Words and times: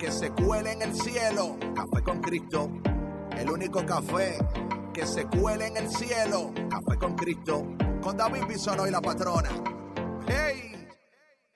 que 0.00 0.10
se 0.10 0.30
cuele 0.30 0.72
en 0.72 0.82
el 0.82 0.94
cielo. 0.94 1.58
Café 1.74 2.02
con 2.02 2.20
Cristo. 2.22 2.70
El 3.36 3.50
único 3.50 3.84
café 3.84 4.38
que 4.94 5.04
se 5.04 5.26
cuele 5.26 5.66
en 5.66 5.76
el 5.76 5.88
cielo. 5.90 6.52
Café 6.70 6.98
con 6.98 7.14
Cristo. 7.14 7.66
Con 8.00 8.16
David 8.16 8.44
Bisonó 8.48 8.86
y 8.86 8.90
la 8.90 9.02
patrona. 9.02 9.50
¡Hey! 10.26 10.88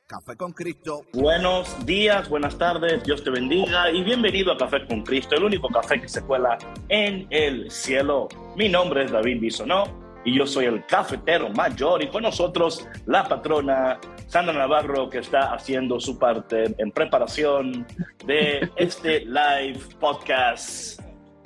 Café 0.06 0.36
con 0.36 0.52
Cristo. 0.52 1.06
Buenos 1.14 1.86
días, 1.86 2.28
buenas 2.28 2.58
tardes, 2.58 3.02
Dios 3.04 3.24
te 3.24 3.30
bendiga 3.30 3.90
y 3.90 4.04
bienvenido 4.04 4.52
a 4.52 4.58
Café 4.58 4.86
con 4.86 5.02
Cristo, 5.02 5.34
el 5.34 5.44
único 5.44 5.68
café 5.68 5.98
que 5.98 6.08
se 6.08 6.20
cuela 6.20 6.58
en 6.90 7.26
el 7.30 7.70
cielo. 7.70 8.28
Mi 8.54 8.68
nombre 8.68 9.06
es 9.06 9.10
David 9.10 9.40
Bisonó 9.40 10.03
y 10.24 10.38
yo 10.38 10.46
soy 10.46 10.66
el 10.66 10.84
cafetero 10.86 11.50
mayor 11.50 12.02
y 12.02 12.08
con 12.08 12.22
nosotros 12.22 12.88
la 13.06 13.24
patrona 13.24 13.98
Sandra 14.26 14.54
Navarro 14.54 15.10
que 15.10 15.18
está 15.18 15.52
haciendo 15.52 16.00
su 16.00 16.18
parte 16.18 16.74
en 16.78 16.90
preparación 16.90 17.86
de 18.26 18.68
este 18.76 19.20
live 19.26 19.78
podcast, 20.00 21.00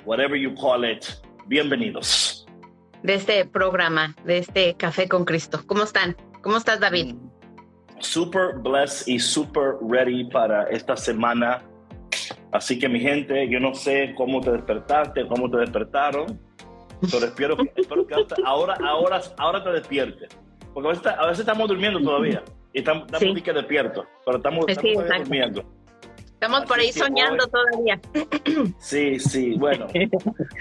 whatever 0.05 0.39
you 0.39 0.53
call 0.55 0.89
it. 0.89 1.05
Bienvenidos. 1.47 2.47
De 3.03 3.15
este 3.15 3.45
programa, 3.45 4.15
de 4.23 4.39
este 4.39 4.75
Café 4.75 5.07
con 5.07 5.25
Cristo. 5.25 5.61
¿Cómo 5.65 5.83
están? 5.83 6.15
¿Cómo 6.41 6.57
estás, 6.57 6.79
David? 6.79 7.15
Super 7.99 8.55
blessed 8.61 9.07
y 9.07 9.19
super 9.19 9.75
ready 9.89 10.23
para 10.29 10.63
esta 10.69 10.95
semana. 10.95 11.63
Así 12.51 12.79
que 12.79 12.87
mi 12.87 12.99
gente, 12.99 13.47
yo 13.49 13.59
no 13.59 13.75
sé 13.75 14.13
cómo 14.17 14.41
te 14.41 14.51
despertaste, 14.51 15.27
cómo 15.27 15.49
te 15.49 15.57
despertaron, 15.57 16.39
pero 17.11 17.25
espero 17.25 17.57
espero 17.75 18.05
que 18.07 18.15
ahora, 18.45 18.75
ahora, 18.83 19.21
ahora 19.37 19.63
te 19.63 19.71
despiertes. 19.71 20.29
Porque 20.73 20.87
a 20.87 20.91
veces, 20.91 21.07
a 21.07 21.25
veces 21.25 21.39
estamos 21.39 21.67
durmiendo 21.67 21.99
todavía 22.01 22.43
y 22.73 22.79
estamos, 22.79 23.05
estamos 23.11 23.35
Sí. 23.37 23.41
que 23.41 23.53
despiertos, 23.53 24.05
pero 24.25 24.37
estamos, 24.37 24.65
Sí, 24.65 24.71
estamos 24.73 24.93
exacto. 25.03 25.23
durmiendo. 25.23 25.63
Estamos 26.33 26.65
por 26.65 26.79
ahí 26.79 26.91
soñando 26.93 27.43
hoy- 27.43 27.51
todavía. 27.51 27.99
Sí, 28.79 29.19
sí, 29.19 29.55
bueno. 29.57 29.87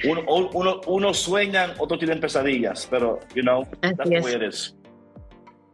Uno, 0.09 0.48
uno, 0.53 0.81
unos 0.86 1.19
sueñan, 1.19 1.72
otros 1.78 1.98
tienen 2.00 2.19
pesadillas, 2.20 2.86
pero, 2.91 3.20
you 3.34 3.42
know, 3.42 3.62
Así 3.83 3.94
that's 3.94 4.11
the 4.11 4.16
es. 4.16 4.25
way 4.25 4.34
it 4.34 4.42
is. 4.42 4.75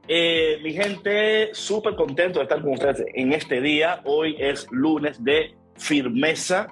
Eh, 0.07 0.59
mi 0.63 0.73
gente, 0.75 1.51
súper 1.55 1.95
contento 1.95 2.39
de 2.39 2.43
estar 2.43 2.61
con 2.61 2.73
ustedes 2.75 3.03
en 3.15 3.33
este 3.33 3.63
día. 3.63 4.03
Hoy 4.05 4.37
es 4.39 4.67
lunes 4.71 5.23
de 5.25 5.55
firmeza 5.77 6.67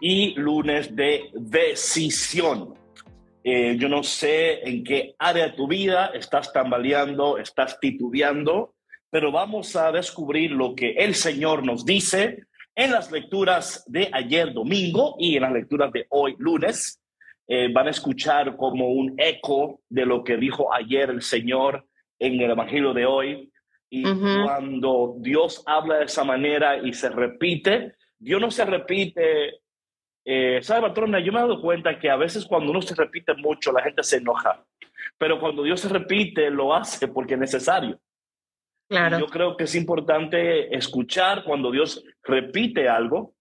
y 0.00 0.34
lunes 0.38 0.94
de 0.94 1.30
decisión. 1.34 2.74
Eh, 3.48 3.76
yo 3.78 3.88
no 3.88 4.02
sé 4.02 4.68
en 4.68 4.82
qué 4.82 5.14
área 5.20 5.44
de 5.44 5.52
tu 5.52 5.68
vida 5.68 6.06
estás 6.06 6.52
tambaleando, 6.52 7.38
estás 7.38 7.78
titubeando, 7.78 8.74
pero 9.08 9.30
vamos 9.30 9.76
a 9.76 9.92
descubrir 9.92 10.50
lo 10.50 10.74
que 10.74 10.94
el 10.94 11.14
Señor 11.14 11.64
nos 11.64 11.84
dice 11.84 12.42
en 12.74 12.90
las 12.90 13.12
lecturas 13.12 13.84
de 13.86 14.10
ayer 14.12 14.52
domingo 14.52 15.14
y 15.20 15.36
en 15.36 15.42
las 15.42 15.52
lecturas 15.52 15.92
de 15.92 16.06
hoy 16.08 16.34
lunes. 16.40 17.00
Eh, 17.46 17.68
van 17.72 17.86
a 17.86 17.90
escuchar 17.90 18.56
como 18.56 18.88
un 18.88 19.14
eco 19.16 19.80
de 19.88 20.06
lo 20.06 20.24
que 20.24 20.36
dijo 20.38 20.74
ayer 20.74 21.10
el 21.10 21.22
Señor 21.22 21.86
en 22.18 22.40
el 22.40 22.50
Evangelio 22.50 22.92
de 22.94 23.06
hoy. 23.06 23.52
Y 23.88 24.02
cuando 24.02 25.18
Dios 25.20 25.62
habla 25.66 25.98
de 25.98 26.06
esa 26.06 26.24
manera 26.24 26.78
y 26.78 26.92
se 26.92 27.10
repite, 27.10 27.94
Dios 28.18 28.40
no 28.40 28.50
se 28.50 28.64
repite. 28.64 29.60
Eh, 30.28 30.58
¿Sabe, 30.60 30.88
patrona? 30.88 31.20
Yo 31.20 31.30
me 31.32 31.38
he 31.38 31.42
dado 31.42 31.60
cuenta 31.60 31.98
que 32.00 32.10
a 32.10 32.16
veces 32.16 32.44
cuando 32.44 32.72
uno 32.72 32.82
se 32.82 32.96
repite 32.96 33.32
mucho, 33.34 33.70
la 33.70 33.80
gente 33.82 34.02
se 34.02 34.16
enoja. 34.16 34.64
Pero 35.18 35.38
cuando 35.38 35.62
Dios 35.62 35.80
se 35.80 35.88
repite, 35.88 36.50
lo 36.50 36.74
hace 36.74 37.06
porque 37.06 37.34
es 37.34 37.40
necesario. 37.40 38.00
Claro. 38.88 39.20
Yo 39.20 39.26
creo 39.26 39.56
que 39.56 39.64
es 39.64 39.74
importante 39.76 40.74
escuchar 40.76 41.44
cuando 41.44 41.70
Dios 41.70 42.04
repite 42.24 42.88
algo, 42.88 43.34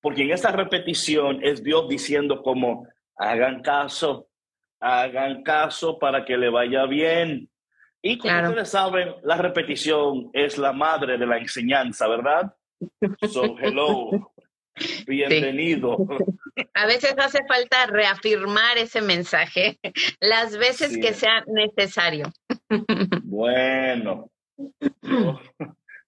porque 0.00 0.22
en 0.22 0.32
esta 0.32 0.50
repetición 0.50 1.38
es 1.42 1.62
Dios 1.62 1.88
diciendo 1.88 2.42
como, 2.42 2.86
hagan 3.16 3.62
caso, 3.62 4.26
hagan 4.80 5.44
caso 5.44 6.00
para 6.00 6.24
que 6.24 6.36
le 6.36 6.48
vaya 6.50 6.84
bien. 6.86 7.48
Y 8.02 8.18
como 8.18 8.32
Claro. 8.32 8.48
ustedes 8.48 8.70
saben, 8.70 9.14
la 9.22 9.36
repetición 9.36 10.30
es 10.32 10.58
la 10.58 10.72
madre 10.72 11.16
de 11.16 11.26
la 11.26 11.38
enseñanza, 11.38 12.08
¿verdad? 12.08 12.52
So, 13.30 13.56
hello, 13.60 14.31
bienvenido. 15.06 15.96
A 16.74 16.86
veces 16.86 17.14
hace 17.18 17.44
falta 17.46 17.86
reafirmar 17.86 18.76
ese 18.78 19.00
mensaje 19.00 19.78
las 20.20 20.56
veces 20.58 20.92
Sí. 20.92 21.00
que 21.00 21.12
sea 21.14 21.44
necesario. 21.46 22.26
Bueno, 23.24 24.30
yo 25.02 25.40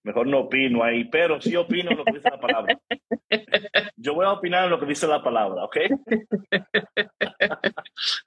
mejor 0.02 0.26
no 0.26 0.40
opino 0.40 0.84
ahí, 0.84 1.04
pero 1.04 1.40
sí 1.40 1.56
opino 1.56 1.90
lo 1.92 2.04
que 2.04 2.12
dice 2.12 2.28
la 2.30 2.38
palabra. 2.40 2.78
Yo 3.96 4.14
voy 4.14 4.26
a 4.26 4.32
opinar 4.32 4.68
lo 4.68 4.78
que 4.78 4.84
dice 4.86 5.06
la 5.06 5.22
palabra, 5.22 5.64
¿ok? 5.64 5.76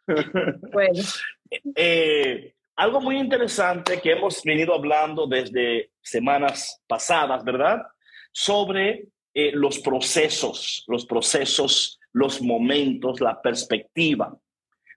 Bueno, 0.73 1.03
Eh, 1.75 2.53
algo 2.75 2.99
muy 3.01 3.17
interesante 3.17 3.99
que 4.01 4.11
hemos 4.11 4.43
venido 4.43 4.73
hablando 4.73 5.27
desde 5.27 5.91
semanas 6.01 6.81
pasadas, 6.87 7.43
¿verdad? 7.43 7.83
Sobre 8.31 9.07
eh, 9.39 9.51
los 9.53 9.77
procesos, 9.77 10.83
los 10.87 11.05
procesos, 11.05 11.99
los 12.11 12.41
momentos, 12.41 13.21
la 13.21 13.39
perspectiva. 13.39 14.35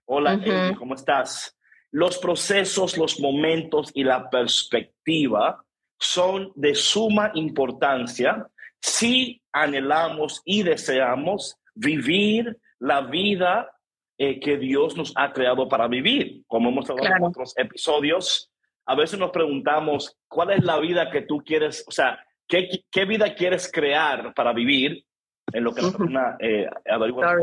Hola. 0.05 0.31
Amy, 0.31 0.73
¿cómo 0.79 0.95
estás? 0.95 1.55
Los 1.91 2.17
procesos, 2.17 2.97
los 2.97 3.19
momentos 3.19 3.91
y 3.93 4.03
la 4.03 4.31
perspectiva 4.31 5.63
son 5.99 6.51
de 6.55 6.73
suma 6.73 7.29
importancia 7.35 8.47
si 8.79 9.43
anhelamos 9.51 10.41
y 10.43 10.63
deseamos 10.63 11.55
vivir 11.75 12.57
la 12.79 13.01
vida 13.01 13.69
eh, 14.17 14.39
que 14.39 14.57
Dios 14.57 14.97
nos 14.97 15.13
ha 15.17 15.33
creado 15.33 15.69
para 15.69 15.87
vivir. 15.87 16.41
Como 16.47 16.69
hemos 16.69 16.89
hablado 16.89 17.15
en 17.15 17.23
otros 17.25 17.53
episodios, 17.57 18.49
a 18.87 18.95
veces 18.95 19.19
nos 19.19 19.29
preguntamos, 19.29 20.17
¿cuál 20.27 20.49
es 20.49 20.63
la 20.63 20.79
vida 20.79 21.11
que 21.11 21.21
tú 21.21 21.43
quieres, 21.45 21.85
o 21.87 21.91
sea, 21.91 22.25
qué, 22.51 22.83
qué 22.91 23.05
vida 23.05 23.33
quieres 23.33 23.71
crear 23.71 24.33
para 24.33 24.51
vivir? 24.51 25.05
En 25.53 25.63
lo 25.63 25.73
que 25.73 25.81
la 25.81 25.91
persona 25.91 26.37
eh, 26.39 26.69
averigua. 26.89 27.35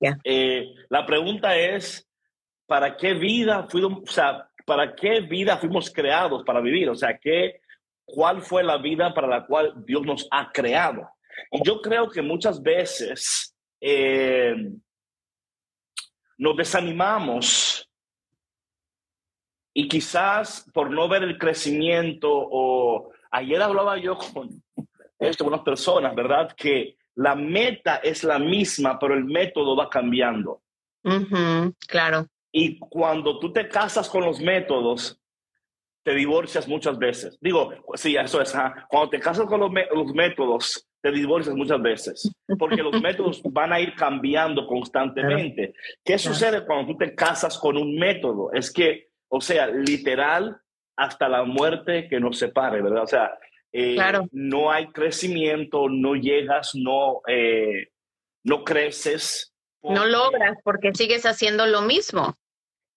Yeah. 0.00 0.18
Eh, 0.24 0.72
la 0.88 1.04
pregunta 1.04 1.56
es, 1.56 2.08
¿para 2.66 2.96
qué 2.96 3.12
vida 3.12 3.66
fuimos, 3.68 4.08
o 4.08 4.12
sea, 4.12 4.48
para 4.64 4.94
qué 4.94 5.20
vida 5.20 5.58
fuimos 5.58 5.90
creados 5.90 6.42
para 6.44 6.60
vivir? 6.60 6.88
O 6.88 6.94
sea, 6.94 7.18
¿qué, 7.18 7.60
¿cuál 8.04 8.40
fue 8.40 8.62
la 8.62 8.78
vida 8.78 9.12
para 9.12 9.26
la 9.26 9.44
cual 9.44 9.74
Dios 9.84 10.02
nos 10.02 10.26
ha 10.30 10.50
creado? 10.50 11.08
Y 11.50 11.62
yo 11.64 11.80
creo 11.80 12.08
que 12.08 12.22
muchas 12.22 12.62
veces 12.62 13.54
eh, 13.80 14.54
nos 16.38 16.56
desanimamos 16.56 17.88
y 19.74 19.86
quizás 19.86 20.68
por 20.72 20.90
no 20.90 21.08
ver 21.08 21.22
el 21.22 21.38
crecimiento 21.38 22.28
o 22.32 23.12
ayer 23.30 23.62
hablaba 23.62 23.98
yo 23.98 24.16
con 24.16 24.62
esto, 25.18 25.44
con 25.44 25.52
unas 25.52 25.64
personas, 25.64 26.14
¿verdad? 26.14 26.52
Que 26.56 26.96
la 27.16 27.34
meta 27.34 27.96
es 27.96 28.24
la 28.24 28.38
misma, 28.38 28.98
pero 28.98 29.14
el 29.14 29.24
método 29.24 29.76
va 29.76 29.88
cambiando. 29.88 30.62
claro. 31.86 32.26
Y 32.52 32.78
cuando 32.78 33.38
tú 33.38 33.52
te 33.52 33.68
casas 33.68 34.08
con 34.08 34.24
los 34.24 34.40
métodos, 34.40 35.20
te 36.02 36.14
divorcias 36.14 36.66
muchas 36.66 36.98
veces. 36.98 37.38
Digo, 37.40 37.70
sí, 37.94 38.16
eso 38.16 38.40
es. 38.40 38.52
Cuando 38.88 39.10
te 39.10 39.20
casas 39.20 39.46
con 39.46 39.60
los, 39.60 39.70
los 39.94 40.14
métodos, 40.14 40.88
te 41.00 41.12
divorcias 41.12 41.54
muchas 41.54 41.80
veces. 41.80 42.32
Porque 42.58 42.82
los 42.82 43.00
métodos 43.02 43.42
van 43.44 43.72
a 43.72 43.80
ir 43.80 43.94
cambiando 43.94 44.66
constantemente. 44.66 45.74
¿Qué 46.04 46.18
sucede 46.18 46.64
cuando 46.64 46.92
tú 46.92 46.98
te 46.98 47.14
casas 47.14 47.58
con 47.58 47.76
un 47.76 47.96
método? 47.98 48.52
Es 48.52 48.72
que, 48.72 49.10
o 49.28 49.40
sea, 49.40 49.66
literal, 49.66 50.60
hasta 51.00 51.30
la 51.30 51.44
muerte 51.44 52.08
que 52.08 52.20
nos 52.20 52.38
separe, 52.38 52.82
¿verdad? 52.82 53.04
O 53.04 53.06
sea, 53.06 53.38
eh, 53.72 53.94
Claro. 53.94 54.28
no 54.32 54.70
hay 54.70 54.88
crecimiento, 54.88 55.88
no 55.88 56.14
llegas, 56.14 56.72
no, 56.74 57.22
eh, 57.26 57.88
no 58.44 58.64
creces. 58.64 59.54
No 59.82 60.04
logras 60.04 60.58
porque 60.62 60.92
sigues 60.92 61.24
haciendo 61.24 61.66
lo 61.66 61.80
mismo. 61.80 62.36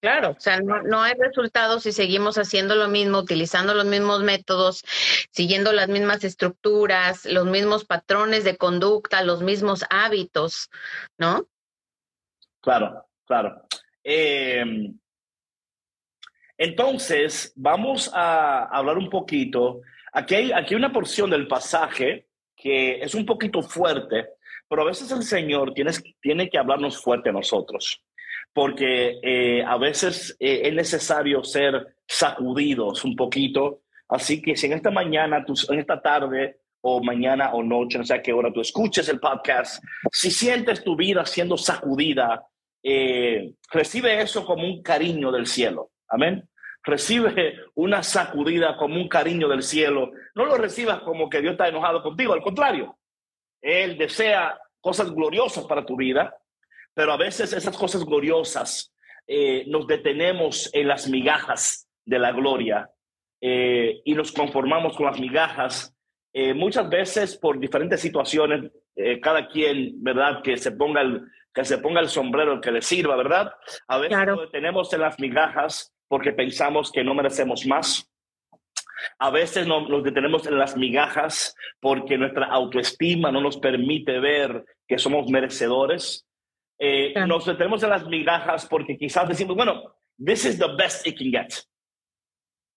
Claro, 0.02 0.32
o 0.32 0.40
sea, 0.40 0.60
no, 0.60 0.84
no, 0.84 1.02
hay 1.02 1.14
resultados 1.14 1.84
si 1.84 1.94
seguimos 1.94 2.38
haciendo 2.38 2.76
lo 2.76 2.90
mismo, 2.90 3.20
utilizando 3.20 3.74
los 3.74 3.86
mismos 3.86 4.22
métodos, 4.22 4.84
siguiendo 5.32 5.72
las 5.72 5.88
mismas 5.88 6.26
estructuras, 6.26 7.24
los 7.24 7.46
mismos 7.46 7.86
patrones 7.86 8.44
de 8.44 8.58
conducta, 8.58 9.24
los 9.24 9.42
mismos 9.42 9.86
hábitos, 9.90 10.70
¿no? 11.18 11.48
Claro, 12.60 13.08
claro. 13.26 13.66
Em, 14.04 15.00
entonces, 16.58 17.54
vamos 17.56 18.12
a 18.14 18.66
hablar 18.66 18.98
un 18.98 19.10
poquito. 19.10 19.82
Aquí 20.12 20.36
hay, 20.36 20.76
una 20.76 20.92
porción 20.92 21.30
del 21.30 21.48
pasaje 21.48 22.28
que 22.56 23.02
es 23.02 23.16
un 23.16 23.26
poquito 23.26 23.62
fuerte, 23.62 24.28
pero 24.70 24.84
a 24.84 24.86
veces 24.86 25.12
el 25.12 25.24
Señor 25.24 25.74
tiene, 25.74 25.92
tiene 26.22 26.50
que 26.50 26.58
hablarnos 26.58 27.02
fuerte 27.02 27.30
a 27.30 27.34
nosotros 27.34 28.02
porque 28.54 29.20
eh, 29.24 29.64
a 29.66 29.78
veces 29.78 30.38
eh, 30.40 30.62
es 30.66 30.74
necesario 30.74 31.44
ser 31.44 31.96
sacudidos 32.08 33.04
un 33.04 33.16
poquito. 33.16 33.82
Así 34.08 34.42
que 34.42 34.56
si 34.56 34.68
en 34.68 34.74
esta 34.74 34.92
mañana, 34.92 35.44
en 35.70 35.80
esta 35.80 36.02
tarde 36.02 36.60
o 36.82 37.04
mañana 37.04 37.54
o 37.54 37.64
noche, 37.64 37.98
no 37.98 38.06
sé 38.06 38.14
a 38.14 38.22
qué 38.22 38.32
hora 38.32 38.54
tú 38.54 38.62
escuches 38.62 39.10
el 39.10 39.20
podcast, 39.20 39.84
si 40.12 40.30
sientes 40.30 40.84
tu 40.84 40.96
vida 40.96 41.26
siendo 41.26 41.58
sacudida, 41.58 42.46
eh, 42.84 43.54
recibe 43.72 44.22
eso 44.22 44.46
como 44.46 44.66
un 44.66 44.84
cariño 44.84 45.32
del 45.32 45.48
cielo. 45.48 45.93
Amén. 46.14 46.48
Recibe 46.84 47.56
una 47.76 48.04
sacudida 48.04 48.78
como 48.78 48.96
un 48.96 49.08
cariño 49.08 49.48
del 49.48 49.64
cielo. 49.64 50.12
No 50.36 50.46
lo 50.46 50.58
recibas 50.58 51.02
como 51.02 51.30
que 51.30 51.42
Dios 51.42 51.54
está 51.54 51.68
enojado 51.68 52.04
contigo, 52.04 52.34
al 52.34 52.42
contrario. 52.42 52.98
Él 53.62 53.98
desea 53.98 54.60
cosas 54.82 55.12
gloriosas 55.12 55.66
para 55.66 55.86
tu 55.86 55.96
vida 55.96 56.36
pero 56.94 57.12
a 57.12 57.18
veces 57.18 57.54
esas 57.54 57.78
cosas 57.78 58.06
gloriosas 58.06 58.94
eh, 59.28 59.66
nos 59.68 59.88
detenemos 59.88 60.70
en 60.74 60.88
las 60.88 61.10
migajas 61.10 61.90
de 62.06 62.20
la 62.20 62.32
gloria 62.32 62.90
eh, 63.42 64.02
y 64.06 64.14
nos 64.14 64.32
conformamos 64.32 64.96
con 64.96 65.08
las 65.08 65.20
migajas. 65.20 65.96
Eh, 66.34 66.54
muchas 66.54 66.90
veces 66.90 67.38
por 67.38 67.60
diferentes 67.60 68.00
situaciones, 68.00 68.72
cada 69.24 69.48
quien, 69.48 70.04
¿verdad? 70.04 70.44
Que 70.44 70.56
se 70.56 70.72
ponga 70.72 71.02
el, 71.02 71.24
que 71.52 71.66
se 71.66 71.80
ponga 71.80 72.00
el 72.00 72.10
sombrero 72.10 72.62
que 72.62 72.72
le 72.72 72.84
sirva, 72.84 73.16
¿verdad? 73.16 73.52
A 73.88 73.98
veces 73.98 74.18
nos 74.28 74.42
detenemos 74.42 74.94
en 74.94 75.02
las 75.02 75.20
migajas 75.20 75.92
porque 76.08 76.34
pensamos 76.34 76.92
que 76.92 77.04
no 77.04 77.14
merecemos 77.14 77.66
más. 77.66 78.10
A 79.20 79.30
veces 79.30 79.68
nos 79.68 80.04
detenemos 80.04 80.48
en 80.48 80.58
las 80.58 80.78
migajas 80.78 81.56
porque 81.80 82.18
nuestra 82.18 82.46
autoestima 82.48 83.32
no 83.32 83.42
nos 83.42 83.58
permite 83.58 84.20
ver 84.20 84.64
que 84.88 84.98
somos 84.98 85.30
merecedores. 85.30 86.26
Eh, 86.80 87.14
nos 87.28 87.46
detenemos 87.46 87.84
en 87.84 87.90
las 87.90 88.06
migajas 88.06 88.66
porque 88.66 88.98
quizás 88.98 89.28
decimos, 89.28 89.56
bueno, 89.56 89.96
this 90.24 90.46
is 90.46 90.58
the 90.58 90.68
best 90.78 91.06
it 91.08 91.18
can 91.18 91.32
get. 91.32 91.54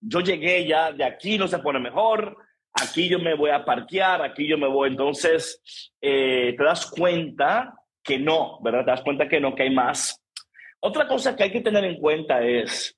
Yo 0.00 0.20
llegué 0.20 0.66
ya, 0.66 0.92
de 0.92 1.04
aquí 1.04 1.38
no 1.38 1.48
se 1.48 1.58
pone 1.58 1.80
mejor, 1.80 2.36
aquí 2.72 3.08
yo 3.08 3.18
me 3.18 3.34
voy 3.34 3.50
a 3.50 3.64
parquear, 3.64 4.22
aquí 4.22 4.46
yo 4.46 4.58
me 4.58 4.68
voy. 4.68 4.90
Entonces, 4.90 5.60
eh, 6.00 6.54
te 6.56 6.64
das 6.64 6.90
cuenta 6.90 7.74
que 8.02 8.18
no, 8.18 8.60
¿verdad? 8.62 8.84
Te 8.84 8.90
das 8.90 9.02
cuenta 9.02 9.28
que 9.28 9.40
no, 9.40 9.54
que 9.54 9.64
hay 9.64 9.74
más. 9.74 10.22
Otra 10.80 11.08
cosa 11.08 11.34
que 11.34 11.44
hay 11.44 11.50
que 11.50 11.62
tener 11.62 11.84
en 11.84 11.98
cuenta 11.98 12.42
es, 12.42 12.95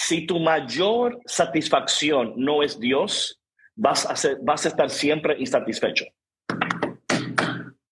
si 0.00 0.24
tu 0.26 0.38
mayor 0.38 1.20
satisfacción 1.26 2.34
no 2.36 2.62
es 2.62 2.78
Dios, 2.78 3.42
vas 3.74 4.06
a, 4.06 4.14
ser, 4.14 4.38
vas 4.42 4.64
a 4.64 4.68
estar 4.68 4.90
siempre 4.90 5.34
insatisfecho. 5.40 6.04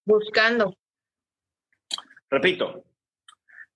Buscando. 0.05 0.73
Repito, 2.31 2.85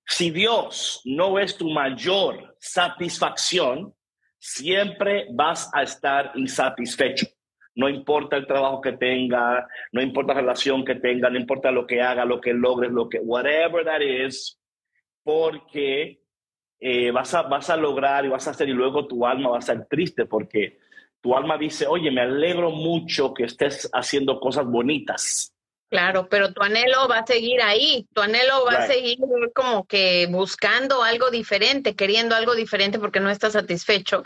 si 0.07 0.31
Dios 0.31 1.03
no 1.05 1.41
es 1.41 1.57
tu 1.57 1.71
mayor 1.71 2.57
satisfacción, 2.61 3.93
siempre 4.39 5.27
vas 5.33 5.69
a 5.75 5.83
estar 5.83 6.31
insatisfecho. 6.37 7.27
No 7.75 7.89
importa 7.89 8.37
el 8.37 8.47
trabajo 8.47 8.81
que 8.81 8.93
tenga, 8.93 9.67
no 9.91 10.01
importa 10.01 10.35
la 10.35 10.41
relación 10.41 10.85
que 10.85 10.95
tenga, 10.95 11.31
no 11.31 11.37
importa 11.37 11.73
lo 11.73 11.85
que 11.85 12.01
haga, 12.01 12.25
lo 12.25 12.41
que 12.41 12.53
logres, 12.53 12.93
lo 12.93 13.09
que, 13.09 13.19
whatever 13.19 13.85
that 13.85 14.03
is, 14.03 14.57
porque 15.25 16.21
eh, 16.81 17.11
vas, 17.11 17.35
a, 17.35 17.43
vas 17.43 17.71
a 17.71 17.77
lograr 17.77 18.25
y 18.25 18.29
vas 18.29 18.47
a 18.49 18.53
hacer 18.53 18.69
y 18.69 18.73
luego 18.73 19.07
tu 19.07 19.27
alma 19.27 19.51
va 19.51 19.59
a 19.59 19.63
ser 19.63 19.87
triste 19.87 20.27
porque 20.27 20.79
tu 21.21 21.37
alma 21.37 21.59
dice, 21.59 21.87
oye, 21.87 22.11
me 22.11 22.23
alegro 22.23 22.71
mucho 22.71 23.35
que 23.35 23.45
estés 23.45 23.91
haciendo 23.93 24.41
cosas 24.41 24.67
bonitas, 24.67 25.55
Claro, 25.91 26.29
pero 26.29 26.53
tu 26.53 26.63
anhelo 26.63 27.09
va 27.09 27.19
a 27.19 27.27
seguir 27.27 27.61
ahí, 27.61 28.07
tu 28.15 28.21
anhelo 28.21 28.65
va 28.65 28.85
a 28.85 28.87
seguir 28.87 29.19
como 29.53 29.85
que 29.87 30.29
buscando 30.31 31.03
algo 31.03 31.31
diferente, 31.31 31.97
queriendo 31.97 32.37
algo 32.37 32.55
diferente 32.55 33.01
porque 33.01 33.19
no 33.19 33.29
estás 33.29 33.55
satisfecho, 33.55 34.23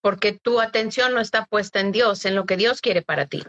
porque 0.00 0.38
tu 0.38 0.60
atención 0.60 1.12
no 1.12 1.20
está 1.20 1.46
puesta 1.46 1.80
en 1.80 1.90
Dios, 1.90 2.24
en 2.26 2.36
lo 2.36 2.46
que 2.46 2.56
Dios 2.56 2.80
quiere 2.80 3.02
para 3.02 3.26
ti. 3.26 3.42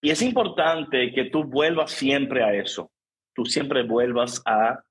Y 0.00 0.10
es 0.10 0.22
importante 0.22 1.12
que 1.12 1.24
tú 1.24 1.42
vuelvas 1.42 1.90
siempre 1.90 2.44
a 2.44 2.54
eso, 2.54 2.92
tú 3.34 3.44
siempre 3.44 3.82
vuelvas 3.82 4.40
a 4.46 4.84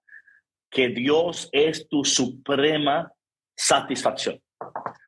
que 0.71 0.87
Dios 0.89 1.49
es 1.51 1.87
tu 1.87 2.03
suprema 2.03 3.11
satisfacción, 3.55 4.41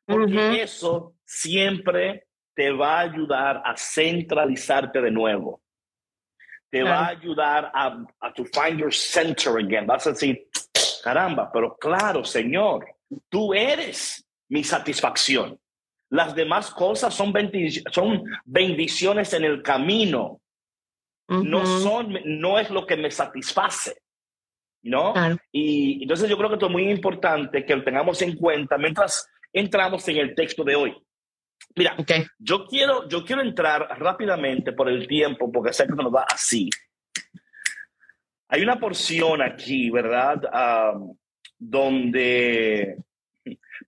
porque 0.06 0.62
eso 0.62 1.14
siempre 1.24 2.26
te 2.54 2.70
va 2.70 2.98
a 2.98 3.00
ayudar 3.00 3.62
a 3.64 3.74
centralizarte 3.76 5.00
de 5.00 5.10
nuevo 5.10 5.64
te 6.74 6.82
va 6.82 7.06
a 7.06 7.08
ayudar 7.10 7.70
a, 7.72 8.04
a 8.20 8.32
to 8.32 8.44
find 8.46 8.80
your 8.80 8.92
center 8.92 9.58
again. 9.58 9.86
Vas 9.86 10.08
a 10.08 10.10
decir, 10.10 10.48
caramba, 11.04 11.48
pero 11.52 11.76
claro, 11.76 12.24
Señor, 12.24 12.84
tú 13.28 13.54
eres 13.54 14.26
mi 14.48 14.64
satisfacción. 14.64 15.56
Las 16.10 16.34
demás 16.34 16.72
cosas 16.72 17.14
son, 17.14 17.32
son 17.92 18.24
bendiciones 18.44 19.32
en 19.34 19.44
el 19.44 19.62
camino. 19.62 20.40
No 21.28 21.64
son, 21.64 22.18
no 22.24 22.58
es 22.58 22.70
lo 22.70 22.84
que 22.86 22.96
me 22.96 23.10
satisface. 23.12 24.02
¿No? 24.84 25.14
Y 25.50 26.02
entonces 26.02 26.28
yo 26.28 26.36
creo 26.36 26.50
que 26.50 26.56
esto 26.56 26.66
es 26.66 26.72
muy 26.72 26.90
importante 26.90 27.64
que 27.64 27.74
lo 27.74 27.82
tengamos 27.82 28.20
en 28.20 28.36
cuenta 28.36 28.76
mientras 28.76 29.26
entramos 29.52 30.06
en 30.08 30.18
el 30.18 30.34
texto 30.34 30.62
de 30.62 30.76
hoy. 30.76 30.94
Mira, 31.74 31.96
yo, 32.38 32.66
quiero, 32.66 33.08
yo 33.08 33.24
quiero 33.24 33.42
entrar 33.42 33.98
rápidamente 33.98 34.72
por 34.72 34.88
el 34.88 35.08
tiempo, 35.08 35.50
porque 35.50 35.72
sé 35.72 35.86
que 35.86 35.94
nos 35.94 36.14
va 36.14 36.26
así. 36.28 36.68
Hay 38.48 38.62
una 38.62 38.78
porción 38.78 39.42
aquí, 39.42 39.90
¿verdad? 39.90 40.40
donde, 41.58 42.98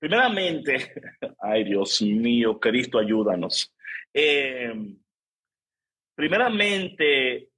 primeramente, 0.00 0.94
ay 1.40 1.64
Dios 1.64 2.00
mío, 2.02 2.58
Cristo, 2.58 2.98
ayúdanos. 2.98 3.72
Em, 4.12 4.96
primeramente, 6.14 7.50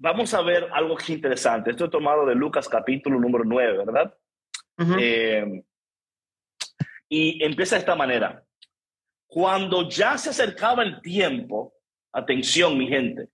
vamos 0.00 0.32
a 0.34 0.40
ver 0.42 0.68
algo 0.72 0.96
interesante. 1.08 1.70
Esto 1.70 1.84
es 1.84 1.90
tomado 1.90 2.26
de 2.26 2.34
Lucas 2.34 2.68
capítulo 2.68 3.20
número 3.20 3.44
9, 3.44 3.84
¿verdad? 3.84 4.14
Em, 4.78 5.62
y 7.08 7.44
empieza 7.44 7.76
de 7.76 7.80
esta 7.80 7.94
manera. 7.94 8.42
Cuando 9.26 9.88
ya 9.88 10.16
se 10.16 10.30
acercaba 10.30 10.82
el 10.82 11.00
tiempo, 11.02 11.74
atención 12.12 12.76
mi 12.78 12.88
gente, 12.88 13.28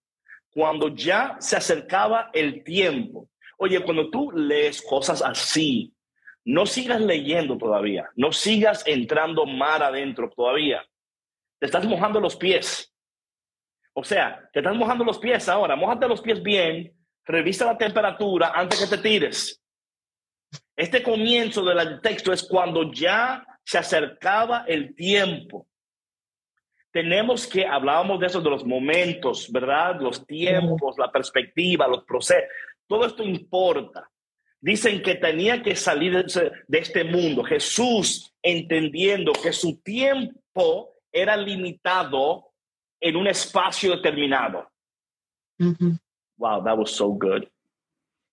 cuando 0.51 0.89
ya 0.89 1.37
se 1.39 1.57
acercaba 1.57 2.31
el 2.33 2.65
tiempo, 2.65 3.31
oye, 3.59 3.81
cuando 3.81 4.11
tú 4.11 4.33
lees 4.33 4.83
cosas 4.83 5.23
así, 5.23 5.95
no 6.45 6.67
sigas 6.67 7.01
leyendo 7.01 7.57
todavía, 7.57 8.11
no 8.17 8.33
sigas 8.33 8.85
entrando 8.87 9.47
mar 9.47 9.83
adentro 9.83 10.31
todavía. 10.35 10.85
Te 11.61 11.67
estás 11.67 11.87
mojando 11.87 12.21
los 12.21 12.37
pies. 12.37 12.93
O 13.97 14.05
sea, 14.05 14.49
te 14.53 14.61
estás 14.61 14.77
mojando 14.77 15.05
los 15.05 15.19
pies 15.19 15.49
ahora, 15.49 15.75
mojate 15.75 16.07
los 16.07 16.21
pies 16.21 16.43
bien, 16.43 16.93
revisa 17.25 17.65
la 17.65 17.79
temperatura 17.79 18.53
antes 18.55 18.81
que 18.81 18.97
te 18.97 19.03
tires. 19.03 19.63
Este 20.77 21.03
comienzo 21.03 21.65
del 21.65 22.01
texto 22.01 22.33
es 22.33 22.43
cuando 22.43 22.93
ya 22.93 23.45
se 23.65 23.79
acercaba 23.79 24.65
el 24.67 24.95
tiempo 24.95 25.67
tenemos 26.97 27.47
que, 27.47 27.67
hablábamos 27.67 28.19
de 28.21 28.27
eso, 28.27 28.41
de 28.41 28.49
los 28.49 28.65
momentos, 28.65 29.53
¿verdad? 29.53 30.01
Los 30.01 30.27
tiempos, 30.27 30.97
la 30.97 31.13
perspectiva, 31.13 31.87
los 31.87 32.05
procesos, 32.05 32.49
todo 32.87 33.05
esto 33.05 33.23
importa. 33.23 34.11
Dicen 34.63 35.03
que 35.03 35.17
tenía 35.17 35.63
que 35.63 35.77
salir 35.77 36.25
de 36.25 36.79
este 36.79 37.05
mundo. 37.05 37.45
Jesús 37.45 38.33
entendiendo 38.43 39.33
que 39.35 39.53
su 39.53 39.83
tiempo 39.83 40.95
era 41.13 41.37
limitado 41.37 42.55
en 43.01 43.17
un 43.17 43.27
espacio 43.27 43.97
determinado. 43.97 44.69
Wow, 46.39 46.63
that 46.65 46.77
was 46.77 46.91
so 46.91 47.13
good. 47.13 47.49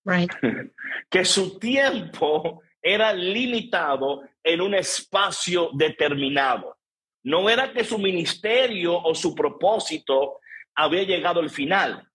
Right. 0.05 0.29
que 1.09 1.23
su 1.23 1.57
tiempo 1.57 2.61
era 2.81 3.13
limitado 3.13 4.23
en 4.43 4.61
un 4.61 4.73
espacio 4.73 5.69
determinado. 5.73 6.77
No 7.23 7.49
era 7.49 7.71
que 7.71 7.85
su 7.85 7.97
ministerio 7.97 9.01
o 9.01 9.15
su 9.15 9.33
propósito 9.33 10.39
había 10.75 11.03
llegado 11.03 11.39
al 11.39 11.49
final. 11.49 12.07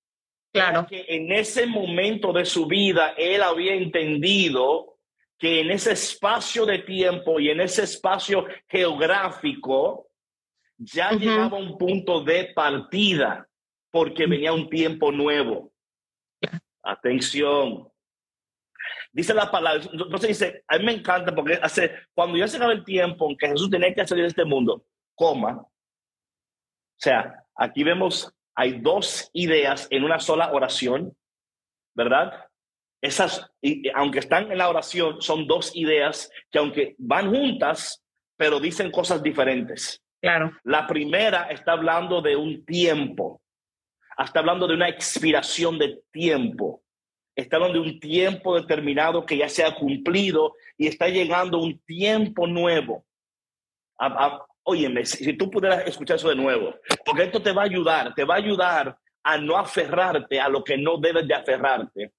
Claro. 0.50 0.86
que 0.86 1.04
en 1.08 1.30
ese 1.30 1.66
momento 1.66 2.32
de 2.32 2.46
su 2.46 2.66
vida 2.66 3.14
él 3.18 3.42
había 3.42 3.74
entendido 3.74 4.96
que 5.38 5.60
en 5.60 5.70
ese 5.70 5.92
espacio 5.92 6.64
de 6.64 6.78
tiempo 6.80 7.38
y 7.38 7.50
en 7.50 7.60
ese 7.60 7.84
espacio 7.84 8.46
geográfico 8.66 10.07
ya 10.78 11.10
llegaba 11.10 11.58
un 11.58 11.76
punto 11.76 12.22
de 12.22 12.52
partida 12.54 13.46
porque 13.90 14.26
venía 14.26 14.52
un 14.52 14.68
tiempo 14.68 15.10
nuevo. 15.10 15.72
Atención. 16.82 17.88
Dice 19.12 19.34
la 19.34 19.50
palabra, 19.50 19.82
entonces 19.92 20.28
dice, 20.28 20.64
a 20.68 20.78
mí 20.78 20.84
me 20.84 20.92
encanta 20.92 21.34
porque 21.34 21.58
hace, 21.60 21.92
cuando 22.14 22.38
ya 22.38 22.46
se 22.46 22.56
acaba 22.56 22.72
el 22.72 22.84
tiempo 22.84 23.28
en 23.28 23.36
que 23.36 23.48
Jesús 23.48 23.68
tenía 23.68 23.92
que 23.92 24.06
salir 24.06 24.22
de 24.22 24.28
este 24.28 24.44
mundo, 24.44 24.86
coma. 25.14 25.56
O 25.56 25.70
sea, 26.96 27.44
aquí 27.56 27.82
vemos, 27.82 28.32
hay 28.54 28.80
dos 28.80 29.28
ideas 29.32 29.88
en 29.90 30.04
una 30.04 30.20
sola 30.20 30.52
oración, 30.52 31.16
¿verdad? 31.94 32.46
Esas, 33.00 33.50
aunque 33.94 34.20
están 34.20 34.50
en 34.52 34.58
la 34.58 34.68
oración, 34.68 35.20
son 35.20 35.46
dos 35.46 35.74
ideas 35.74 36.30
que 36.50 36.58
aunque 36.58 36.94
van 36.98 37.30
juntas, 37.30 38.04
pero 38.36 38.60
dicen 38.60 38.90
cosas 38.90 39.22
diferentes. 39.22 40.02
Claro. 40.20 40.52
La 40.64 40.86
primera 40.86 41.44
está 41.44 41.72
hablando 41.72 42.20
de 42.20 42.36
un 42.36 42.64
tiempo, 42.64 43.40
está 44.16 44.40
hablando 44.40 44.66
de 44.66 44.74
una 44.74 44.88
expiración 44.88 45.78
de 45.78 46.02
tiempo, 46.10 46.82
está 47.36 47.56
hablando 47.56 47.80
de 47.80 47.88
un 47.90 48.00
tiempo 48.00 48.58
determinado 48.58 49.24
que 49.24 49.36
ya 49.36 49.48
se 49.48 49.64
ha 49.64 49.74
cumplido 49.74 50.54
y 50.76 50.88
está 50.88 51.08
llegando 51.08 51.58
un 51.58 51.78
tiempo 51.80 52.46
nuevo. 52.46 53.06
óyeme, 54.64 55.04
si 55.04 55.32
tú 55.34 55.50
pudieras 55.50 55.86
escuchar 55.86 56.16
eso 56.16 56.28
de 56.28 56.36
nuevo, 56.36 56.74
porque 57.04 57.24
esto 57.24 57.40
te 57.40 57.52
va 57.52 57.62
a 57.62 57.66
ayudar, 57.66 58.14
te 58.14 58.24
va 58.24 58.34
a 58.34 58.38
ayudar 58.38 58.98
a 59.22 59.38
no 59.38 59.56
aferrarte 59.56 60.40
a 60.40 60.48
lo 60.48 60.64
que 60.64 60.76
no 60.76 60.98
debes 60.98 61.26
de 61.26 61.34
aferrarte 61.34 62.12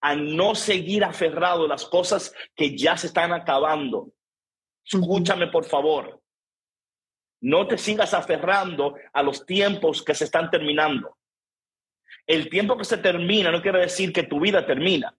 a 0.00 0.14
no 0.14 0.54
seguir 0.54 1.04
aferrado 1.04 1.64
a 1.64 1.68
las 1.68 1.84
cosas 1.86 2.34
que 2.54 2.76
ya 2.76 2.96
se 2.96 3.08
están 3.08 3.32
acabando. 3.32 4.12
Escúchame, 4.84 5.48
por 5.48 5.64
favor. 5.64 6.22
No 7.40 7.66
te 7.66 7.78
sigas 7.78 8.14
aferrando 8.14 8.96
a 9.12 9.22
los 9.22 9.44
tiempos 9.44 10.02
que 10.02 10.14
se 10.14 10.24
están 10.24 10.50
terminando. 10.50 11.16
El 12.26 12.48
tiempo 12.48 12.76
que 12.76 12.84
se 12.84 12.98
termina 12.98 13.50
no 13.50 13.62
quiere 13.62 13.80
decir 13.80 14.12
que 14.12 14.24
tu 14.24 14.40
vida 14.40 14.66
termina. 14.66 15.16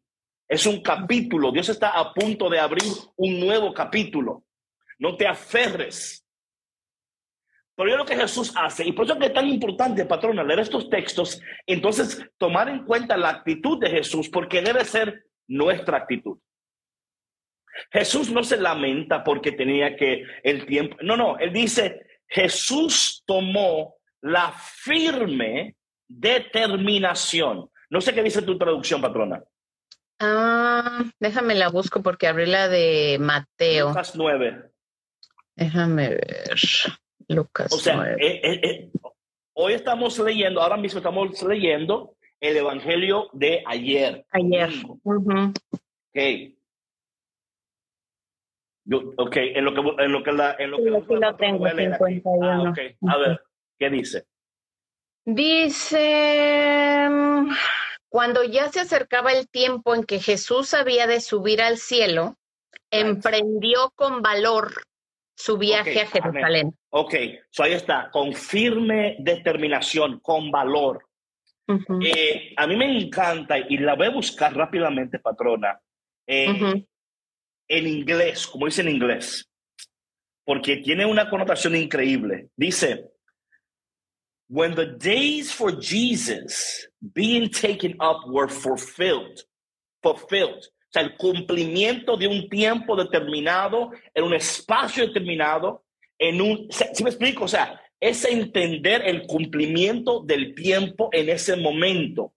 Es 0.47 0.65
un 0.65 0.81
capítulo. 0.81 1.51
Dios 1.51 1.69
está 1.69 1.89
a 1.91 2.13
punto 2.13 2.49
de 2.49 2.59
abrir 2.59 2.91
un 3.15 3.39
nuevo 3.39 3.73
capítulo. 3.73 4.43
No 4.99 5.15
te 5.15 5.27
aferres 5.27 6.27
pero 7.77 7.91
yo 7.91 7.97
lo 7.97 8.05
que 8.05 8.15
Jesús 8.15 8.51
hace, 8.55 8.87
y 8.87 8.91
por 8.91 9.05
eso 9.05 9.15
es 9.21 9.33
tan 9.33 9.47
importante, 9.47 10.03
patrona, 10.05 10.43
leer 10.43 10.61
estos 10.61 10.89
textos, 10.89 11.39
entonces 11.67 12.27
tomar 12.39 12.69
en 12.69 12.83
cuenta 12.85 13.15
la 13.15 13.29
actitud 13.29 13.79
de 13.79 13.91
Jesús, 13.91 14.29
porque 14.29 14.63
debe 14.63 14.83
ser 14.83 15.25
nuestra 15.47 15.97
actitud. 15.97 16.39
Jesús 17.91 18.31
no 18.31 18.43
se 18.43 18.57
lamenta 18.57 19.23
porque 19.23 19.51
tenía 19.51 19.95
que 19.95 20.23
el 20.41 20.65
tiempo, 20.65 20.97
no, 21.03 21.15
no, 21.15 21.37
él 21.37 21.53
dice, 21.53 22.06
Jesús 22.27 23.23
tomó 23.25 23.95
la 24.21 24.51
firme 24.51 25.75
determinación. 26.07 27.69
No 27.89 28.01
sé 28.01 28.13
qué 28.13 28.23
dice 28.23 28.41
tu 28.41 28.57
traducción, 28.57 29.01
patrona. 29.01 29.43
Ah, 30.19 31.03
déjame 31.19 31.55
la 31.55 31.69
busco 31.69 32.01
porque 32.01 32.27
abrí 32.27 32.45
la 32.45 32.67
de 32.67 33.17
Mateo. 33.19 33.89
Lucas 33.89 34.15
9. 34.15 34.71
Déjame 35.55 36.09
ver. 36.09 36.55
Lucas. 37.27 37.73
O 37.73 37.77
sea, 37.77 38.13
eh, 38.13 38.41
eh, 38.43 38.59
eh, 38.63 38.91
hoy 39.53 39.73
estamos 39.73 40.17
leyendo, 40.19 40.61
ahora 40.61 40.77
mismo 40.77 40.99
estamos 40.99 41.41
leyendo 41.43 42.15
el 42.39 42.57
Evangelio 42.57 43.29
de 43.33 43.63
ayer. 43.65 44.25
Ayer. 44.31 44.69
Ok. 45.03 46.56
Yo, 48.89 49.01
ok, 49.17 49.35
en 49.35 49.65
lo 49.65 49.73
que 49.73 50.03
en 50.03 50.11
lo 50.13 50.23
que 50.23 50.31
la 50.31 50.55
en 50.57 50.71
lo 50.71 50.77
que, 50.77 50.89
lo 50.89 51.35
tengo, 51.35 51.65
ah, 52.41 52.69
okay. 52.69 52.95
A 53.05 53.17
ver, 53.17 53.41
¿qué 53.77 53.89
dice? 53.89 54.25
Dice 55.25 57.09
cuando 58.09 58.43
ya 58.43 58.69
se 58.69 58.79
acercaba 58.79 59.33
el 59.33 59.49
tiempo 59.49 59.93
en 59.93 60.03
que 60.03 60.19
Jesús 60.19 60.73
había 60.73 61.05
de 61.05 61.19
subir 61.19 61.61
al 61.61 61.77
cielo, 61.77 62.37
emprendió 62.89 63.91
con 63.95 64.21
valor 64.21 64.71
su 65.35 65.57
viaje 65.57 66.01
a 66.01 66.07
Jerusalén. 66.07 66.75
Ok, 66.89 67.13
so 67.49 67.63
ahí 67.63 67.73
está, 67.73 68.09
con 68.09 68.33
firme 68.33 69.17
determinación, 69.19 70.19
con 70.21 70.49
valor. 70.49 71.05
Eh, 72.01 72.53
a 72.55 72.65
mí 72.65 72.77
me 72.77 72.97
encanta 72.97 73.59
y 73.59 73.77
la 73.77 73.95
voy 73.95 74.07
a 74.07 74.11
buscar 74.11 74.55
rápidamente, 74.55 75.19
patrona, 75.19 75.77
eh, 76.25 76.85
en 77.67 77.87
inglés, 77.87 78.47
como 78.47 78.65
dice 78.65 78.81
en 78.81 78.89
inglés, 78.89 79.49
porque 80.45 80.77
tiene 80.77 81.05
una 81.05 81.29
connotación 81.29 81.75
increíble. 81.75 82.49
Dice, 82.55 83.11
when 84.49 84.75
the 84.75 84.85
days 84.85 85.51
for 85.51 85.71
Jesus 85.71 86.87
being 87.13 87.49
taken 87.49 87.95
up 87.99 88.29
were 88.29 88.47
fulfilled, 88.47 89.41
fulfilled. 90.01 90.63
O 90.63 90.91
sea, 90.91 91.01
el 91.01 91.17
cumplimiento 91.17 92.15
de 92.15 92.27
un 92.27 92.47
tiempo 92.47 92.95
determinado, 92.95 93.91
en 94.13 94.23
un 94.23 94.33
espacio 94.33 95.05
determinado, 95.05 95.83
en 96.17 96.41
un... 96.41 96.67
¿Sí 96.71 97.03
me 97.03 97.09
explico? 97.09 97.43
O 97.43 97.47
sea, 97.47 97.81
es 97.99 98.23
entender 98.23 99.01
el 99.05 99.27
cumplimiento 99.27 100.21
del 100.21 100.55
tiempo 100.55 101.09
en 101.11 101.29
ese 101.29 101.57
momento. 101.57 102.33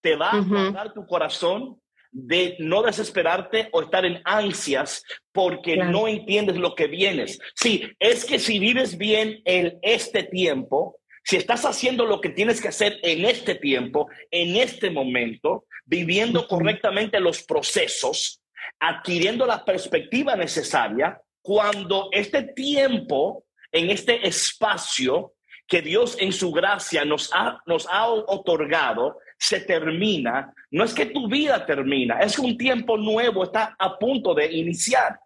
Te 0.00 0.16
va 0.16 0.32
a 0.32 0.70
dar 0.72 0.92
tu 0.92 1.06
corazón 1.06 1.80
de 2.14 2.54
no 2.60 2.82
desesperarte 2.82 3.68
o 3.72 3.82
estar 3.82 4.04
en 4.06 4.22
ansias 4.24 5.04
porque 5.32 5.76
no 5.76 6.06
entiendes 6.06 6.56
lo 6.56 6.76
que 6.76 6.86
vienes. 6.86 7.40
Sí, 7.56 7.82
es 7.98 8.24
que 8.24 8.38
si 8.38 8.60
vives 8.60 8.96
bien 8.96 9.42
en 9.44 9.78
este 9.82 10.22
tiempo, 10.22 11.00
si 11.24 11.36
estás 11.36 11.64
haciendo 11.64 12.06
lo 12.06 12.20
que 12.20 12.28
tienes 12.28 12.60
que 12.60 12.68
hacer 12.68 13.00
en 13.02 13.24
este 13.24 13.56
tiempo, 13.56 14.06
en 14.30 14.56
este 14.56 14.90
momento, 14.90 15.66
viviendo 15.84 16.46
correctamente 16.46 17.18
los 17.18 17.42
procesos, 17.42 18.40
adquiriendo 18.78 19.44
la 19.44 19.64
perspectiva 19.64 20.36
necesaria, 20.36 21.20
cuando 21.42 22.10
este 22.12 22.44
tiempo, 22.44 23.44
en 23.72 23.90
este 23.90 24.26
espacio 24.26 25.34
que 25.66 25.82
Dios 25.82 26.16
en 26.20 26.32
su 26.32 26.52
gracia 26.52 27.04
nos 27.04 27.30
ha, 27.34 27.58
nos 27.66 27.88
ha 27.90 28.06
otorgado, 28.06 29.18
se 29.38 29.60
termina, 29.60 30.52
no 30.70 30.84
es 30.84 30.94
que 30.94 31.06
tu 31.06 31.28
vida 31.28 31.64
termina, 31.64 32.18
es 32.20 32.36
que 32.36 32.42
un 32.42 32.56
tiempo 32.56 32.96
nuevo 32.96 33.44
está 33.44 33.74
a 33.78 33.98
punto 33.98 34.34
de 34.34 34.52
iniciar. 34.52 35.18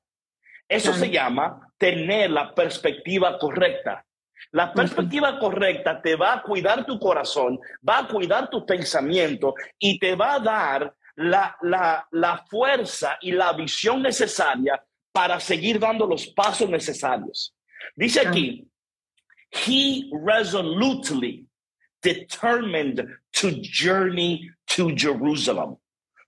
Eso 0.68 0.92
se 0.92 1.10
llama 1.10 1.72
tener 1.78 2.30
la 2.30 2.54
perspectiva 2.54 3.38
correcta. 3.38 4.04
La 4.52 4.72
perspectiva 4.72 5.38
correcta 5.38 6.00
te 6.00 6.14
va 6.14 6.34
a 6.34 6.42
cuidar 6.42 6.84
tu 6.86 6.98
corazón, 6.98 7.58
va 7.86 7.98
a 7.98 8.08
cuidar 8.08 8.48
tu 8.48 8.64
pensamiento 8.64 9.54
y 9.78 9.98
te 9.98 10.14
va 10.14 10.34
a 10.34 10.40
dar 10.40 10.94
la, 11.16 11.56
la, 12.12 12.44
fuerza 12.48 13.18
y 13.20 13.32
la 13.32 13.52
visión 13.52 14.02
necesaria 14.02 14.82
para 15.12 15.40
seguir 15.40 15.80
dando 15.80 16.06
los 16.06 16.28
pasos 16.28 16.68
necesarios. 16.70 17.54
Dice 17.96 18.20
aquí, 18.20 18.68
he 19.50 20.08
resolutely 20.24 21.46
determined 22.02 23.04
to 23.40 23.50
journey 23.62 24.50
to 24.76 24.90
Jerusalem. 24.94 25.76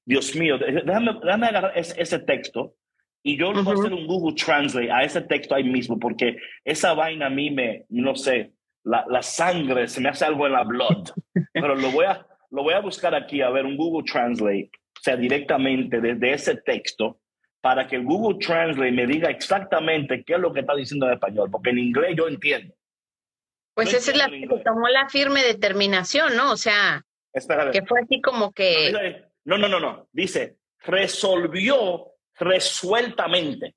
Dios 0.04 0.34
mío, 0.34 0.58
déjame, 0.58 1.46
agarrar 1.46 1.72
ese 1.76 2.18
texto 2.20 2.74
y 3.22 3.36
yo 3.36 3.52
le 3.52 3.62
voy 3.62 3.76
a 3.76 3.80
hacer 3.80 3.92
un 3.92 4.06
Google 4.06 4.34
Translate 4.34 4.90
a 4.90 5.04
ese 5.04 5.20
texto 5.20 5.54
ahí 5.54 5.64
mismo, 5.64 5.98
porque 5.98 6.36
esa 6.64 6.94
vaina 6.94 7.26
a 7.26 7.30
mí 7.30 7.50
me, 7.50 7.84
no 7.90 8.14
sé, 8.16 8.52
la, 8.82 9.04
la 9.08 9.22
sangre, 9.22 9.88
se 9.88 10.00
me 10.00 10.08
hace 10.08 10.24
algo 10.24 10.46
en 10.46 10.52
la 10.52 10.64
blood. 10.64 11.10
Pero 11.52 11.74
lo 11.74 11.90
voy, 11.90 12.06
a, 12.06 12.26
lo 12.50 12.62
voy 12.62 12.74
a 12.74 12.80
buscar 12.80 13.14
aquí, 13.14 13.42
a 13.42 13.50
ver, 13.50 13.66
un 13.66 13.76
Google 13.76 14.10
Translate, 14.10 14.70
o 14.74 15.02
sea, 15.02 15.16
directamente 15.16 16.00
desde 16.00 16.32
ese 16.32 16.56
texto, 16.56 17.20
para 17.60 17.86
que 17.86 17.98
Google 17.98 18.38
Translate 18.38 18.92
me 18.92 19.06
diga 19.06 19.28
exactamente 19.28 20.24
qué 20.24 20.34
es 20.34 20.40
lo 20.40 20.52
que 20.52 20.60
está 20.60 20.74
diciendo 20.74 21.06
en 21.06 21.12
español, 21.12 21.50
porque 21.50 21.70
en 21.70 21.78
inglés 21.78 22.14
yo 22.16 22.26
entiendo. 22.26 22.74
Pues 23.74 23.94
esa 23.94 24.10
es 24.10 24.16
la 24.16 24.28
que 24.28 24.46
tomó 24.64 24.88
la 24.88 25.08
firme 25.08 25.42
determinación, 25.42 26.36
¿no? 26.36 26.52
O 26.52 26.56
sea, 26.56 27.04
que 27.72 27.82
fue 27.86 28.00
así 28.00 28.20
como 28.20 28.52
que... 28.52 28.92
No, 29.44 29.56
no, 29.56 29.68
no, 29.68 29.80
no. 29.80 30.08
Dice, 30.12 30.58
resolvió 30.80 32.12
resueltamente. 32.38 33.74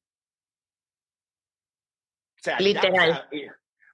O 2.37 2.43
sea, 2.43 2.59
Literal. 2.59 3.29
o 3.31 3.37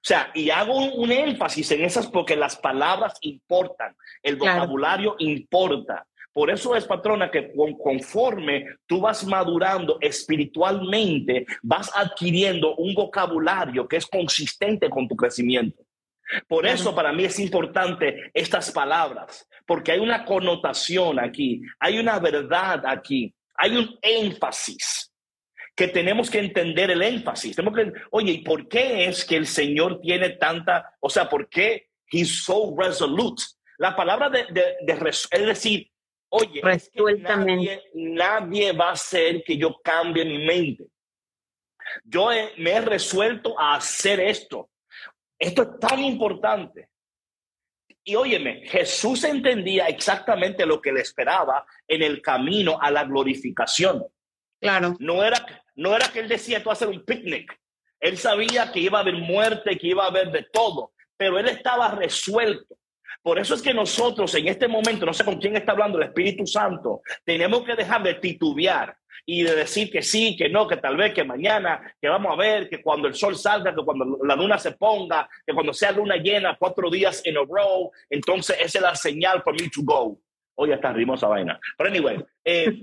sea, 0.02 0.30
y 0.34 0.50
hago 0.50 0.76
un, 0.76 1.12
énfasis 1.12 1.70
en 1.70 1.84
esas 1.84 2.08
porque 2.08 2.34
las 2.34 2.56
palabras 2.56 3.16
importan, 3.20 3.94
el 4.22 4.36
vocabulario 4.36 5.14
importa. 5.18 6.06
Por 6.32 6.50
eso 6.50 6.74
es, 6.76 6.84
patrona, 6.84 7.30
que 7.30 7.52
conforme 7.82 8.66
tú 8.86 9.00
vas 9.00 9.24
madurando 9.24 9.98
espiritualmente, 10.00 11.44
vas 11.62 11.90
adquiriendo 11.94 12.76
un 12.76 12.94
vocabulario 12.94 13.86
que 13.86 13.96
es 13.96 14.06
consistente 14.06 14.88
con 14.88 15.08
tu 15.08 15.16
crecimiento. 15.16 15.84
Por 16.46 16.66
eso 16.66 16.94
para 16.94 17.12
mí 17.12 17.24
es 17.24 17.38
importante 17.40 18.30
estas 18.34 18.70
palabras, 18.70 19.48
porque 19.66 19.92
hay 19.92 19.98
una 19.98 20.24
connotación 20.24 21.18
aquí, 21.18 21.60
hay 21.78 21.98
una 21.98 22.18
verdad 22.18 22.82
aquí 22.86 23.34
hay 23.60 23.76
un 23.76 23.98
énfasis. 24.00 25.06
que 25.76 25.88
tenemos 25.88 26.28
que 26.28 26.40
entender 26.40 26.90
el 26.90 27.00
énfasis. 27.00 27.56
Tenemos 27.56 27.78
que, 27.78 27.92
oye, 28.10 28.32
¿y 28.32 28.38
por 28.42 28.68
qué 28.68 29.06
es 29.06 29.24
que 29.24 29.36
el 29.36 29.46
Señor 29.46 30.00
tiene 30.02 30.30
tanta, 30.30 30.94
o 31.00 31.08
sea, 31.08 31.26
por 31.26 31.48
qué 31.48 31.88
he's 32.10 32.44
so 32.44 32.74
resolute? 32.76 33.42
La 33.78 33.96
palabra 33.96 34.28
de, 34.28 34.44
de, 34.50 34.76
es 35.08 35.46
decir, 35.46 35.90
oye, 36.28 36.60
nadie, 37.20 37.82
nadie, 37.94 38.72
va 38.72 38.90
a 38.90 38.92
hacer 38.92 39.42
que 39.42 39.56
yo 39.56 39.80
cambie 39.82 40.24
mi 40.26 40.44
mente. 40.44 40.84
Yo 42.04 42.28
me 42.58 42.72
he 42.72 42.80
resuelto 42.82 43.58
a 43.58 43.76
hacer 43.76 44.20
esto. 44.20 44.68
Esto 45.40 45.62
es 45.62 45.80
tan 45.80 46.00
importante. 46.00 46.90
Y 48.04 48.14
óyeme, 48.14 48.62
Jesús 48.66 49.24
entendía 49.24 49.86
exactamente 49.86 50.66
lo 50.66 50.80
que 50.80 50.92
le 50.92 51.00
esperaba 51.00 51.64
en 51.88 52.02
el 52.02 52.20
camino 52.20 52.78
a 52.80 52.90
la 52.90 53.04
glorificación. 53.04 54.04
Claro. 54.60 54.96
No 55.00 55.24
era, 55.24 55.64
no 55.76 55.96
era 55.96 56.08
que 56.08 56.20
él 56.20 56.28
decía 56.28 56.62
tú 56.62 56.70
hacer 56.70 56.88
un 56.88 57.04
picnic. 57.04 57.58
Él 57.98 58.18
sabía 58.18 58.70
que 58.70 58.80
iba 58.80 58.98
a 58.98 59.02
haber 59.02 59.14
muerte, 59.14 59.78
que 59.78 59.88
iba 59.88 60.04
a 60.04 60.08
haber 60.08 60.30
de 60.30 60.46
todo, 60.52 60.92
pero 61.16 61.38
él 61.38 61.48
estaba 61.48 61.90
resuelto. 61.90 62.76
Por 63.22 63.38
eso 63.38 63.54
es 63.54 63.62
que 63.62 63.74
nosotros 63.74 64.34
en 64.34 64.48
este 64.48 64.68
momento, 64.68 65.04
no 65.04 65.12
sé 65.12 65.24
con 65.24 65.38
quién 65.38 65.56
está 65.56 65.72
hablando 65.72 65.98
el 65.98 66.04
Espíritu 66.04 66.46
Santo, 66.46 67.02
tenemos 67.24 67.62
que 67.64 67.74
dejar 67.74 68.02
de 68.02 68.14
titubear 68.14 68.96
y 69.26 69.42
de 69.42 69.54
decir 69.54 69.90
que 69.90 70.02
sí, 70.02 70.36
que 70.36 70.48
no, 70.48 70.66
que 70.66 70.76
tal 70.76 70.96
vez, 70.96 71.14
que 71.14 71.24
mañana, 71.24 71.94
que 72.00 72.08
vamos 72.08 72.32
a 72.32 72.36
ver, 72.36 72.68
que 72.68 72.82
cuando 72.82 73.08
el 73.08 73.14
sol 73.14 73.36
salga, 73.36 73.74
que 73.74 73.84
cuando 73.84 74.18
la 74.24 74.36
luna 74.36 74.58
se 74.58 74.72
ponga, 74.72 75.28
que 75.46 75.52
cuando 75.52 75.72
sea 75.72 75.92
luna 75.92 76.16
llena 76.16 76.56
cuatro 76.58 76.90
días 76.90 77.22
en 77.24 77.36
a 77.36 77.40
row, 77.40 77.90
entonces 78.08 78.56
esa 78.60 78.78
es 78.78 78.82
la 78.82 78.94
señal 78.94 79.42
for 79.42 79.54
me 79.54 79.68
to 79.68 79.82
go. 79.82 80.18
Oye, 80.56 80.74
está 80.74 80.94
esa 80.94 81.26
vaina. 81.26 81.58
Pero 81.78 81.88
anyway, 81.88 82.22
eh, 82.44 82.82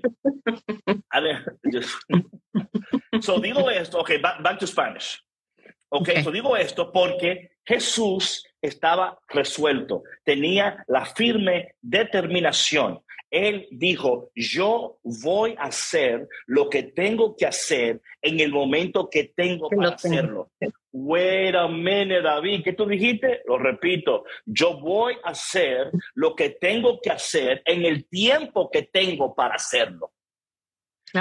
so 3.21 3.39
digo 3.39 3.69
esto, 3.69 3.99
ok, 3.99 4.13
back, 4.19 4.57
to 4.57 4.65
Spanish. 4.65 5.21
Ok, 5.89 6.01
okay. 6.01 6.23
so 6.23 6.31
digo 6.31 6.57
esto 6.57 6.91
porque 6.91 7.51
Jesús 7.63 8.43
estaba 8.69 9.19
resuelto, 9.27 10.03
tenía 10.23 10.83
la 10.87 11.05
firme 11.05 11.75
determinación. 11.81 13.01
Él 13.29 13.67
dijo, 13.71 14.31
yo 14.35 14.99
voy 15.03 15.55
a 15.57 15.65
hacer 15.65 16.27
lo 16.45 16.69
que 16.69 16.83
tengo 16.83 17.35
que 17.35 17.45
hacer 17.45 18.01
en 18.21 18.39
el 18.39 18.51
momento 18.51 19.09
que 19.09 19.25
tengo 19.35 19.69
para 19.69 19.89
hacerlo. 19.89 20.49
Wait 20.93 21.53
a 21.53 21.67
minute, 21.67 22.21
David, 22.21 22.63
¿qué 22.63 22.73
tú 22.73 22.85
dijiste? 22.87 23.41
Lo 23.45 23.57
repito, 23.57 24.23
yo 24.45 24.79
voy 24.79 25.15
a 25.23 25.31
hacer 25.31 25.91
lo 26.15 26.35
que 26.35 26.51
tengo 26.51 27.01
que 27.01 27.11
hacer 27.11 27.61
en 27.65 27.85
el 27.85 28.07
tiempo 28.07 28.69
que 28.71 28.83
tengo 28.83 29.35
para 29.35 29.55
hacerlo. 29.55 30.13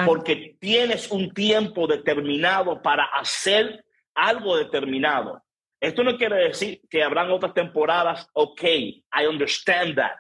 Porque 0.05 0.57
tienes 0.61 1.11
un 1.11 1.33
tiempo 1.33 1.87
determinado 1.87 2.83
para 2.83 3.05
hacer 3.05 3.85
algo 4.15 4.57
determinado. 4.57 5.43
Esto 5.81 6.03
no 6.03 6.17
quiere 6.17 6.49
decir 6.49 6.81
que 6.89 7.03
habrán 7.03 7.31
otras 7.31 7.55
temporadas. 7.55 8.29
Ok, 8.33 8.63
I 8.63 9.27
understand 9.29 9.97
that. 9.97 10.19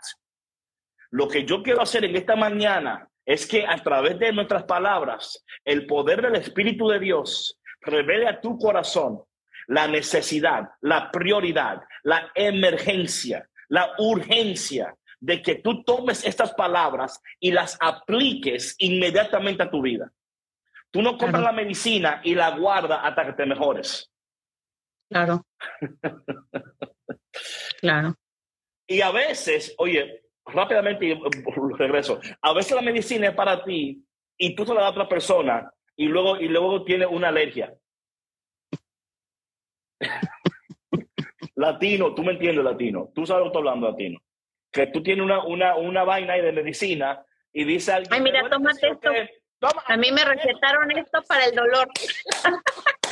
Lo 1.10 1.28
que 1.28 1.44
yo 1.44 1.62
quiero 1.62 1.82
hacer 1.82 2.04
en 2.04 2.16
esta 2.16 2.36
mañana 2.36 3.08
es 3.24 3.46
que 3.46 3.66
a 3.66 3.76
través 3.78 4.18
de 4.18 4.32
nuestras 4.32 4.64
palabras, 4.64 5.44
el 5.64 5.86
poder 5.86 6.22
del 6.22 6.36
Espíritu 6.36 6.88
de 6.88 7.00
Dios 7.00 7.58
revele 7.80 8.28
a 8.28 8.40
tu 8.40 8.58
corazón 8.58 9.22
la 9.68 9.88
necesidad, 9.88 10.70
la 10.80 11.10
prioridad, 11.10 11.82
la 12.04 12.30
emergencia, 12.34 13.48
la 13.68 13.94
urgencia 13.98 14.94
de 15.18 15.42
que 15.42 15.56
tú 15.56 15.82
tomes 15.82 16.24
estas 16.24 16.54
palabras 16.54 17.20
y 17.40 17.50
las 17.50 17.76
apliques 17.80 18.76
inmediatamente 18.78 19.62
a 19.62 19.70
tu 19.70 19.82
vida. 19.82 20.12
Tú 20.90 21.02
no 21.02 21.18
compras 21.18 21.42
la 21.42 21.52
medicina 21.52 22.20
y 22.22 22.34
la 22.34 22.50
guardas 22.50 23.00
hasta 23.02 23.26
que 23.26 23.32
te 23.32 23.46
mejores. 23.46 24.10
Claro. 25.08 25.44
claro. 27.80 28.14
Y 28.88 29.00
a 29.00 29.10
veces, 29.10 29.74
oye, 29.78 30.22
rápidamente 30.44 31.06
y 31.06 31.20
regreso, 31.76 32.20
a 32.40 32.52
veces 32.52 32.72
la 32.74 32.82
medicina 32.82 33.28
es 33.28 33.34
para 33.34 33.64
ti 33.64 34.04
y 34.38 34.54
tú 34.54 34.64
se 34.64 34.74
la 34.74 34.82
das 34.82 34.88
a 34.88 34.92
otra 34.92 35.08
persona 35.08 35.72
y 35.96 36.06
luego, 36.06 36.38
y 36.38 36.48
luego 36.48 36.84
tiene 36.84 37.06
una 37.06 37.28
alergia. 37.28 37.74
latino, 41.56 42.14
tú 42.14 42.22
me 42.22 42.32
entiendes, 42.32 42.64
latino. 42.64 43.10
Tú 43.14 43.26
sabes 43.26 43.40
lo 43.40 43.44
que 43.44 43.58
estoy 43.58 43.68
hablando, 43.68 43.90
latino. 43.90 44.20
Que 44.70 44.86
tú 44.88 45.02
tienes 45.02 45.24
una, 45.24 45.42
una, 45.44 45.76
una 45.76 46.04
vaina 46.04 46.34
ahí 46.34 46.42
de 46.42 46.52
medicina 46.52 47.24
y 47.52 47.64
dice 47.64 47.92
alguien. 47.92 48.12
Ay, 48.12 48.20
mira, 48.20 48.48
tómate 48.48 48.88
esto. 48.88 49.10
a 49.86 49.96
mí 49.96 50.12
me 50.12 50.24
recetaron 50.24 50.90
esto 50.92 51.22
para 51.26 51.46
el 51.46 51.54
dolor. 51.54 51.88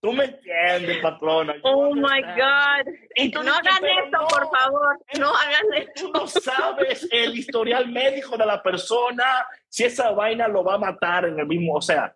Tú 0.00 0.12
me 0.12 0.26
entiendes, 0.26 0.98
patrona. 0.98 1.54
Oh 1.62 1.92
my 1.92 2.22
God. 2.22 2.92
Y 3.16 3.30
no 3.30 3.40
hagan 3.40 3.84
esto, 3.84 4.18
por 4.28 4.48
favor. 4.56 4.98
No 5.18 5.34
hagan 5.34 5.74
esto. 5.74 5.92
Tú 5.96 6.12
no 6.12 6.26
sabes 6.28 7.08
el 7.10 7.36
historial 7.36 7.88
médico 7.88 8.36
de 8.36 8.46
la 8.46 8.62
persona, 8.62 9.44
si 9.68 9.84
esa 9.84 10.12
vaina 10.12 10.46
lo 10.46 10.62
va 10.62 10.74
a 10.74 10.78
matar 10.78 11.24
en 11.24 11.38
el 11.40 11.46
mismo. 11.46 11.74
O 11.74 11.82
sea, 11.82 12.14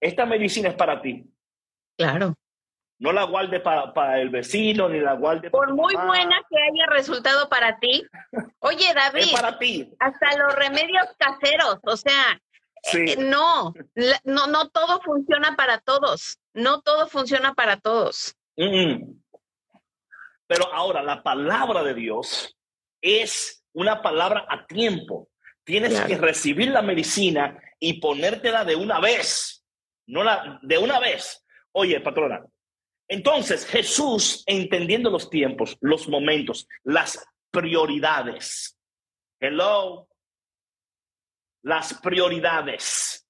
esta 0.00 0.24
medicina 0.24 0.70
es 0.70 0.74
para 0.74 1.02
ti. 1.02 1.24
Claro. 1.98 2.34
No 3.00 3.12
la 3.12 3.24
guarde 3.24 3.60
para 3.60 4.20
el 4.20 4.30
vecino, 4.30 4.88
ni 4.88 4.98
la 4.98 5.12
guarde 5.12 5.50
Por 5.50 5.72
muy 5.72 5.94
buena 5.94 6.40
que 6.50 6.56
haya 6.56 6.86
resultado 6.90 7.48
para 7.48 7.78
ti. 7.78 8.04
Oye, 8.60 8.86
David. 8.94 9.22
es 9.22 9.32
para 9.32 9.58
ti. 9.58 9.88
Hasta 10.00 10.36
los 10.36 10.54
remedios 10.56 11.06
caseros. 11.16 11.78
O 11.82 11.96
sea, 11.96 12.40
eh, 12.94 13.16
no, 13.18 13.72
no, 14.24 14.46
no 14.46 14.68
todo 14.70 15.00
funciona 15.02 15.54
para 15.56 15.78
todos. 15.78 16.38
No 16.58 16.82
todo 16.82 17.08
funciona 17.08 17.54
para 17.54 17.78
todos. 17.78 18.36
Pero 18.56 20.72
ahora, 20.72 21.02
la 21.02 21.22
palabra 21.22 21.82
de 21.82 21.94
Dios 21.94 22.56
es 23.00 23.64
una 23.72 24.02
palabra 24.02 24.46
a 24.48 24.66
tiempo. 24.66 25.28
Tienes 25.64 26.00
que 26.00 26.16
recibir 26.16 26.70
la 26.70 26.82
medicina 26.82 27.60
y 27.78 28.00
ponértela 28.00 28.64
de 28.64 28.76
una 28.76 29.00
vez. 29.00 29.64
No 30.06 30.24
la, 30.24 30.58
de 30.62 30.78
una 30.78 30.98
vez. 30.98 31.44
Oye, 31.72 32.00
patrona. 32.00 32.44
Entonces, 33.06 33.66
Jesús, 33.66 34.42
entendiendo 34.46 35.10
los 35.10 35.30
tiempos, 35.30 35.76
los 35.80 36.08
momentos, 36.08 36.66
las 36.84 37.24
prioridades. 37.50 38.78
Hello 39.40 40.08
las 41.62 41.94
prioridades. 42.00 43.26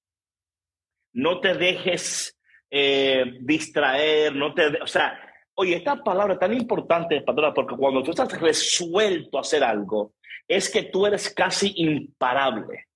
No 1.12 1.40
te 1.40 1.54
dejes 1.54 2.37
eh, 2.70 3.38
distraer, 3.40 4.34
no 4.34 4.54
te, 4.54 4.80
o 4.82 4.86
sea, 4.86 5.18
oye, 5.54 5.76
esta 5.76 6.02
palabra 6.02 6.34
es 6.34 6.40
tan 6.40 6.52
importante, 6.54 7.20
pastora, 7.22 7.52
porque 7.52 7.76
cuando 7.76 8.02
tú 8.02 8.10
estás 8.10 8.40
resuelto 8.40 9.38
a 9.38 9.40
hacer 9.40 9.64
algo, 9.64 10.14
es 10.46 10.70
que 10.70 10.84
tú 10.84 11.06
eres 11.06 11.32
casi 11.32 11.72
imparable. 11.76 12.86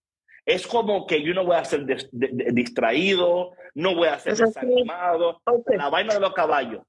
Es 0.45 0.67
como 0.67 1.07
que 1.07 1.23
yo 1.23 1.35
no 1.35 1.45
voy 1.45 1.57
a 1.57 1.65
ser 1.65 1.85
distraído, 2.11 3.53
no 3.75 3.95
voy 3.95 4.09
a 4.09 4.19
ser 4.19 4.37
desanimado. 4.37 5.41
La 5.67 5.89
vaina 5.89 6.15
de 6.15 6.21
los 6.21 6.33
caballos. 6.33 6.83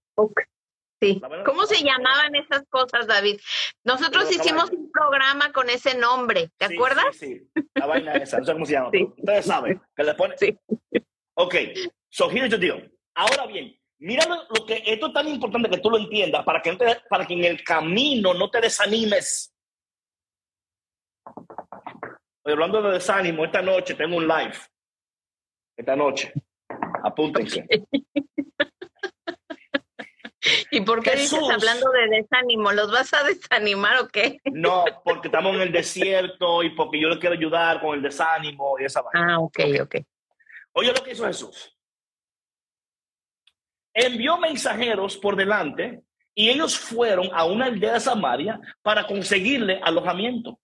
¿Cómo 1.46 1.65
se 1.65 1.84
llamaban 1.84 2.36
esas 2.36 2.63
cosas, 2.69 3.08
David? 3.08 3.39
Nosotros 3.84 4.32
hicimos 4.32 4.72
un 4.72 4.89
programa 4.91 5.52
con 5.52 5.69
ese 5.69 5.98
nombre, 5.98 6.50
¿te 6.58 6.65
acuerdas? 6.65 7.06
Sí, 7.12 7.39
sí, 7.54 7.63
la 7.76 7.86
vaina 7.88 8.13
esa, 8.13 8.39
no 8.39 8.46
sé 8.46 8.54
cómo 8.54 8.65
se 8.65 8.74
llama. 8.74 8.89
Ustedes 9.17 9.46
saben, 9.46 9.82
que 9.96 10.04
le 10.04 10.13
pone. 10.13 10.38
Sí. 10.38 10.58
Ok, 11.36 11.56
so 12.13 12.30
here's 12.30 12.52
the 12.52 12.58
deal. 12.58 12.80
Ahora 13.15 13.47
bien, 13.47 13.76
mira 13.99 14.23
lo, 14.26 14.65
que 14.65 14.84
esto 14.86 15.08
es 15.08 15.13
tan 15.13 15.28
importante 15.28 15.69
que 15.69 15.80
tú 15.80 15.89
lo 15.89 15.97
entiendas 15.97 16.43
para 16.45 16.62
que, 16.62 16.78
para 17.10 17.26
que 17.26 17.34
en 17.34 17.43
el 17.43 17.63
camino 17.63 18.34
no 18.36 18.49
te 18.49 18.62
desanimes. 18.62 19.52
Estoy 22.38 22.54
hablando 22.54 22.82
de 22.82 22.91
desánimo, 22.91 23.45
esta 23.45 23.62
noche 23.62 23.95
tengo 23.95 24.17
un 24.17 24.28
live. 24.28 24.54
Esta 25.76 25.95
noche. 25.95 26.32
Apúntense. 27.04 27.65
¿Y 30.71 30.82
por 30.82 31.02
qué 31.02 31.15
dices 31.15 31.39
hablando 31.49 31.89
de 31.91 32.17
desánimo? 32.17 32.71
¿Los 32.73 32.91
vas 32.91 33.13
a 33.13 33.23
desanimar 33.23 33.99
o 33.99 34.08
qué? 34.10 34.39
No, 34.45 34.84
porque 35.04 35.30
estamos 35.30 35.56
en 35.56 35.62
el 35.62 35.71
desierto 35.71 36.62
y 36.63 36.71
porque 36.71 36.99
yo 36.99 37.08
les 37.10 37.17
quiero 37.17 37.36
ayudar 37.36 37.82
con 37.82 37.95
el 37.95 38.02
desánimo 38.02 38.76
y 38.80 38.86
esa 38.86 39.02
vaina. 39.02 39.36
Ah, 39.36 39.39
ok, 39.39 39.60
ok. 39.82 39.95
Oye 40.73 40.91
lo 40.91 41.04
que 41.04 41.12
hizo 41.12 41.26
Jesús. 41.26 41.72
Envió 43.93 44.38
mensajeros 44.38 45.17
por 45.17 45.36
delante 45.36 46.01
y 46.36 46.49
ellos 46.49 46.77
fueron 46.77 47.29
a 47.34 47.45
una 47.45 47.65
aldea 47.65 47.93
de 47.93 47.99
Samaria 47.99 48.60
para 48.82 49.06
conseguirle 49.06 49.79
alojamiento. 49.84 50.60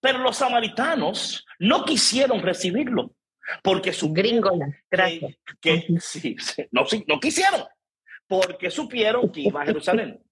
Pero 0.00 0.18
los 0.18 0.36
samaritanos 0.36 1.44
no 1.58 1.84
quisieron 1.84 2.40
recibirlo 2.40 3.14
porque 3.62 3.92
su 3.92 4.12
gringola, 4.12 4.66
gracias. 4.90 5.36
Que, 5.60 5.86
sí, 6.00 6.36
no, 6.70 6.86
sí, 6.86 7.04
no 7.06 7.18
quisieron 7.20 7.64
porque 8.26 8.70
supieron 8.70 9.30
que 9.30 9.42
iba 9.42 9.62
a 9.62 9.66
Jerusalén. 9.66 10.22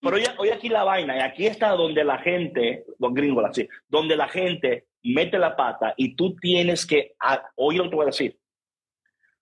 Pero 0.00 0.16
hoy, 0.16 0.24
hoy 0.36 0.50
aquí 0.50 0.68
la 0.68 0.84
vaina, 0.84 1.16
y 1.16 1.20
aquí 1.20 1.46
está 1.46 1.70
donde 1.70 2.04
la 2.04 2.18
gente, 2.18 2.84
los 2.98 3.14
gringos 3.14 3.44
así, 3.44 3.68
donde 3.88 4.16
la 4.16 4.28
gente 4.28 4.88
mete 5.02 5.38
la 5.38 5.56
pata 5.56 5.94
y 5.96 6.14
tú 6.14 6.36
tienes 6.36 6.84
que, 6.84 7.14
oye 7.56 7.78
lo 7.78 7.88
que 7.88 7.96
voy 7.96 8.02
a 8.04 8.06
decir, 8.06 8.38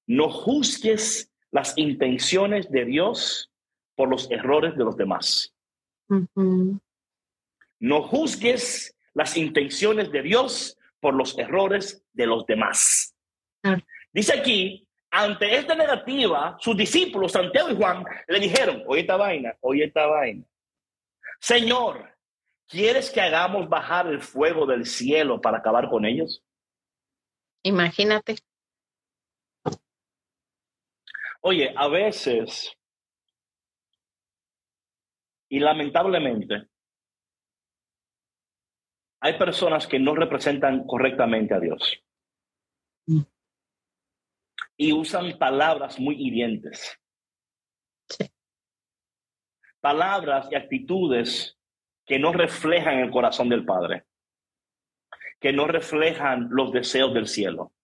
no 0.06 0.30
juzgues 0.30 1.32
las 1.56 1.72
intenciones 1.78 2.70
de 2.70 2.84
Dios 2.84 3.50
por 3.94 4.10
los 4.10 4.30
errores 4.30 4.76
de 4.76 4.84
los 4.84 4.94
demás. 4.94 5.54
No 7.80 8.02
juzgues 8.02 8.94
las 9.14 9.38
intenciones 9.38 10.12
de 10.12 10.20
Dios 10.20 10.76
por 11.00 11.14
los 11.14 11.38
errores 11.38 12.04
de 12.12 12.26
los 12.26 12.44
demás. 12.44 13.16
Dice 14.12 14.38
aquí, 14.38 14.86
ante 15.10 15.56
esta 15.56 15.74
negativa, 15.74 16.58
sus 16.60 16.76
discípulos, 16.76 17.32
Santiago 17.32 17.70
y 17.70 17.76
Juan, 17.76 18.04
le 18.28 18.38
dijeron, 18.38 18.82
oye 18.86 19.00
esta 19.00 19.16
vaina, 19.16 19.56
oye 19.62 19.84
esta 19.84 20.04
vaina. 20.04 20.44
Señor, 21.40 22.06
¿quieres 22.68 23.08
que 23.08 23.22
hagamos 23.22 23.66
bajar 23.66 24.08
el 24.08 24.20
fuego 24.20 24.66
del 24.66 24.84
cielo 24.84 25.40
para 25.40 25.56
acabar 25.56 25.88
con 25.88 26.04
ellos? 26.04 26.44
Imagínate. 27.62 28.36
Oye, 31.48 31.72
a 31.76 31.86
veces, 31.86 32.76
y 35.48 35.60
lamentablemente, 35.60 36.66
hay 39.20 39.38
personas 39.38 39.86
que 39.86 40.00
no 40.00 40.16
representan 40.16 40.88
correctamente 40.88 41.54
a 41.54 41.60
Dios. 41.60 42.02
Mm. 43.06 43.20
Y 44.76 44.92
usan 44.92 45.38
palabras 45.38 46.00
muy 46.00 46.16
hirientes. 46.16 47.00
Palabras 49.80 50.48
y 50.50 50.56
actitudes 50.56 51.56
que 52.04 52.18
no 52.18 52.32
reflejan 52.32 52.98
el 52.98 53.12
corazón 53.12 53.48
del 53.48 53.64
Padre, 53.64 54.04
que 55.38 55.52
no 55.52 55.68
reflejan 55.68 56.48
los 56.50 56.72
deseos 56.72 57.14
del 57.14 57.28
cielo. 57.28 57.75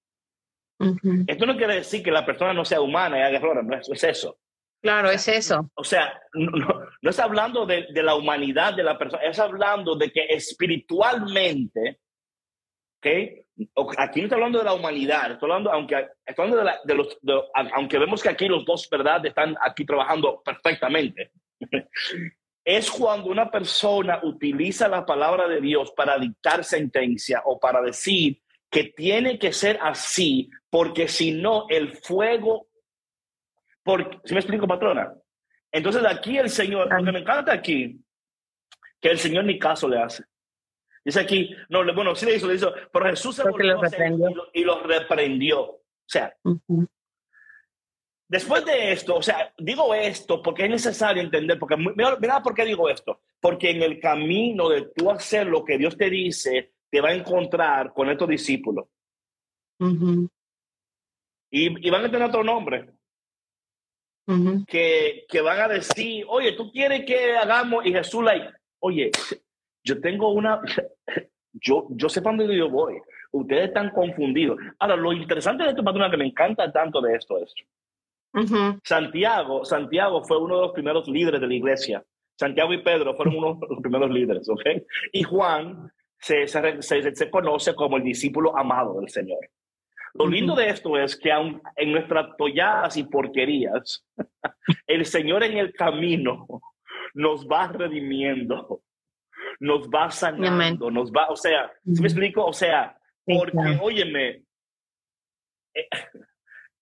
Esto 1.26 1.46
no 1.46 1.56
quiere 1.56 1.76
decir 1.76 2.02
que 2.02 2.10
la 2.10 2.26
persona 2.26 2.52
no 2.52 2.64
sea 2.64 2.80
humana 2.80 3.18
y 3.18 3.22
haga 3.22 3.38
errores, 3.38 3.64
no 3.64 3.76
es 3.76 4.04
eso. 4.04 4.38
Claro, 4.82 5.10
es 5.10 5.28
eso. 5.28 5.70
O 5.74 5.84
sea, 5.84 6.20
no, 6.34 6.82
es 7.02 7.18
hablando 7.20 7.64
de, 7.64 7.86
la 7.94 8.16
humanidad 8.16 8.74
de 8.74 8.82
la 8.82 8.98
persona, 8.98 9.22
es 9.22 9.38
hablando 9.38 9.94
de 9.94 10.10
que 10.10 10.26
espiritualmente, 10.28 12.00
¿ok? 12.98 13.06
Aquí 13.98 14.20
no 14.20 14.24
está 14.24 14.34
hablando 14.34 14.58
de 14.58 14.64
la 14.64 14.74
humanidad, 14.74 15.32
estoy 15.32 15.48
hablando, 15.48 15.70
aunque, 15.70 16.08
estoy 16.26 16.50
hablando 16.50 16.72
de, 16.84 16.94
los, 16.94 17.18
aunque 17.74 17.98
vemos 17.98 18.22
que 18.22 18.30
aquí 18.30 18.48
los 18.48 18.64
dos, 18.64 18.88
¿verdad?, 18.90 19.24
están 19.24 19.54
aquí 19.60 19.84
trabajando 19.84 20.42
perfectamente. 20.44 21.30
es 22.64 22.90
cuando 22.90 23.30
una 23.30 23.50
persona 23.50 24.20
utiliza 24.24 24.88
la 24.88 25.06
palabra 25.06 25.46
de 25.46 25.60
Dios 25.60 25.92
para 25.92 26.18
dictar 26.18 26.64
sentencia 26.64 27.42
o 27.44 27.58
para 27.60 27.80
decir 27.82 28.42
que 28.72 28.84
tiene 28.84 29.38
que 29.38 29.52
ser 29.52 29.78
así, 29.82 30.50
porque 30.70 31.06
si 31.06 31.30
no, 31.30 31.66
el 31.68 31.92
fuego 31.92 32.68
porque, 33.82 34.18
¿sí 34.24 34.34
me 34.34 34.40
explico, 34.40 34.66
patrona? 34.66 35.12
Entonces 35.70 36.04
aquí 36.04 36.38
el 36.38 36.50
Señor, 36.50 36.92
lo 36.92 37.04
que 37.04 37.12
me 37.12 37.20
encanta 37.20 37.52
aquí, 37.52 38.00
que 39.00 39.10
el 39.10 39.18
Señor 39.18 39.44
ni 39.44 39.58
caso 39.58 39.88
le 39.88 40.00
hace. 40.00 40.24
Dice 41.04 41.20
aquí, 41.20 41.54
no, 41.68 41.84
bueno, 41.94 42.14
sí 42.14 42.26
le 42.26 42.36
hizo, 42.36 42.46
le 42.46 42.54
hizo, 42.54 42.72
pero 42.92 43.06
Jesús 43.06 43.34
se 43.34 43.42
volvió 43.42 43.76
y, 44.52 44.62
lo, 44.62 44.82
reprendió. 44.84 45.62
O 45.62 45.80
sea, 46.06 46.32
después 48.28 48.64
de 48.64 48.92
esto, 48.92 49.16
o 49.16 49.22
sea, 49.22 49.52
digo 49.58 49.92
esto 49.94 50.40
porque 50.40 50.64
es 50.64 50.70
necesario 50.70 51.22
entender, 51.22 51.58
porque 51.58 51.76
mira, 51.76 52.40
por 52.42 52.54
qué 52.54 52.64
digo 52.64 52.88
esto, 52.88 53.22
porque 53.40 53.70
en 53.70 53.82
el 53.82 53.98
camino 53.98 54.68
de 54.68 54.92
tú 54.94 55.10
hacer 55.10 55.48
lo 55.48 55.64
que 55.64 55.76
Dios 55.76 55.96
te 55.96 56.08
dice, 56.08 56.71
te 56.92 57.00
va 57.00 57.08
a 57.08 57.14
encontrar 57.14 57.94
con 57.94 58.10
estos 58.10 58.28
discípulos. 58.28 58.86
y, 59.80 60.28
y, 61.50 61.90
van 61.90 62.04
a 62.04 62.10
tener 62.10 62.28
otro 62.28 62.44
nombre 62.44 62.90
que, 64.68 65.24
que, 65.26 65.40
van 65.40 65.60
a 65.60 65.68
decir, 65.68 66.24
oye, 66.28 66.52
tú 66.52 66.70
quieres 66.70 67.04
que 67.06 67.36
hagamos, 67.36 67.86
y 67.86 67.92
Jesús, 67.92 68.22
like, 68.22 68.46
oye, 68.80 69.10
yo 69.82 70.00
tengo 70.02 70.32
una, 70.32 70.60
yo, 71.54 71.88
yo 71.90 72.08
sé 72.10 72.20
para 72.20 72.36
dónde 72.36 72.56
yo 72.56 72.68
voy, 72.68 73.00
ustedes 73.32 73.68
están 73.68 73.90
confundidos. 73.90 74.58
Ahora, 74.78 74.96
lo 74.96 75.14
interesante 75.14 75.64
de 75.64 75.70
esto, 75.70 75.82
patrona, 75.82 76.10
que 76.10 76.18
me 76.18 76.26
encanta 76.26 76.70
tanto 76.70 77.00
de 77.00 77.16
esto 77.16 77.38
es, 77.38 77.54
Santiago, 78.84 79.64
Santiago 79.64 80.22
fue 80.24 80.38
uno 80.38 80.56
de 80.56 80.62
los 80.62 80.72
primeros 80.72 81.08
líderes 81.08 81.40
de 81.40 81.46
la 81.46 81.54
iglesia. 81.54 82.04
Santiago 82.38 82.72
y 82.74 82.82
Pedro 82.82 83.14
fueron 83.14 83.36
uno 83.36 83.54
de 83.54 83.66
los 83.68 83.80
primeros 83.80 84.10
líderes, 84.10 84.48
¿ok? 84.48 84.62
Y 85.12 85.22
Juan 85.22 85.90
se, 86.22 86.46
se, 86.46 87.14
se 87.14 87.30
conoce 87.30 87.74
como 87.74 87.96
el 87.96 88.04
discípulo 88.04 88.56
amado 88.56 89.00
del 89.00 89.08
Señor. 89.08 89.40
Lo 90.14 90.28
lindo 90.28 90.54
de 90.54 90.68
esto 90.68 90.98
es 90.98 91.16
que 91.16 91.32
aun 91.32 91.60
en 91.76 91.92
nuestras 91.92 92.36
tolladas 92.36 92.96
y 92.96 93.04
porquerías, 93.04 94.06
el 94.86 95.04
Señor 95.04 95.42
en 95.42 95.56
el 95.56 95.72
camino 95.72 96.46
nos 97.14 97.46
va 97.46 97.68
redimiendo, 97.68 98.82
nos 99.58 99.88
va 99.88 100.10
sanando, 100.10 100.90
nos 100.90 101.10
va, 101.10 101.28
o 101.28 101.36
sea, 101.36 101.72
¿sí 101.84 102.00
me 102.00 102.08
explico? 102.08 102.44
O 102.44 102.52
sea, 102.52 102.96
porque, 103.24 103.78
óyeme, 103.80 104.44
eh, 105.74 105.88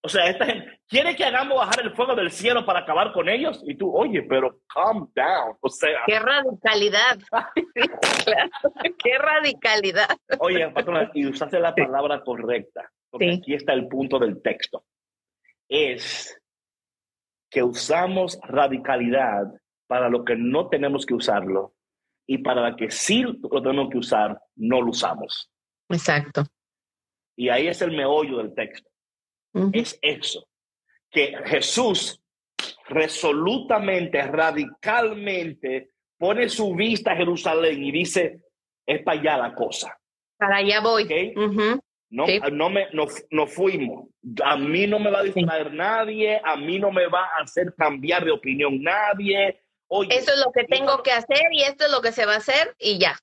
o 0.02 0.08
sea, 0.08 0.26
esta 0.26 0.46
gente 0.46 0.80
quiere 0.88 1.14
que 1.14 1.24
hagamos 1.24 1.58
bajar 1.58 1.80
el 1.82 1.94
fuego 1.94 2.14
del 2.14 2.30
cielo 2.30 2.64
para 2.64 2.80
acabar 2.80 3.12
con 3.12 3.28
ellos. 3.28 3.62
Y 3.66 3.76
tú, 3.76 3.94
oye, 3.94 4.22
pero 4.22 4.60
calm 4.72 5.10
down. 5.14 5.56
O 5.60 5.68
sea. 5.68 6.00
Qué 6.06 6.18
radicalidad. 6.18 7.18
Qué 9.02 9.18
radicalidad. 9.18 10.16
Oye, 10.38 10.68
patrona, 10.70 11.10
y 11.14 11.26
usaste 11.26 11.60
la 11.60 11.74
palabra 11.74 12.22
correcta 12.22 12.90
porque 13.10 13.32
aquí 13.32 13.54
está 13.54 13.72
el 13.72 13.88
punto 13.88 14.18
del 14.18 14.40
texto, 14.40 14.84
es 15.68 16.40
que 17.50 17.62
usamos 17.62 18.38
radicalidad 18.42 19.52
para 19.88 20.08
lo 20.08 20.24
que 20.24 20.36
no 20.36 20.68
tenemos 20.68 21.04
que 21.04 21.14
usarlo 21.14 21.74
y 22.26 22.38
para 22.38 22.70
lo 22.70 22.76
que 22.76 22.90
sí 22.90 23.22
lo 23.22 23.62
tenemos 23.62 23.90
que 23.90 23.98
usar, 23.98 24.40
no 24.54 24.80
lo 24.80 24.90
usamos. 24.90 25.50
Exacto. 25.88 26.44
Y 27.36 27.48
ahí 27.48 27.66
es 27.66 27.82
el 27.82 27.96
meollo 27.96 28.38
del 28.38 28.54
texto. 28.54 28.88
Es 29.72 29.98
eso, 30.00 30.46
que 31.10 31.34
Jesús 31.46 32.20
resolutamente, 32.88 34.22
radicalmente 34.22 35.90
pone 36.18 36.48
su 36.48 36.74
vista 36.74 37.12
a 37.12 37.16
Jerusalén 37.16 37.82
y 37.82 37.92
dice, 37.92 38.40
es 38.86 39.02
para 39.02 39.20
allá 39.20 39.36
la 39.38 39.54
cosa. 39.54 39.98
Para 40.36 40.56
allá 40.56 40.80
voy. 40.80 41.08
No, 42.10 42.26
no, 42.50 42.70
me, 42.70 42.88
no, 42.92 43.46
fuimos. 43.46 44.08
A 44.44 44.56
mí 44.56 44.86
no 44.86 44.98
me 44.98 45.10
va 45.10 45.20
a 45.20 45.22
distraer 45.22 45.72
nadie, 45.72 46.40
a 46.44 46.56
mí 46.56 46.78
no 46.78 46.90
me 46.90 47.06
va 47.06 47.24
a 47.24 47.42
hacer 47.42 47.72
cambiar 47.76 48.24
de 48.24 48.32
opinión 48.32 48.82
nadie. 48.82 49.62
Oye, 49.86 50.16
Eso 50.16 50.32
es 50.32 50.40
lo 50.44 50.50
que 50.50 50.64
tengo 50.64 51.02
que 51.02 51.12
hacer 51.12 51.42
y 51.52 51.62
esto 51.62 51.84
es 51.86 51.92
lo 51.92 52.00
que 52.00 52.12
se 52.12 52.26
va 52.26 52.34
a 52.34 52.38
hacer 52.38 52.74
y 52.78 52.98
ya. 52.98 53.16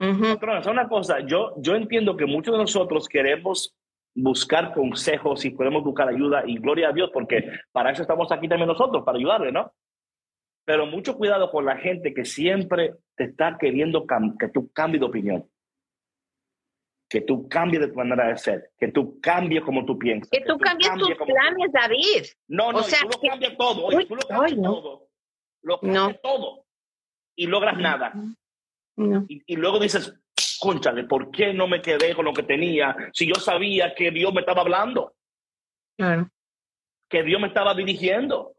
Uh 0.00 0.36
una 0.68 0.88
cosa, 0.88 1.20
yo, 1.20 1.54
yo 1.58 1.74
entiendo 1.74 2.16
que 2.16 2.26
muchos 2.26 2.52
de 2.52 2.58
nosotros 2.58 3.08
queremos 3.08 3.74
buscar 4.22 4.74
consejos 4.74 5.44
y 5.44 5.50
podemos 5.50 5.84
buscar 5.84 6.08
ayuda 6.08 6.42
y 6.46 6.58
gloria 6.58 6.88
a 6.88 6.92
Dios 6.92 7.10
porque 7.12 7.50
para 7.72 7.90
eso 7.90 8.02
estamos 8.02 8.30
aquí 8.32 8.48
también 8.48 8.68
nosotros, 8.68 9.04
para 9.04 9.18
ayudarle, 9.18 9.52
¿no? 9.52 9.72
Pero 10.64 10.86
mucho 10.86 11.16
cuidado 11.16 11.50
con 11.50 11.64
la 11.64 11.76
gente 11.76 12.12
que 12.12 12.24
siempre 12.24 12.94
te 13.16 13.24
está 13.24 13.56
queriendo 13.58 14.06
que 14.38 14.48
tú 14.48 14.70
cambies 14.72 15.00
de 15.00 15.06
opinión 15.06 15.48
que 17.08 17.22
tú 17.22 17.48
cambies 17.48 17.80
de 17.80 17.88
tu 17.88 17.94
manera 17.94 18.28
de 18.28 18.36
ser, 18.36 18.70
que 18.78 18.88
tú 18.88 19.18
cambies 19.20 19.62
como 19.62 19.84
tú 19.86 19.98
piensas. 19.98 20.28
Que, 20.30 20.40
tú, 20.42 20.58
cambies 20.58 20.92
tus 20.92 21.14
planes, 21.16 21.72
David. 21.72 22.26
No, 22.48 22.70
no, 22.70 22.80
o 22.80 22.82
sea, 22.82 23.00
tú 23.00 23.18
lo 23.22 23.30
cambias 23.30 23.56
todo, 23.56 23.84
oye, 23.86 24.04
tú 24.04 24.14
lo 24.14 24.28
cambias 24.28 24.62
todo. 24.62 25.08
Lo 25.62 25.80
cambias 25.80 26.20
todo 26.22 26.66
y 27.34 27.46
logras 27.46 27.78
nada. 27.78 28.12
Y, 29.28 29.56
luego 29.56 29.78
dices, 29.78 30.20
conchale, 30.60 31.04
¿por 31.04 31.30
qué 31.30 31.52
no 31.52 31.66
me 31.66 31.80
quedé 31.82 32.14
con 32.14 32.24
lo 32.24 32.32
que 32.32 32.42
tenía 32.42 32.96
si 33.12 33.26
yo 33.26 33.34
sabía 33.34 33.94
que 33.94 34.10
Dios 34.10 34.32
me 34.32 34.40
estaba 34.40 34.62
hablando? 34.62 35.14
Claro. 35.96 36.30
Que 37.08 37.22
Dios 37.22 37.40
me 37.40 37.48
estaba 37.48 37.74
dirigiendo. 37.74 38.54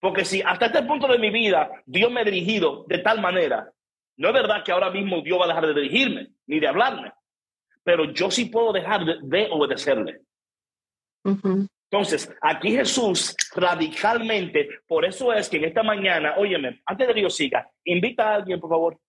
Porque 0.00 0.24
si 0.24 0.42
hasta 0.42 0.66
este 0.66 0.82
punto 0.84 1.08
de 1.08 1.18
mi 1.18 1.30
vida 1.30 1.70
Dios 1.84 2.10
me 2.10 2.20
ha 2.20 2.24
dirigido 2.24 2.84
de 2.86 2.98
tal 2.98 3.20
manera, 3.20 3.70
no 4.16 4.28
es 4.28 4.34
verdad 4.34 4.62
que 4.64 4.72
ahora 4.72 4.90
mismo 4.90 5.22
Dios 5.22 5.40
va 5.40 5.44
a 5.44 5.48
dejar 5.48 5.66
de 5.66 5.74
dirigirme 5.74 6.28
ni 6.46 6.60
de 6.60 6.68
hablarme 6.68 7.12
pero 7.88 8.04
yo 8.12 8.30
sí 8.30 8.44
puedo 8.44 8.70
dejar 8.70 9.02
de, 9.02 9.48
obedecerle. 9.50 10.20
Entonces, 11.24 12.30
aquí 12.42 12.72
Jesús 12.72 13.34
radicalmente, 13.56 14.68
por 14.86 15.06
eso 15.06 15.32
es 15.32 15.48
que 15.48 15.56
en 15.56 15.64
esta 15.64 15.82
mañana, 15.82 16.34
óyeme, 16.36 16.82
antes 16.84 17.08
de 17.08 17.14
que 17.14 17.22
yo 17.22 17.30
siga, 17.30 17.66
invita 17.84 18.28
a 18.28 18.34
alguien, 18.34 18.60
por 18.60 18.68
favor. 18.68 19.00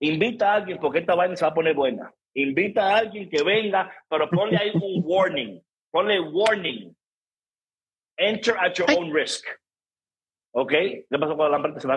Invita 0.00 0.52
a 0.52 0.54
alguien 0.56 0.78
porque 0.78 0.98
esta 1.00 1.14
vaina 1.14 1.36
se 1.36 1.44
va 1.44 1.50
a 1.50 1.54
poner 1.54 1.74
buena. 1.74 2.12
Invita 2.34 2.82
a 2.82 2.98
alguien 2.98 3.30
que 3.30 3.42
venga, 3.42 3.90
pero 4.08 4.28
ponle 4.28 4.58
ahí 4.58 4.70
un 4.74 5.02
warning. 5.04 5.62
Ponle 5.90 6.20
warning. 6.20 6.94
Enter 8.18 8.56
at 8.58 8.74
your 8.74 8.90
own 8.96 9.12
risk. 9.12 9.46
¿Ok? 10.52 10.70
¿Qué 10.70 11.18
pasó 11.18 11.36
con 11.36 11.50
la 11.50 11.58
lámpara? 11.58 11.80
¿Se 11.80 11.88
la 11.88 11.96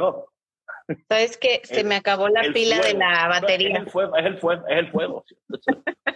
¿Sabes 1.07 1.37
que 1.37 1.61
Se 1.63 1.83
me 1.83 1.95
acabó 1.95 2.29
la 2.29 2.41
pila 2.53 2.79
de 2.79 2.93
la 2.93 3.27
batería. 3.27 3.73
es 3.73 3.79
el 3.79 3.89
fuego, 3.89 4.15
es 4.15 4.25
el 4.25 4.37
fuego, 4.37 4.67
es 4.67 4.77
el 4.77 4.91
fuego. 4.91 5.25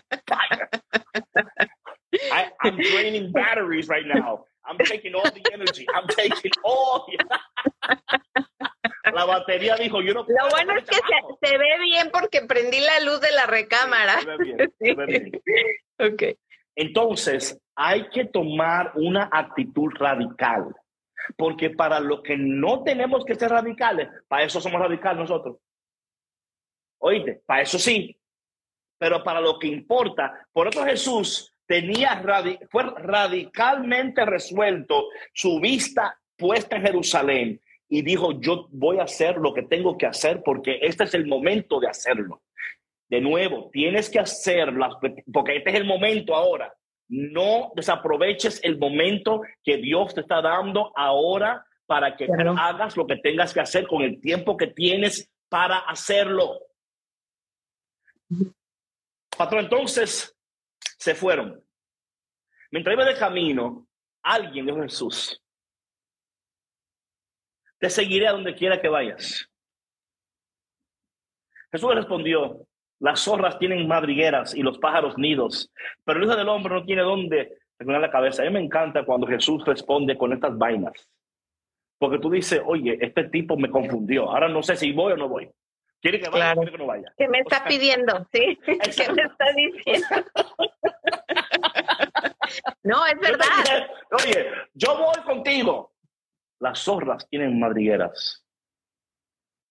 I, 2.31 2.51
I'm 2.63 2.77
draining 2.77 3.31
batteries 3.31 3.87
right 3.89 4.05
now. 4.05 4.45
I'm 4.65 4.77
taking 4.77 5.13
all 5.15 5.23
the 5.23 5.43
energy. 5.53 5.85
I'm 5.93 6.07
taking 6.07 6.51
all. 6.63 7.05
la 9.13 9.25
batería 9.25 9.75
dijo, 9.75 10.01
yo 10.01 10.13
no 10.13 10.25
Lo 10.27 10.49
bueno 10.49 10.77
es 10.77 10.85
que 10.85 10.95
se, 10.95 11.47
se, 11.47 11.57
ve 11.57 11.79
bien 11.81 12.09
porque 12.11 12.41
prendí 12.41 12.79
la 12.79 12.99
luz 13.01 13.19
de 13.21 13.31
la 13.31 13.45
recámara. 13.45 14.19
se 14.21 14.25
ve 14.25 14.37
bien, 14.37 14.73
se 14.79 14.93
ve 14.93 15.05
bien. 15.05 15.31
ok. 16.13 16.23
Entonces, 16.75 17.61
hay 17.75 18.09
que 18.09 18.25
tomar 18.25 18.93
una 18.95 19.29
actitud 19.31 19.91
radical. 19.95 20.73
Porque 21.37 21.69
para 21.69 21.99
lo 21.99 22.21
que 22.21 22.35
no 22.37 22.83
tenemos 22.83 23.23
que 23.23 23.35
ser 23.35 23.49
radicales, 23.49 24.09
para 24.27 24.43
eso 24.43 24.59
somos 24.59 24.81
radicales 24.81 25.19
nosotros. 25.19 25.57
Oíste, 26.99 27.41
para 27.45 27.61
eso 27.61 27.79
sí. 27.79 28.17
Pero 28.97 29.23
para 29.23 29.39
lo 29.39 29.57
que 29.57 29.67
importa, 29.67 30.47
por 30.51 30.67
eso 30.67 30.83
Jesús 30.83 31.52
tenía 31.65 32.21
fue 32.69 32.83
radicalmente 32.97 34.25
resuelto, 34.25 35.07
su 35.33 35.59
vista 35.59 36.19
puesta 36.37 36.75
en 36.75 36.83
Jerusalén 36.83 37.61
y 37.89 38.01
dijo, 38.01 38.39
yo 38.39 38.67
voy 38.71 38.99
a 38.99 39.03
hacer 39.03 39.37
lo 39.37 39.53
que 39.53 39.63
tengo 39.63 39.97
que 39.97 40.05
hacer 40.05 40.41
porque 40.43 40.79
este 40.81 41.03
es 41.03 41.13
el 41.13 41.27
momento 41.27 41.79
de 41.79 41.87
hacerlo. 41.87 42.41
De 43.09 43.21
nuevo, 43.21 43.69
tienes 43.71 44.09
que 44.09 44.19
hacerlas 44.19 44.95
porque 45.31 45.57
este 45.57 45.69
es 45.69 45.75
el 45.75 45.85
momento 45.85 46.35
ahora. 46.35 46.73
No 47.07 47.71
desaproveches 47.75 48.59
el 48.63 48.79
momento 48.79 49.41
que 49.63 49.77
Dios 49.77 50.15
te 50.15 50.21
está 50.21 50.41
dando 50.41 50.91
ahora 50.95 51.65
para 51.85 52.15
que 52.15 52.27
hagas 52.57 52.97
lo 52.97 53.05
que 53.05 53.17
tengas 53.17 53.53
que 53.53 53.59
hacer 53.59 53.85
con 53.87 54.01
el 54.01 54.19
tiempo 54.19 54.57
que 54.57 54.67
tienes 54.67 55.29
para 55.49 55.77
hacerlo. 55.79 56.59
Patrón, 59.37 59.65
entonces 59.65 60.32
se 61.03 61.15
fueron. 61.15 61.61
Mientras 62.71 62.93
iba 62.93 63.03
de 63.03 63.17
camino, 63.17 63.85
alguien 64.23 64.65
dijo 64.65 64.81
Jesús, 64.81 65.43
te 67.77 67.89
seguiré 67.89 68.29
a 68.29 68.31
donde 68.31 68.55
quiera 68.55 68.81
que 68.81 68.87
vayas. 68.87 69.51
Jesús 71.73 71.89
le 71.89 71.95
respondió, 71.95 72.65
las 72.99 73.19
zorras 73.19 73.59
tienen 73.59 73.85
madrigueras 73.85 74.55
y 74.55 74.61
los 74.61 74.79
pájaros 74.79 75.17
nidos, 75.17 75.73
pero 76.05 76.19
el 76.19 76.25
Hijo 76.25 76.37
del 76.37 76.47
Hombre 76.47 76.73
no 76.73 76.85
tiene 76.85 77.01
dónde 77.01 77.57
poner 77.77 77.99
la 77.99 78.09
cabeza. 78.09 78.43
A 78.43 78.45
mí 78.45 78.53
me 78.53 78.61
encanta 78.61 79.03
cuando 79.03 79.27
Jesús 79.27 79.65
responde 79.65 80.17
con 80.17 80.31
estas 80.31 80.57
vainas. 80.57 80.93
Porque 81.99 82.19
tú 82.19 82.29
dices, 82.29 82.61
oye, 82.65 82.97
este 83.01 83.25
tipo 83.25 83.57
me 83.57 83.69
confundió. 83.69 84.29
Ahora 84.29 84.47
no 84.47 84.63
sé 84.63 84.77
si 84.77 84.93
voy 84.93 85.11
o 85.11 85.17
no 85.17 85.27
voy. 85.27 85.51
¿Quiere 86.01 86.21
que 86.21 86.29
vaya 86.29 86.53
o 86.53 86.55
quiere 86.55 86.71
que 86.71 86.77
no 86.77 86.85
vaya? 86.85 87.13
¿Qué 87.17 87.27
me 87.27 87.39
está 87.39 87.65
pidiendo? 87.65 88.25
¿Sí? 88.31 88.57
¿Qué 88.65 89.11
me 89.11 89.23
está 89.23 89.51
diciendo? 89.53 90.07
no, 92.83 93.05
es 93.05 93.19
verdad. 93.19 93.87
Oye, 94.11 94.51
yo 94.73 94.97
voy 94.97 95.23
contigo. 95.23 95.93
Las 96.59 96.79
zorras 96.79 97.27
tienen 97.29 97.59
madrigueras. 97.59 98.45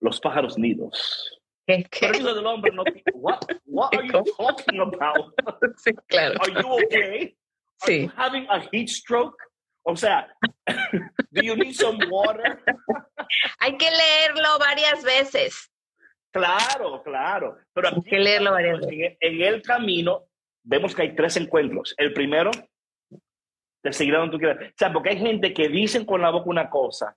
Los 0.01 0.21
pájaros 0.21 0.59
nidos. 0.59 1.39
¿Qué? 1.67 1.87
Pero 2.01 2.35
del 2.35 2.47
hombre 2.47 2.73
no. 2.73 2.83
What, 3.15 3.41
what 3.67 3.95
are 3.95 4.07
you 4.07 4.25
talking 4.37 4.81
about? 4.81 5.33
Sí, 5.77 5.93
claro. 6.09 6.35
Are 6.41 6.53
you 6.53 6.69
okay? 6.85 7.37
Are 7.83 7.87
sí. 7.87 8.03
you 8.03 8.13
having 8.17 8.47
a 8.51 8.61
heat 8.73 8.89
stroke? 8.89 9.37
O 9.85 9.97
sea, 9.97 10.29
do 11.31 11.43
you 11.43 11.57
need 11.57 11.75
some 11.75 11.99
water? 12.11 12.63
Hay 13.61 13.77
que 13.77 13.91
leerlo 13.91 14.59
varias 14.59 15.03
veces. 15.03 15.71
Claro, 16.33 17.03
claro. 17.03 17.59
Pero 17.73 17.89
aquí, 17.89 17.97
Hay 17.97 18.11
que 18.11 18.19
leerlo 18.19 18.53
varias 18.53 18.81
veces. 18.81 19.17
En 19.21 19.41
el 19.43 19.63
camino 19.63 20.27
vemos 20.63 20.95
que 20.95 21.03
hay 21.03 21.15
tres 21.15 21.37
encuentros. 21.37 21.95
El 21.97 22.13
primero, 22.13 22.51
te 23.83 23.93
seguirá 23.93 24.19
donde 24.19 24.33
tú 24.33 24.39
quieras. 24.39 24.71
O 24.71 24.75
sea, 24.77 24.93
porque 24.93 25.11
hay 25.11 25.19
gente 25.19 25.53
que 25.53 25.69
dicen 25.69 26.05
con 26.05 26.23
la 26.23 26.31
boca 26.31 26.49
una 26.49 26.71
cosa, 26.71 27.17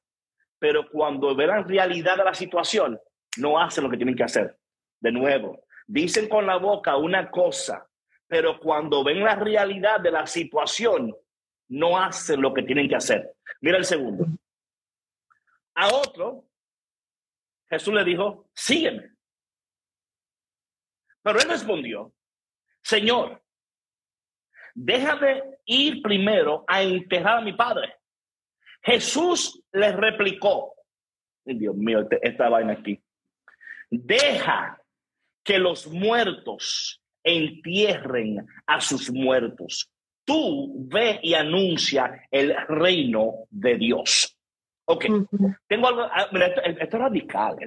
pero 0.60 0.90
cuando 0.90 1.36
verán 1.36 1.68
realidad 1.68 2.18
de 2.18 2.24
la 2.24 2.34
situación, 2.34 3.00
no 3.38 3.60
hacen 3.60 3.84
lo 3.84 3.90
que 3.90 3.98
tienen 3.98 4.16
que 4.16 4.24
hacer. 4.24 4.58
De 5.00 5.12
nuevo, 5.12 5.64
dicen 5.86 6.28
con 6.28 6.46
la 6.46 6.58
boca 6.58 6.98
una 6.98 7.30
cosa, 7.30 7.88
pero 8.28 8.60
cuando 8.60 9.04
ven 9.04 9.24
la 9.24 9.36
realidad 9.36 10.00
de 10.00 10.12
la 10.12 10.26
situación, 10.26 11.16
no 11.68 12.00
hacen 12.00 12.42
lo 12.42 12.54
que 12.54 12.64
tienen 12.64 12.90
que 12.90 12.96
hacer. 12.96 13.36
Mira 13.62 13.78
el 13.78 13.86
segundo. 13.86 14.26
A 15.76 15.88
otro, 15.94 16.46
Jesús 17.70 17.94
le 17.94 18.04
dijo, 18.04 18.50
sígueme. 18.54 19.12
Pero 21.22 21.40
él 21.40 21.50
respondió, 21.50 22.14
Señor, 22.82 23.42
déjame 24.76 25.42
ir 25.66 26.02
primero 26.02 26.64
a 26.68 26.84
enterrar 26.84 27.40
a 27.40 27.42
mi 27.42 27.54
padre. 27.54 27.96
Jesús 28.84 29.64
le 29.72 29.92
replicó, 29.94 30.76
Dios 31.44 31.76
mío, 31.76 32.02
este, 32.02 32.20
esta 32.22 32.50
vaina 32.50 32.74
aquí. 32.74 33.02
Deja 33.90 34.80
que 35.44 35.58
los 35.58 35.88
muertos 35.88 37.02
entierren 37.24 38.46
a 38.68 38.82
sus 38.82 39.12
muertos. 39.12 39.90
Tú 40.24 40.88
ve 40.88 41.20
y 41.24 41.34
anuncia 41.34 42.28
el 42.30 42.56
reino 42.68 43.46
de 43.50 43.76
Dios. 43.78 44.35
Ok, 44.88 45.06
tengo 45.68 45.88
algo, 45.88 46.04
ah, 46.04 46.30
esto, 46.32 46.62
es 46.64 46.92
radical, 46.92 47.58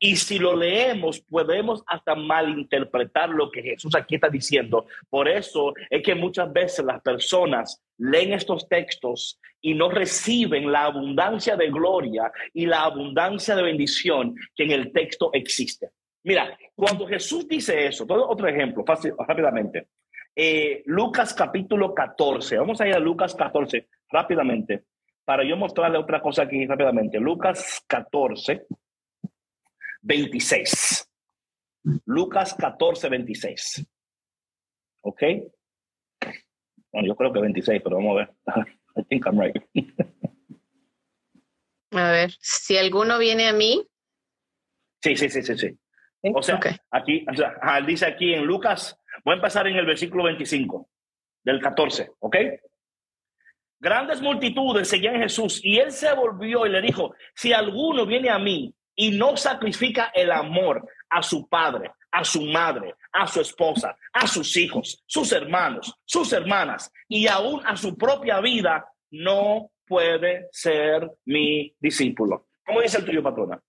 y 0.00 0.16
si 0.16 0.36
lo 0.40 0.56
leemos 0.56 1.20
podemos 1.20 1.84
hasta 1.86 2.16
malinterpretar 2.16 3.28
lo 3.28 3.52
que 3.52 3.62
Jesús 3.62 3.94
aquí 3.94 4.16
está 4.16 4.28
diciendo. 4.28 4.86
Por 5.08 5.28
eso 5.28 5.74
es 5.88 6.02
que 6.02 6.16
muchas 6.16 6.52
veces 6.52 6.84
las 6.84 7.00
personas 7.02 7.80
leen 7.98 8.32
estos 8.32 8.68
textos 8.68 9.38
y 9.60 9.74
no 9.74 9.88
reciben 9.88 10.72
la 10.72 10.86
abundancia 10.86 11.54
de 11.54 11.70
gloria 11.70 12.32
y 12.52 12.66
la 12.66 12.82
abundancia 12.82 13.54
de 13.54 13.62
bendición 13.62 14.34
que 14.56 14.64
en 14.64 14.72
el 14.72 14.92
texto 14.92 15.30
existe. 15.34 15.90
Mira, 16.24 16.58
cuando 16.74 17.06
Jesús 17.06 17.46
dice 17.46 17.86
eso, 17.86 18.06
todo 18.06 18.28
otro 18.28 18.48
ejemplo, 18.48 18.84
fácil, 18.84 19.12
rápidamente. 19.16 19.86
Eh, 20.34 20.82
Lucas 20.86 21.32
capítulo 21.32 21.94
14, 21.94 22.58
vamos 22.58 22.80
a 22.80 22.88
ir 22.88 22.94
a 22.94 22.98
Lucas 22.98 23.36
14 23.36 23.86
rápidamente 24.10 24.82
para 25.26 25.44
yo 25.44 25.56
mostrarle 25.56 25.98
otra 25.98 26.22
cosa 26.22 26.44
aquí 26.44 26.64
rápidamente. 26.66 27.18
Lucas 27.18 27.84
14, 27.88 28.66
26. 30.00 31.10
Lucas 32.06 32.54
14, 32.54 33.08
26. 33.08 33.86
¿Ok? 35.02 35.22
Bueno, 36.92 37.08
yo 37.08 37.16
creo 37.16 37.32
que 37.32 37.40
26, 37.40 37.82
pero 37.82 37.96
vamos 37.96 38.12
a 38.12 38.18
ver. 38.20 38.34
I 38.96 39.02
think 39.02 39.26
I'm 39.26 39.38
right. 39.38 39.56
a 41.90 42.10
ver, 42.12 42.30
si 42.40 42.78
alguno 42.78 43.18
viene 43.18 43.48
a 43.48 43.52
mí. 43.52 43.84
Sí, 45.02 45.16
sí, 45.16 45.28
sí, 45.28 45.42
sí, 45.42 45.58
sí. 45.58 45.78
O 46.34 46.42
sea, 46.42 46.58
aquí, 46.90 47.26
o 47.30 47.34
sea, 47.34 47.80
dice 47.86 48.06
aquí 48.06 48.32
en 48.32 48.44
Lucas, 48.44 48.98
voy 49.24 49.32
a 49.32 49.36
empezar 49.36 49.66
en 49.66 49.76
el 49.76 49.86
versículo 49.86 50.24
25 50.24 50.88
del 51.44 51.60
14, 51.60 52.12
¿ok? 52.20 52.36
Grandes 53.78 54.22
multitudes 54.22 54.88
seguían 54.88 55.16
a 55.16 55.20
Jesús 55.20 55.60
y 55.62 55.78
él 55.78 55.92
se 55.92 56.12
volvió 56.14 56.66
y 56.66 56.70
le 56.70 56.80
dijo, 56.80 57.14
si 57.34 57.52
alguno 57.52 58.06
viene 58.06 58.30
a 58.30 58.38
mí 58.38 58.74
y 58.94 59.10
no 59.10 59.36
sacrifica 59.36 60.10
el 60.14 60.30
amor 60.30 60.88
a 61.10 61.22
su 61.22 61.46
padre, 61.48 61.92
a 62.10 62.24
su 62.24 62.42
madre, 62.42 62.94
a 63.12 63.26
su 63.26 63.40
esposa, 63.40 63.96
a 64.12 64.26
sus 64.26 64.56
hijos, 64.56 65.02
sus 65.06 65.32
hermanos, 65.32 65.94
sus 66.04 66.32
hermanas 66.32 66.90
y 67.08 67.26
aún 67.26 67.60
a 67.66 67.76
su 67.76 67.96
propia 67.96 68.40
vida, 68.40 68.86
no 69.10 69.70
puede 69.86 70.48
ser 70.50 71.10
mi 71.24 71.74
discípulo. 71.78 72.46
¿Cómo 72.64 72.80
dice 72.80 72.98
el 72.98 73.04
tuyo, 73.04 73.22
patrona? 73.22 73.60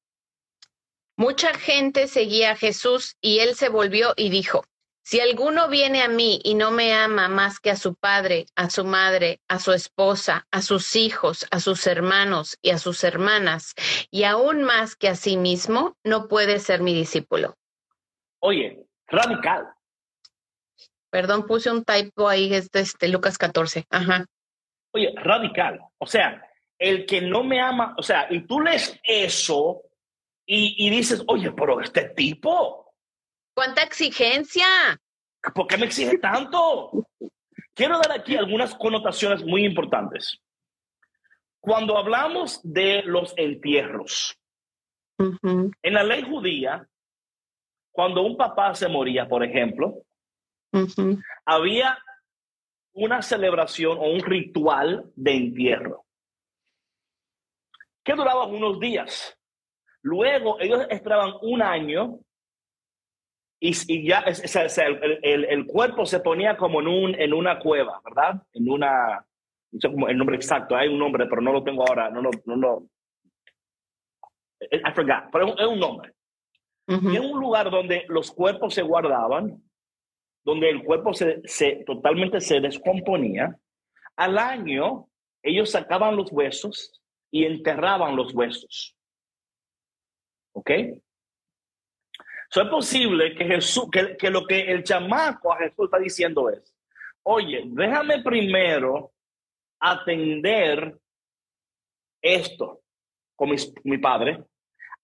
Mucha 1.15 1.54
gente 1.54 2.08
seguía 2.08 2.52
a 2.52 2.56
Jesús 2.56 3.17
y 3.22 3.39
él 3.39 3.56
se 3.56 3.70
volvió 3.70 4.13
y 4.15 4.30
dijo, 4.30 4.63
si 5.08 5.22
alguno 5.22 5.70
viene 5.70 6.02
a 6.02 6.10
mí 6.10 6.41
y 6.43 6.54
no 6.56 6.70
me 6.70 6.93
ama 6.93 7.30
más 7.30 7.62
que 7.62 7.72
a 7.72 7.78
su 7.78 7.96
padre, 7.96 8.48
a 8.58 8.70
su 8.70 8.84
madre, 8.84 9.39
a 9.48 9.58
su 9.58 9.72
esposa, 9.72 10.46
a 10.52 10.62
sus 10.62 10.98
hijos, 10.98 11.48
a 11.50 11.62
sus 11.62 11.88
hermanos 11.88 12.58
y 12.62 12.72
a 12.72 12.78
sus 12.78 13.06
hermanas, 13.06 13.74
y 14.12 14.26
aún 14.26 14.63
más 14.63 14.98
que 14.98 15.08
a 15.08 15.15
sí 15.15 15.38
mismo, 15.38 15.96
no 16.04 16.28
puede 16.28 16.60
ser 16.60 16.82
mi 16.82 16.93
discípulo. 16.93 17.56
Oye, 18.39 18.86
radical. 19.08 19.70
Perdón, 21.10 21.48
puse 21.48 21.72
un 21.72 21.86
typo 21.86 22.28
ahí, 22.28 22.54
es 22.54 22.70
de 22.72 22.82
este, 22.82 23.08
Lucas 23.08 23.38
14. 23.38 23.86
Ajá. 23.89 24.26
Oye, 24.91 25.13
radical. 25.15 25.80
O 26.00 26.06
sea, 26.06 26.46
el 26.78 27.06
que 27.06 27.22
no 27.22 27.46
me 27.46 27.62
ama, 27.62 27.96
o 27.98 28.04
sea, 28.04 28.28
y 28.30 28.41
tú 28.41 28.60
lees 28.60 29.00
eso 29.04 29.84
y, 30.46 30.76
y 30.86 30.89
dices, 30.89 31.24
oye, 31.28 31.54
pero 31.54 31.80
este 31.80 32.10
tipo, 32.10 32.87
¿Cuánta 33.58 33.82
exigencia? 33.82 34.67
¿Por 35.56 35.65
qué 35.65 35.78
me 35.78 35.88
exige 35.88 36.20
tanto? 36.20 36.91
Quiero 37.74 37.98
dar 37.98 38.12
aquí 38.12 38.36
algunas 38.36 38.76
connotaciones 38.76 39.43
muy 39.43 39.65
importantes. 39.65 40.39
Cuando 41.60 41.98
hablamos 41.98 42.62
de 42.62 43.02
los 43.02 43.34
entierros, 43.36 44.38
En 45.17 45.93
la 45.96 46.04
ley 46.04 46.22
judía, 46.22 46.88
cuando 47.91 48.22
un 48.22 48.38
papá 48.38 48.76
se 48.76 48.88
moría, 48.88 49.28
por 49.28 49.43
ejemplo, 49.43 50.04
había 51.43 51.98
una 52.93 53.24
celebración 53.24 53.98
o 53.98 54.04
un 54.04 54.20
ritual 54.20 55.12
de 55.15 55.32
entierro 55.32 56.06
que 58.04 58.13
duraba 58.13 58.46
unos 58.46 58.80
días. 58.80 59.36
Luego 60.04 60.60
ellos 60.60 60.86
esperaban 60.91 61.34
un 61.41 61.63
año 61.63 62.20
y, 63.60 64.08
ya 64.08 64.24
el, 65.24 65.65
cuerpo 65.65 66.06
se 66.06 66.20
ponía 66.20 66.58
como 66.58 66.82
en, 66.82 66.88
un, 66.88 67.15
en 67.15 67.34
una 67.34 67.60
cueva, 67.60 68.02
¿verdad? 68.04 68.41
En 68.54 68.70
una, 68.70 69.26
no 69.72 69.80
sé 69.80 69.89
cómo 69.89 70.08
el 70.08 70.17
nombre 70.17 70.36
exacto, 70.36 70.76
hay 70.76 70.88
un 70.89 71.00
nombre, 71.00 71.26
pero 71.26 71.41
no 71.41 71.52
lo 71.52 71.63
tengo 71.63 71.88
ahora, 71.88 72.10
no, 72.10 72.22
no, 72.22 72.30
no, 72.46 72.56
no. 72.56 72.89
I 74.62 74.91
forgot, 74.93 75.30
pero 75.32 75.58
es 75.58 75.67
un, 75.67 75.80
nombre. 75.80 76.13
Y 76.88 77.15
en 77.15 77.26
un 77.26 77.39
lugar 77.39 77.70
donde 77.70 78.06
los 78.10 78.32
cuerpos 78.32 78.74
se 78.74 78.82
guardaban, 78.82 79.62
donde 80.43 80.70
el 80.70 80.84
cuerpo 80.84 81.13
se, 81.13 81.41
se 81.46 81.84
totalmente 81.86 82.41
se 82.41 82.60
descomponía, 82.60 83.58
al 84.15 84.38
año 84.38 85.10
ellos 85.43 85.72
sacaban 85.72 86.15
los 86.15 86.32
huesos 86.32 87.02
y 87.32 87.46
enterraban 87.46 88.15
los 88.15 88.34
huesos. 88.34 88.96
¿Ok? 90.54 90.72
So, 92.50 92.62
es 92.62 92.70
posible 92.70 93.36
que 93.36 93.46
Jesús, 93.46 93.90
que, 93.92 94.16
que, 94.16 94.30
lo 94.30 94.46
que 94.46 94.62
el 94.72 94.84
chamaco 94.84 95.54
a 95.54 95.58
Jesús 95.58 95.86
está 95.86 96.00
diciendo 96.00 96.50
es, 96.50 96.74
oye, 97.24 97.64
déjame 97.66 98.24
primero 98.24 99.12
atender 99.80 100.98
esto 102.22 102.82
con 103.36 103.50
mi, 103.84 103.98
padre. 103.98 104.44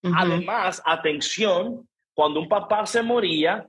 Además, 0.01 0.81
atención, 0.85 1.87
cuando 2.13 2.39
un 2.39 2.49
papá 2.49 2.85
se 2.85 3.01
moría, 3.01 3.67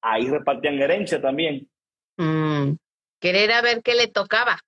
ahí 0.00 0.28
repartían 0.28 0.80
herencia 0.80 1.20
también. 1.20 1.68
Mm. 2.16 2.74
Querer 3.20 3.52
a 3.52 3.62
ver 3.62 3.82
qué 3.82 3.94
le 3.94 4.08
tocaba. 4.08 4.58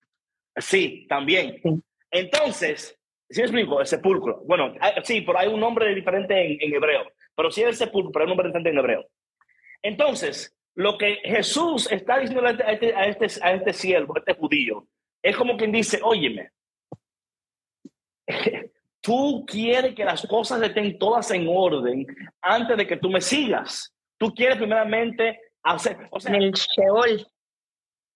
Sí, 0.56 1.06
también. 1.08 1.60
Entonces, 2.10 2.96
¿sí 3.28 3.40
me 3.40 3.46
explico? 3.46 3.80
El 3.80 3.86
sepulcro. 3.86 4.42
Bueno, 4.44 4.74
sí, 5.02 5.20
pero 5.20 5.38
hay 5.38 5.48
un 5.48 5.60
nombre 5.60 5.94
diferente 5.94 6.34
en, 6.34 6.56
en 6.60 6.74
hebreo. 6.74 7.04
Pero 7.36 7.50
sí 7.50 7.62
es 7.62 7.68
el 7.68 7.76
sepulcro, 7.76 8.12
pero 8.12 8.24
hay 8.24 8.26
un 8.26 8.30
nombre 8.30 8.48
diferente 8.48 8.70
en 8.70 8.78
hebreo. 8.78 9.06
Entonces, 9.82 10.56
lo 10.74 10.98
que 10.98 11.16
Jesús 11.24 11.90
está 11.90 12.18
diciendo 12.18 12.46
a 12.46 12.50
este, 12.50 12.64
a 12.64 12.72
este, 12.72 12.94
a 12.94 13.06
este, 13.06 13.44
a 13.44 13.52
este 13.54 13.72
siervo, 13.72 14.16
a 14.16 14.18
este 14.20 14.34
judío, 14.34 14.86
es 15.22 15.36
como 15.36 15.56
quien 15.56 15.72
dice, 15.72 16.00
óyeme, 16.02 16.50
tú 19.00 19.44
quieres 19.46 19.94
que 19.94 20.04
las 20.04 20.26
cosas 20.26 20.62
estén 20.62 20.98
todas 20.98 21.30
en 21.30 21.46
orden 21.48 22.06
antes 22.40 22.76
de 22.76 22.86
que 22.86 22.96
tú 22.96 23.10
me 23.10 23.20
sigas. 23.20 23.94
Tú 24.18 24.32
quieres 24.34 24.56
primeramente 24.56 25.40
hacer, 25.62 25.96
o 26.10 26.20
sea, 26.20 26.36
el 26.36 26.52
Sheol. 26.52 27.26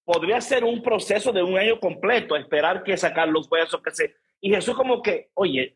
Podría 0.05 0.41
ser 0.41 0.65
un 0.65 0.83
proceso 0.83 1.33
de 1.33 1.43
un 1.43 1.59
año 1.59 1.79
completo, 1.79 2.35
esperar 2.35 2.83
que 2.83 2.97
sacar 2.97 3.29
los 3.29 3.51
huesos, 3.51 3.83
que 3.83 3.91
se... 3.91 4.17
Y 4.41 4.51
Jesús 4.51 4.75
como 4.75 5.03
que, 5.03 5.29
oye, 5.35 5.75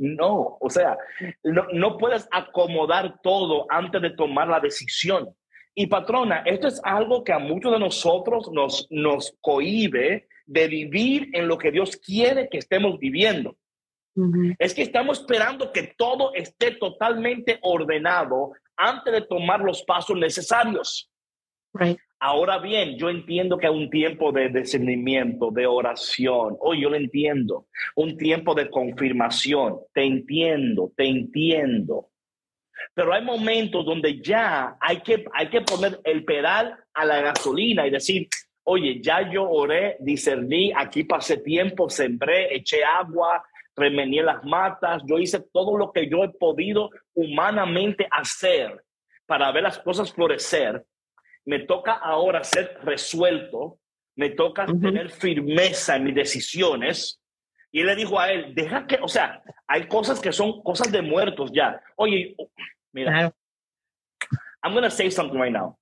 no, 0.00 0.56
o 0.58 0.70
sea, 0.70 0.96
no, 1.44 1.66
no 1.74 1.98
puedes 1.98 2.26
acomodar 2.32 3.20
todo 3.22 3.66
antes 3.68 4.00
de 4.00 4.10
tomar 4.10 4.48
la 4.48 4.58
decisión. 4.58 5.28
Y 5.74 5.86
patrona, 5.86 6.42
esto 6.46 6.68
es 6.68 6.80
algo 6.84 7.22
que 7.22 7.34
a 7.34 7.38
muchos 7.38 7.70
de 7.70 7.78
nosotros 7.78 8.50
nos, 8.50 8.86
nos 8.90 9.36
cohíbe 9.42 10.26
de 10.46 10.68
vivir 10.68 11.28
en 11.34 11.46
lo 11.46 11.58
que 11.58 11.70
Dios 11.70 11.96
quiere 11.96 12.48
que 12.48 12.58
estemos 12.58 12.98
viviendo. 12.98 13.56
Es 14.58 14.74
que 14.74 14.82
estamos 14.82 15.20
esperando 15.20 15.70
que 15.72 15.94
todo 15.96 16.34
esté 16.34 16.72
totalmente 16.72 17.58
ordenado 17.62 18.52
antes 18.76 19.12
de 19.12 19.22
tomar 19.22 19.60
los 19.60 19.82
pasos 19.82 20.16
necesarios. 20.16 21.10
Ahora 22.22 22.58
bien, 22.58 22.98
yo 22.98 23.08
entiendo 23.08 23.56
que 23.56 23.66
hay 23.66 23.72
un 23.72 23.88
tiempo 23.88 24.30
de 24.30 24.50
discernimiento, 24.50 25.50
de 25.50 25.66
oración. 25.66 26.54
Oh, 26.60 26.74
yo 26.74 26.90
lo 26.90 26.96
entiendo. 26.96 27.66
Un 27.96 28.18
tiempo 28.18 28.54
de 28.54 28.68
confirmación. 28.68 29.80
Te 29.94 30.04
entiendo, 30.04 30.92
te 30.94 31.06
entiendo. 31.06 32.10
Pero 32.92 33.14
hay 33.14 33.24
momentos 33.24 33.86
donde 33.86 34.20
ya 34.20 34.76
hay 34.78 35.00
que, 35.00 35.24
hay 35.32 35.48
que 35.48 35.62
poner 35.62 35.98
el 36.04 36.22
pedal 36.26 36.76
a 36.92 37.04
la 37.06 37.22
gasolina 37.22 37.86
y 37.86 37.90
decir, 37.90 38.28
oye, 38.64 39.00
ya 39.02 39.30
yo 39.30 39.48
oré, 39.48 39.96
discerní, 40.00 40.72
aquí 40.76 41.04
pasé 41.04 41.38
tiempo, 41.38 41.88
sembré, 41.88 42.54
eché 42.54 42.84
agua, 42.84 43.42
remenié 43.74 44.22
las 44.22 44.44
matas, 44.44 45.02
yo 45.06 45.18
hice 45.18 45.40
todo 45.52 45.78
lo 45.78 45.90
que 45.90 46.06
yo 46.06 46.22
he 46.22 46.28
podido 46.28 46.90
humanamente 47.14 48.06
hacer 48.10 48.84
para 49.24 49.50
ver 49.52 49.62
las 49.62 49.78
cosas 49.78 50.12
florecer. 50.12 50.84
Me 51.46 51.60
toca 51.60 51.92
ahora 51.92 52.44
ser 52.44 52.78
resuelto, 52.82 53.78
me 54.16 54.30
toca 54.30 54.66
tener 54.66 55.10
firmeza 55.10 55.96
en 55.96 56.04
mis 56.04 56.14
decisiones. 56.14 57.20
Y 57.72 57.80
él 57.80 57.86
le 57.86 57.96
dijo 57.96 58.18
a 58.18 58.30
él, 58.30 58.54
deja 58.54 58.86
que, 58.86 58.98
o 59.00 59.08
sea, 59.08 59.42
hay 59.66 59.88
cosas 59.88 60.20
que 60.20 60.32
son 60.32 60.62
cosas 60.62 60.90
de 60.90 61.02
muertos 61.02 61.50
ya. 61.52 61.80
Oye, 61.96 62.36
mira, 62.92 63.32
I'm 64.62 64.72
going 64.72 64.82
to 64.82 64.90
say 64.90 65.10
something 65.10 65.38
right 65.38 65.52
now. 65.52 65.78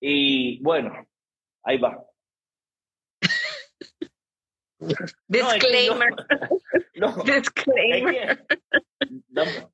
Y 0.00 0.60
bueno, 0.62 1.06
ahí 1.64 1.78
va. 1.78 2.04
Disclaimer. 5.28 6.10
No, 6.96 7.22
Disclaimer. 7.22 8.44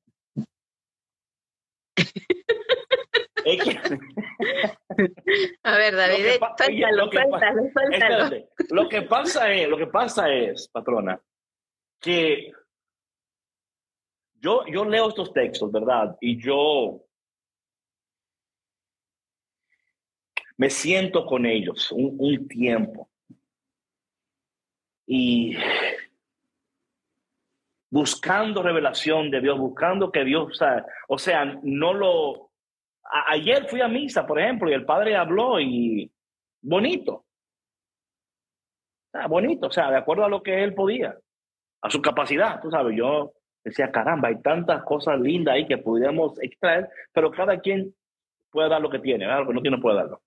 A 5.63 5.77
ver, 5.77 5.95
David, 5.95 6.25
lo 6.91 7.09
que, 7.09 7.19
lo 8.69 8.89
que 8.89 9.01
pasa 9.03 9.53
es, 9.53 9.67
lo 9.69 9.77
que 9.77 9.87
pasa 9.87 10.29
es, 10.29 10.67
patrona, 10.69 11.21
que 11.99 12.51
yo, 14.35 14.65
yo 14.67 14.85
leo 14.85 15.09
estos 15.09 15.33
textos, 15.33 15.71
¿verdad? 15.71 16.17
Y 16.21 16.41
yo 16.41 17.03
me 20.57 20.69
siento 20.69 21.25
con 21.25 21.45
ellos 21.45 21.91
un, 21.91 22.15
un 22.19 22.47
tiempo. 22.47 23.09
Y 25.05 25.57
buscando 27.89 28.61
revelación 28.61 29.31
de 29.31 29.41
Dios, 29.41 29.57
buscando 29.57 30.11
que 30.11 30.23
Dios, 30.23 30.49
o 30.51 30.53
sea, 30.53 30.85
o 31.07 31.17
sea 31.17 31.45
no 31.63 31.93
lo... 31.93 32.48
ayer 33.09 33.67
fui 33.67 33.81
a 33.81 33.87
misa, 33.87 34.25
por 34.25 34.39
ejemplo, 34.39 34.69
y 34.69 34.73
el 34.73 34.85
padre 34.85 35.15
habló 35.15 35.59
y 35.59 36.11
bonito. 36.61 37.25
Bonito, 39.27 39.67
o 39.67 39.71
sea, 39.71 39.89
de 39.89 39.97
acuerdo 39.97 40.23
a 40.23 40.29
lo 40.29 40.43
que 40.43 40.63
él 40.63 40.75
podía, 40.75 41.17
a 41.81 41.89
su 41.89 42.01
capacidad, 42.01 42.61
tú 42.61 42.69
sabes, 42.69 42.95
yo 42.95 43.33
decía, 43.63 43.91
caramba, 43.91 44.27
hay 44.27 44.41
tantas 44.41 44.83
cosas 44.83 45.19
lindas 45.19 45.55
ahí 45.55 45.67
que 45.67 45.79
pudiéramos 45.79 46.39
extraer, 46.41 46.89
pero 47.11 47.31
cada 47.31 47.59
quien 47.59 47.93
puede 48.51 48.69
dar 48.69 48.81
lo 48.81 48.89
que 48.89 48.99
tiene, 48.99 49.25
¿verdad? 49.25 49.41
lo 49.41 49.47
que 49.47 49.53
no 49.53 49.61
tiene 49.61 49.77
puede 49.79 49.97
darlo. 49.97 50.21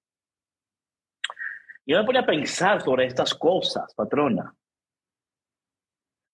Yo 1.86 1.98
me 1.98 2.04
ponía 2.04 2.22
a 2.22 2.26
pensar 2.26 2.80
sobre 2.80 3.06
estas 3.06 3.34
cosas, 3.34 3.92
patrona. 3.94 4.54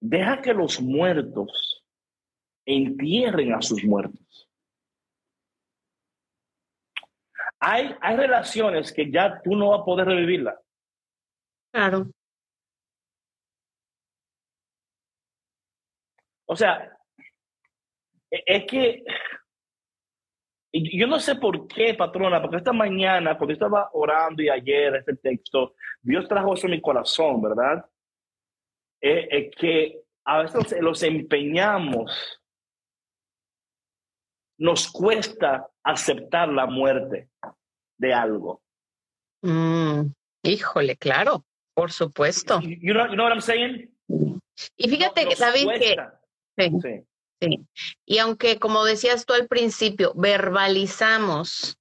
Deja 0.01 0.41
que 0.41 0.55
los 0.55 0.81
muertos 0.81 1.85
entierren 2.65 3.55
a 3.55 3.63
sus 3.63 3.83
muertos. 3.85 4.48
Hay, 7.61 7.95
hay 8.01 8.17
relaciones 8.17 8.93
que 8.93 9.11
ya 9.11 9.41
tú 9.43 9.57
no 9.57 9.71
vas 9.71 9.81
a 9.81 9.85
poder 9.85 10.07
revivirla. 10.07 10.59
Claro. 11.73 12.07
O 16.47 16.57
sea, 16.57 16.97
e, 18.31 18.43
es 18.47 18.65
que 18.67 19.05
yo 20.73 21.07
no 21.07 21.19
sé 21.19 21.37
por 21.37 21.67
qué, 21.67 21.95
patrona, 21.95 22.41
porque 22.41 22.59
esta 22.59 22.73
mañana, 22.73 23.37
cuando 23.37 23.55
estaba 23.55 23.91
orando 23.93 24.43
y 24.43 24.49
ayer 24.49 24.97
este 24.97 25.17
texto, 25.17 25.75
Dios 26.03 26.29
trajo 26.29 26.55
eso 26.55 26.67
en 26.67 26.73
mi 26.73 26.81
corazón, 26.81 27.41
¿verdad? 27.43 27.85
Es, 29.01 29.55
que 29.57 30.03
a 30.25 30.43
veces 30.43 30.81
los 30.81 31.03
empeñamos, 31.03 32.43
nos 34.59 34.91
cuesta 34.91 35.69
aceptar 35.83 36.49
la 36.49 36.67
muerte 36.67 37.29
de 37.99 38.15
algo. 38.15 38.63
Mm, 39.43 40.13
híjole, 40.43 40.97
claro, 40.97 41.45
por 41.75 41.93
supuesto. 41.93 42.61
You 42.61 42.93
know, 42.93 43.07
you 43.07 43.15
know 43.15 43.25
what 43.25 43.33
I'm 43.33 43.43
saying? 43.43 43.91
Y 44.77 44.89
fíjate, 44.89 45.27
David, 45.39 45.69
que... 45.79 45.97
sí. 46.57 47.05
Sí. 47.41 47.65
Y 48.05 48.19
aunque, 48.19 48.59
como 48.59 48.85
decías 48.85 49.25
tú 49.25 49.33
al 49.33 49.47
principio, 49.47 50.13
verbalizamos 50.17 51.79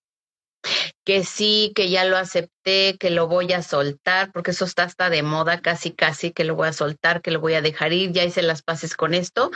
que 1.05 1.23
sí, 1.23 1.71
que 1.75 1.89
ya 1.89 2.05
lo 2.05 2.17
acepté, 2.17 2.97
que 2.99 3.09
lo 3.09 3.27
voy 3.27 3.53
a 3.53 3.63
soltar, 3.63 4.31
porque 4.31 4.51
eso 4.51 4.65
está 4.65 4.83
hasta 4.83 5.09
de 5.09 5.23
moda, 5.23 5.61
casi, 5.61 5.91
casi, 5.91 6.31
que 6.31 6.43
lo 6.43 6.55
voy 6.55 6.67
a 6.67 6.73
soltar, 6.73 7.21
que 7.21 7.31
lo 7.31 7.39
voy 7.39 7.53
a 7.53 7.61
dejar 7.61 7.93
ir, 7.93 8.11
ya 8.11 8.23
hice 8.23 8.41
las 8.41 8.61
paces 8.61 8.95
con 8.95 9.13
esto, 9.13 9.51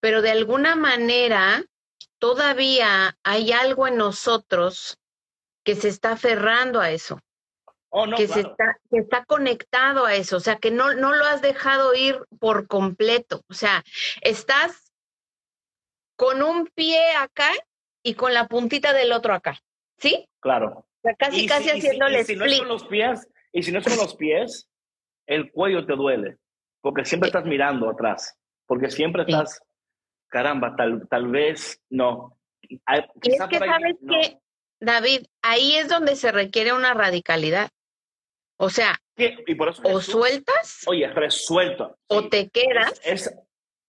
pero 0.00 0.22
de 0.22 0.30
alguna 0.30 0.76
manera 0.76 1.64
todavía 2.18 3.16
hay 3.22 3.52
algo 3.52 3.86
en 3.86 3.96
nosotros 3.96 4.98
que 5.64 5.74
se 5.74 5.88
está 5.88 6.12
aferrando 6.12 6.80
a 6.80 6.90
eso. 6.90 7.18
Oh, 7.92 8.06
no, 8.06 8.16
que, 8.16 8.28
se 8.28 8.40
está, 8.40 8.78
que 8.88 8.98
está 8.98 9.24
conectado 9.24 10.06
a 10.06 10.14
eso, 10.14 10.36
o 10.36 10.40
sea, 10.40 10.56
que 10.56 10.70
no, 10.70 10.94
no 10.94 11.12
lo 11.12 11.24
has 11.24 11.42
dejado 11.42 11.92
ir 11.92 12.20
por 12.38 12.68
completo, 12.68 13.42
o 13.48 13.52
sea, 13.52 13.82
estás 14.20 14.92
con 16.14 16.40
un 16.40 16.68
pie 16.68 17.00
acá 17.16 17.50
y 18.04 18.14
con 18.14 18.32
la 18.32 18.46
puntita 18.46 18.92
del 18.92 19.10
otro 19.10 19.34
acá, 19.34 19.58
¿sí? 19.98 20.28
Claro. 20.38 20.68
O 20.68 21.00
sea, 21.02 21.14
casi, 21.16 21.46
casi 21.48 21.64
si, 21.64 21.78
haciéndole 21.78 22.20
y 22.20 22.24
si, 22.24 22.36
no 22.36 22.44
es 22.44 22.58
con 22.60 22.68
los 22.68 22.84
pies, 22.84 23.28
y 23.52 23.62
si 23.64 23.72
no 23.72 23.80
es 23.80 23.88
con 23.88 23.96
los 23.96 24.14
pies, 24.14 24.68
el 25.26 25.50
cuello 25.50 25.84
te 25.84 25.96
duele, 25.96 26.36
porque 26.80 27.04
siempre 27.04 27.26
estás 27.26 27.44
mirando 27.44 27.90
atrás, 27.90 28.38
porque 28.66 28.88
siempre 28.88 29.22
estás, 29.22 29.60
caramba, 30.28 30.76
tal, 30.76 31.08
tal 31.08 31.26
vez 31.26 31.82
no. 31.90 32.38
y 32.62 32.76
es 32.76 33.04
que 33.48 33.58
sabes 33.58 33.96
que, 34.08 34.38
David, 34.80 35.26
ahí 35.42 35.76
es 35.76 35.88
donde 35.88 36.16
se 36.16 36.32
requiere 36.32 36.72
una 36.72 36.94
radicalidad. 36.94 37.70
O 38.58 38.70
sea, 38.70 38.98
y 39.16 39.54
por 39.54 39.68
eso 39.68 39.82
o 39.84 40.00
sueltas. 40.00 40.82
Oye, 40.86 41.06
resuelto. 41.08 41.96
O 42.08 42.28
te 42.28 42.48
quedas. 42.50 43.00
Es, 43.04 43.34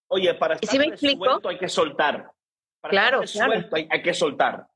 oye, 0.08 0.34
para 0.36 0.56
estar 0.56 0.78
me 0.78 0.96
resuelto 0.96 1.50
hay 1.50 1.58
que 1.58 1.70
soltar. 1.70 2.32
Para 2.82 2.92
claro, 2.92 3.24
estar 3.24 3.50
resuelto 3.50 3.76
hay, 3.76 3.88
hay, 3.90 4.02
que 4.02 4.14
soltar. 4.14 4.68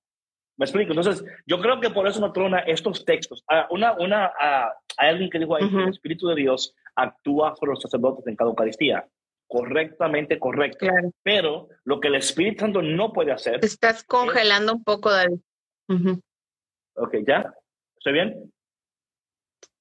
¿Me 0.57 0.66
explico? 0.66 0.91
Entonces, 0.91 1.24
yo 1.45 1.59
creo 1.59 1.80
que 1.82 1.89
por 1.89 2.07
eso 2.07 2.22
me 2.22 2.32
trona 2.32 2.59
estos 2.59 3.03
textos. 3.03 3.43
Uh, 3.49 3.74
una, 3.74 3.93
una, 3.93 4.28
uh, 4.28 4.72
hay 4.97 5.09
alguien 5.09 5.30
que 5.30 5.39
dijo 5.39 5.55
ahí 5.55 5.63
uh 5.63 5.68
-huh. 5.68 5.78
que 5.78 5.84
el 5.84 5.89
Espíritu 5.89 6.28
de 6.28 6.36
Dios 6.36 6.74
actúa 6.95 7.55
sobre 7.55 7.72
los 7.72 7.82
sacerdotes 7.82 8.26
en 8.28 8.36
cada 8.36 8.49
Eucaristía. 8.49 9.05
Correctamente 9.47 10.39
correcto. 10.39 10.80
Claro. 10.80 11.11
Pero 11.24 11.68
lo 11.84 11.99
que 11.99 12.07
el 12.07 12.16
Espíritu 12.16 12.61
Santo 12.61 12.82
no 12.82 13.11
puede 13.11 13.32
hacer. 13.32 13.59
Te 13.59 13.68
estás 13.68 14.03
congelando 14.03 14.72
es... 14.72 14.78
un 14.78 14.84
poco, 14.84 15.11
David. 15.11 15.39
Ok, 15.88 17.15
¿ya? 17.27 17.53
¿Estoy 17.97 18.13
bien? 18.13 18.53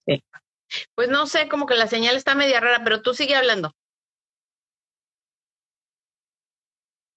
Sí. 0.07 0.23
Pues 0.95 1.09
no 1.09 1.27
sé, 1.27 1.49
como 1.49 1.67
que 1.67 1.75
la 1.75 1.87
señal 1.87 2.17
está 2.17 2.35
media 2.35 2.61
rara, 2.61 2.83
pero 2.85 3.03
tú 3.03 3.15
sigue 3.15 3.35
hablando. 3.35 3.73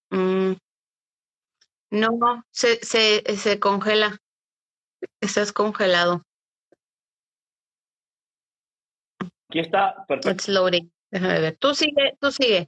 Mm. 0.09 0.53
No, 1.89 2.43
se, 2.51 2.77
se, 2.85 3.23
se 3.37 3.59
congela. 3.59 4.17
Estás 5.21 5.53
congelado. 5.53 6.23
Aquí 9.49 9.59
está, 9.59 10.05
perfecto. 10.07 10.31
It's 10.31 10.47
loading. 10.49 10.91
Déjame 11.11 11.39
ver. 11.39 11.57
Tú 11.57 11.73
sigue, 11.73 12.17
tú 12.19 12.31
sigue. 12.31 12.67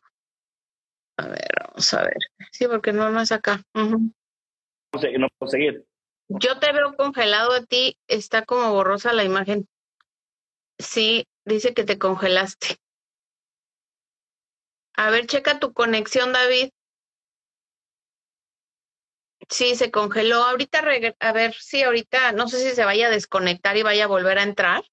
A 1.17 1.27
ver, 1.27 1.49
vamos 1.67 1.93
a 1.93 2.03
ver. 2.03 2.17
Sí, 2.51 2.65
porque 2.67 2.93
no, 2.93 3.09
no 3.09 3.19
es 3.19 3.31
acá. 3.31 3.61
Uh 3.73 3.79
-huh. 3.79 4.13
No 5.19 5.27
puedo 5.37 5.51
seguir. 5.51 5.85
Yo 6.29 6.59
te 6.59 6.71
veo 6.71 6.95
congelado 6.95 7.53
a 7.53 7.65
ti, 7.65 7.97
está 8.07 8.45
como 8.45 8.71
borrosa 8.71 9.13
la 9.13 9.23
imagen. 9.23 9.67
Sí, 10.77 11.25
dice 11.43 11.73
que 11.73 11.83
te 11.83 11.97
congelaste. 11.97 12.77
A 14.95 15.09
ver, 15.09 15.25
checa 15.25 15.59
tu 15.59 15.73
conexión, 15.73 16.31
David. 16.31 16.69
Sí, 19.49 19.75
se 19.75 19.89
congeló. 19.89 20.43
Ahorita, 20.43 20.83
a 21.19 21.33
ver, 21.33 21.55
sí, 21.55 21.81
ahorita, 21.81 22.33
no 22.33 22.47
sé 22.47 22.59
si 22.59 22.75
se 22.75 22.85
vaya 22.85 23.07
a 23.07 23.11
desconectar 23.11 23.75
y 23.77 23.81
vaya 23.81 24.03
a 24.03 24.07
volver 24.07 24.37
a 24.37 24.43
entrar, 24.43 24.83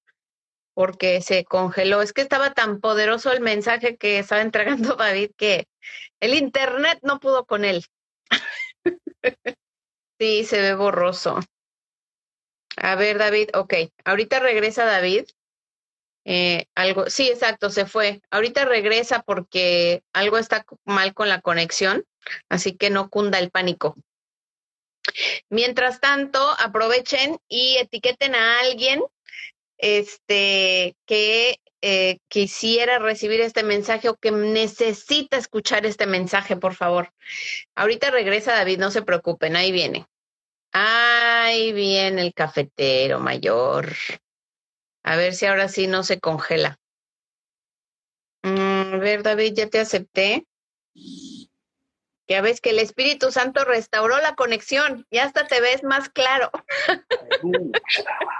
porque 0.73 1.21
se 1.21 1.45
congeló. 1.45 2.01
Es 2.01 2.13
que 2.13 2.21
estaba 2.21 2.53
tan 2.53 2.79
poderoso 2.79 3.31
el 3.31 3.41
mensaje 3.41 3.97
que 3.97 4.17
estaba 4.17 4.41
entregando 4.41 4.95
David 4.97 5.31
que 5.37 5.67
el 6.19 6.33
internet 6.33 6.99
no 7.03 7.19
pudo 7.19 7.45
con 7.45 7.63
él. 7.63 7.85
sí, 10.19 10.45
se 10.45 10.61
ve 10.61 10.75
borroso. 10.75 11.39
A 12.77 12.95
ver, 12.95 13.17
David, 13.17 13.49
ok. 13.53 13.73
Ahorita 14.05 14.39
regresa 14.39 14.85
David. 14.85 15.25
Eh, 16.25 16.65
algo, 16.75 17.09
sí, 17.09 17.29
exacto, 17.29 17.69
se 17.69 17.85
fue. 17.85 18.21
Ahorita 18.29 18.65
regresa 18.65 19.23
porque 19.23 20.03
algo 20.13 20.37
está 20.37 20.65
mal 20.85 21.13
con 21.13 21.29
la 21.29 21.41
conexión, 21.41 22.05
así 22.49 22.75
que 22.75 22.89
no 22.89 23.09
cunda 23.09 23.39
el 23.39 23.49
pánico. 23.49 23.95
Mientras 25.49 26.01
tanto, 26.01 26.39
aprovechen 26.59 27.39
y 27.47 27.77
etiqueten 27.77 28.35
a 28.35 28.59
alguien 28.59 29.01
este, 29.77 30.97
que 31.05 31.61
eh, 31.89 32.19
quisiera 32.27 32.99
recibir 32.99 33.39
este 33.39 33.63
mensaje 33.63 34.09
o 34.09 34.17
que 34.17 34.29
necesita 34.29 35.37
escuchar 35.37 35.85
este 35.85 36.05
mensaje, 36.05 36.57
por 36.57 36.75
favor. 36.75 37.13
Ahorita 37.75 38.11
regresa 38.11 38.53
David, 38.53 38.77
no 38.77 38.91
se 38.91 39.03
preocupen, 39.03 39.55
ahí 39.55 39.71
viene. 39.71 40.05
Ahí 40.73 41.71
viene 41.71 42.23
el 42.23 42.33
cafetero 42.33 43.21
mayor. 43.21 43.93
A 45.05 45.15
ver 45.15 45.33
si 45.33 45.45
ahora 45.45 45.69
sí 45.69 45.87
no 45.87 46.03
se 46.03 46.19
congela. 46.19 46.77
Mm, 48.43 48.95
a 48.95 48.97
ver, 48.97 49.23
David, 49.23 49.53
ya 49.55 49.69
te 49.69 49.79
acepté. 49.79 50.45
Ya 52.27 52.41
ves 52.41 52.59
que 52.59 52.71
el 52.71 52.79
Espíritu 52.79 53.31
Santo 53.31 53.63
restauró 53.63 54.17
la 54.17 54.35
conexión 54.35 55.07
y 55.09 55.19
hasta 55.19 55.47
te 55.47 55.61
ves 55.61 55.85
más 55.85 56.09
claro. 56.09 56.51
Aleluya. 57.41 57.79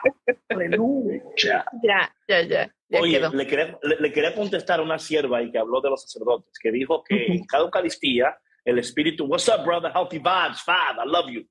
Aleluya. 0.49 1.65
Ya, 1.81 2.13
ya, 2.27 2.41
ya. 2.41 2.76
Ya 2.89 3.01
Oye, 3.01 3.19
quedó. 3.19 3.29
le 3.31 3.47
quería, 3.47 3.79
le, 3.81 3.95
le 3.99 4.11
quería, 4.13 4.33
contestar 4.33 4.79
a 4.79 4.83
una 4.83 4.97
sierva 4.99 5.41
y 5.41 5.51
que 5.51 5.57
habló 5.57 5.81
de 5.81 5.89
los 5.89 6.01
sacerdotes, 6.01 6.57
que 6.61 6.71
dijo 6.71 7.03
que 7.03 7.25
en 7.27 7.45
cada 7.45 7.63
Eucaristía 7.63 8.38
el 8.63 8.79
Espíritu, 8.79 9.25
what's 9.25 9.47
up, 9.47 9.63
brother, 9.63 9.91
healthy 9.93 10.19
vibes, 10.19 10.61
Fab, 10.61 10.97
I 10.97 11.09
love 11.09 11.29
you. 11.29 11.47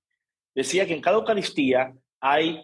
Decía 0.55 0.87
que 0.87 0.95
en 0.95 1.01
cada 1.01 1.17
Eucaristía 1.17 1.93
hay, 2.21 2.63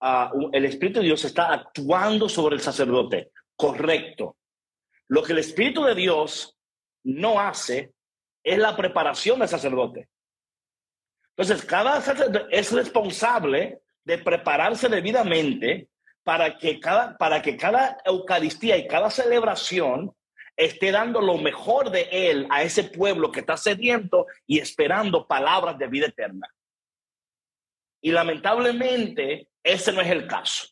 uh, 0.00 0.50
el 0.52 0.64
Espíritu 0.64 1.00
de 1.00 1.06
Dios 1.06 1.24
está 1.24 1.52
actuando 1.52 2.28
sobre 2.28 2.56
el 2.56 2.60
sacerdote. 2.60 3.30
Correcto. 3.56 4.36
Lo 5.08 5.22
que 5.22 5.32
el 5.32 5.38
Espíritu 5.38 5.84
de 5.84 5.94
Dios 5.94 6.56
no 7.04 7.38
hace 7.38 7.92
es 8.42 8.58
la 8.58 8.76
preparación 8.76 9.38
del 9.38 9.48
sacerdote. 9.48 10.08
Entonces, 11.36 11.64
cada 11.64 12.00
sacerdote 12.00 12.46
es 12.50 12.72
responsable 12.72 13.80
de 14.04 14.18
prepararse 14.18 14.88
debidamente 14.88 15.88
para 16.24 16.56
que 16.56 16.80
cada, 16.80 17.16
para 17.16 17.42
que 17.42 17.56
cada 17.56 17.98
Eucaristía 18.04 18.76
y 18.76 18.88
cada 18.88 19.10
celebración 19.10 20.14
esté 20.56 20.90
dando 20.90 21.20
lo 21.20 21.36
mejor 21.38 21.90
de 21.90 22.08
él 22.10 22.46
a 22.50 22.62
ese 22.62 22.84
pueblo 22.84 23.30
que 23.30 23.40
está 23.40 23.56
sediento 23.56 24.26
y 24.46 24.58
esperando 24.58 25.26
palabras 25.26 25.78
de 25.78 25.88
vida 25.88 26.06
eterna. 26.06 26.48
Y 28.00 28.10
lamentablemente, 28.10 29.48
ese 29.62 29.92
no 29.92 30.00
es 30.00 30.08
el 30.08 30.26
caso. 30.26 30.68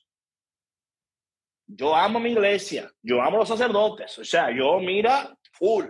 Yo 1.67 1.95
amo 1.95 2.21
mi 2.21 2.31
iglesia, 2.33 2.91
yo 3.03 3.23
amo 3.23 3.39
los 3.39 3.49
sacerdotes, 3.49 4.19
o 4.19 4.25
sea, 4.25 4.51
yo 4.51 4.79
mira, 4.79 5.35
full. 5.53 5.87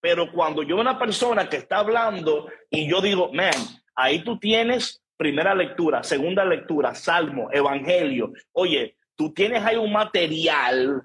Pero 0.00 0.32
cuando 0.32 0.62
yo 0.62 0.76
una 0.76 0.98
persona 0.98 1.48
que 1.48 1.58
está 1.58 1.78
hablando 1.78 2.50
y 2.68 2.88
yo 2.88 3.00
digo, 3.00 3.32
man, 3.32 3.54
ahí 3.94 4.22
tú 4.22 4.38
tienes 4.38 5.03
primera 5.24 5.54
lectura, 5.54 6.02
segunda 6.02 6.44
lectura, 6.44 6.94
salmo, 6.94 7.48
evangelio. 7.50 8.34
Oye, 8.52 8.98
tú 9.16 9.32
tienes 9.32 9.64
ahí 9.64 9.74
un 9.74 9.90
material 9.90 11.02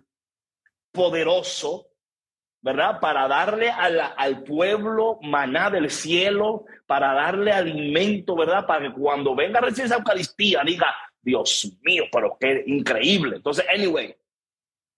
poderoso, 0.92 1.88
¿verdad? 2.62 3.00
Para 3.00 3.30
darle 3.30 3.70
al 3.70 4.44
pueblo 4.44 5.20
maná 5.22 5.70
del 5.70 5.90
cielo, 5.90 6.66
para 6.86 7.14
darle 7.14 7.54
alimento, 7.54 8.36
¿verdad? 8.36 8.68
Para 8.68 8.90
que 8.90 8.94
cuando 8.94 9.34
venga 9.34 9.60
a 9.60 9.62
recibir 9.62 9.86
esa 9.86 9.96
Eucaristía 9.96 10.64
diga, 10.66 10.94
Dios 11.22 11.72
mío, 11.84 12.04
pero 12.12 12.36
qué 12.38 12.62
increíble. 12.68 13.38
Entonces, 13.38 13.66
anyway, 13.74 14.14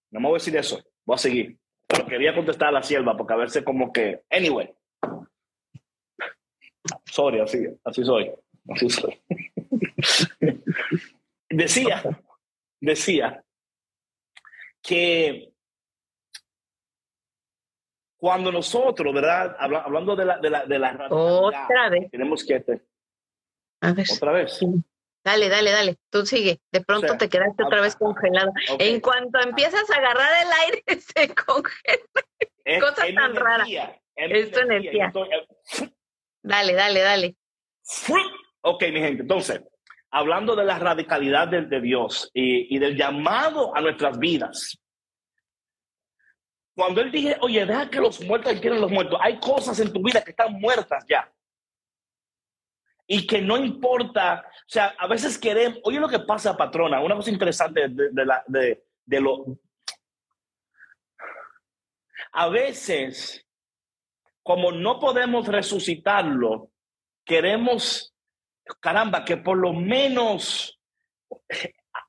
no 0.09 0.19
me 0.19 0.29
voy 0.29 0.37
a 0.37 0.39
decir 0.39 0.57
eso, 0.57 0.83
voy 1.05 1.13
a 1.13 1.19
seguir. 1.19 1.59
Pero 1.85 2.07
quería 2.07 2.33
contestar 2.33 2.69
a 2.69 2.71
la 2.71 2.81
sierva 2.81 3.15
porque 3.15 3.33
a 3.33 3.37
verse 3.37 3.63
como 3.63 3.93
que, 3.93 4.23
anyway. 4.31 4.73
Sorry, 7.05 7.39
así, 7.39 7.67
así 7.85 8.03
soy. 8.03 8.31
Decía, 11.49 12.01
decía 12.79 13.43
que 14.81 15.51
cuando 18.17 18.51
nosotros, 18.51 19.13
¿verdad? 19.13 19.55
Hablando 19.59 20.15
de 20.15 20.25
la, 20.25 20.37
de 20.37 20.49
la, 20.49 20.65
de 20.65 20.79
la 20.79 21.07
otra 21.09 21.89
vez. 21.89 22.09
Tenemos 22.11 22.45
que. 22.45 22.63
A 23.81 23.93
ver. 23.93 24.05
Otra 24.15 24.31
vez. 24.31 24.59
Dale, 25.23 25.49
dale, 25.49 25.71
dale. 25.71 25.97
Tú 26.09 26.25
sigue. 26.25 26.61
De 26.71 26.81
pronto 26.81 27.05
o 27.05 27.09
sea, 27.09 27.17
te 27.17 27.29
quedaste 27.29 27.63
otra 27.63 27.81
vez 27.81 27.95
congelado. 27.95 28.51
Okay. 28.73 28.93
En 28.93 29.01
cuanto 29.01 29.39
empiezas 29.39 29.89
a 29.89 29.95
agarrar 29.95 30.29
el 30.43 30.51
aire, 30.63 30.83
se 31.01 31.33
congela. 31.33 32.03
Es, 32.63 32.83
Cosa 32.83 33.07
es 33.07 33.15
tan 33.15 33.35
rara. 33.35 33.65
Es 34.15 34.51
tu 34.51 34.59
energía. 34.59 35.07
Estoy... 35.07 35.29
Dale, 36.43 36.73
dale, 36.73 36.99
dale. 37.01 37.35
Ok, 38.61 38.83
mi 38.91 38.99
gente. 38.99 39.23
Entonces, 39.23 39.61
hablando 40.11 40.55
de 40.55 40.65
la 40.65 40.77
radicalidad 40.77 41.47
de, 41.47 41.81
Dios 41.81 42.29
y, 42.33 42.75
y, 42.75 42.79
del 42.79 42.95
llamado 42.95 43.75
a 43.75 43.81
nuestras 43.81 44.19
vidas. 44.19 44.77
Cuando 46.75 47.01
él 47.01 47.11
dije, 47.11 47.37
oye, 47.41 47.65
deja 47.65 47.89
que 47.89 47.99
los 47.99 48.21
muertos 48.21 48.59
quieren 48.59 48.81
los 48.81 48.91
muertos, 48.91 49.19
hay 49.21 49.39
cosas 49.39 49.79
en 49.79 49.91
tu 49.91 50.01
vida 50.01 50.23
que 50.23 50.31
están 50.31 50.53
muertas 50.53 51.05
ya. 51.07 51.31
Y 53.07 53.27
que 53.27 53.41
no 53.41 53.57
importa, 53.57 54.45
o 54.47 54.69
sea, 54.69 54.95
a 54.97 55.07
veces 55.07 55.37
queremos, 55.37 55.79
oye 55.83 55.99
lo 55.99 56.07
que 56.07 56.19
pasa, 56.19 56.55
patrona, 56.55 57.01
una 57.01 57.15
cosa 57.15 57.29
interesante 57.29 57.87
de, 57.89 58.25
la, 58.25 58.43
de, 58.47 58.85
de 59.05 59.19
lo... 59.19 59.59
A 62.33 62.47
veces, 62.47 63.45
como 64.43 64.71
no 64.71 64.99
podemos 64.99 65.47
resucitarlo, 65.47 66.71
queremos, 67.25 68.10
caramba, 68.79 69.25
que 69.25 69.37
por 69.37 69.57
lo 69.57 69.73
menos, 69.73 70.79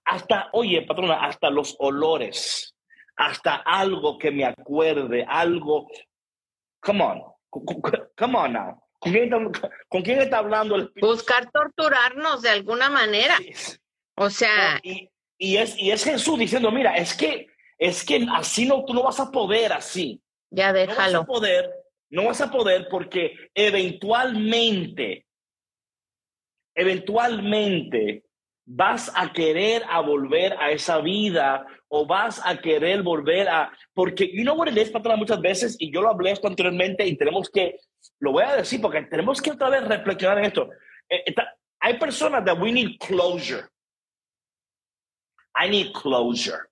hasta, 0.05 0.49
oye, 0.53 0.83
patrona, 0.83 1.25
hasta 1.25 1.51
los 1.51 1.77
olores, 1.79 2.75
hasta 3.17 3.57
algo 3.57 4.19
que 4.19 4.31
me 4.31 4.45
acuerde, 4.45 5.25
algo, 5.29 5.89
come 6.81 7.03
on, 7.03 7.23
come 8.17 8.39
on 8.39 8.53
now. 8.53 8.83
¿Con 9.89 10.03
quién, 10.03 10.21
está, 10.21 10.39
hablando 10.39 10.77
el 10.77 10.93
Buscar 11.01 11.51
torturarnos 11.51 12.41
de 12.41 12.51
alguna 12.51 12.89
manera. 12.89 13.37
O 14.15 14.31
sea. 14.31 14.79
Y, 14.85 15.11
y, 15.37 15.57
es, 15.57 15.77
y 15.77 15.91
es 15.91 16.05
Jesús 16.05 16.39
diciendo: 16.39 16.71
Mira, 16.71 16.95
es 16.95 17.13
que, 17.13 17.49
es 17.79 18.05
que 18.05 18.25
así 18.33 18.65
no, 18.65 18.85
tú 18.85 18.95
no 18.95 19.03
vas 19.03 19.19
a 19.19 19.33
poder 19.33 19.73
así. 19.73 20.23
Ya 20.51 20.73
déjalo. 20.73 21.13
No 21.13 21.19
vas 21.19 21.25
a 21.25 21.27
poder, 21.27 21.71
no 22.11 22.25
vas 22.27 22.41
a 22.43 22.51
poder 22.53 22.87
porque 22.89 23.35
eventualmente, 23.55 25.27
eventualmente 26.75 28.25
vas 28.65 29.11
a 29.15 29.33
querer 29.33 29.83
a 29.89 30.01
volver 30.01 30.55
a 30.59 30.71
esa 30.71 31.01
vida 31.01 31.67
o 31.89 32.07
vas 32.07 32.41
a 32.45 32.57
querer 32.57 33.03
volver 33.03 33.49
a 33.49 33.73
porque 33.93 34.31
you 34.33 34.45
know 34.45 34.55
what 34.55 34.69
it 34.69 34.79
is 34.79 34.91
patrona 34.91 35.17
muchas 35.17 35.41
veces 35.41 35.77
y 35.79 35.93
yo 35.93 36.01
lo 36.01 36.11
hablé 36.11 36.31
esto 36.31 36.49
anteriormente 36.49 37.07
y 37.07 37.17
tenemos 37.17 37.51
que 37.51 37.77
lo 38.21 38.33
voy 38.33 38.45
a 38.45 38.57
decir 38.57 38.81
porque 38.81 39.03
tenemos 39.03 39.43
que 39.43 39.51
otra 39.51 39.69
vez 39.69 39.87
reflexionar 39.87 40.39
en 40.39 40.45
esto. 40.45 40.71
Eh, 41.09 41.35
hay 41.81 41.99
personas 41.99 42.45
that 42.45 42.59
we 42.59 42.73
need 42.73 42.99
closure. 42.99 43.69
I 45.55 45.69
need 45.69 45.93
closure. 45.93 46.69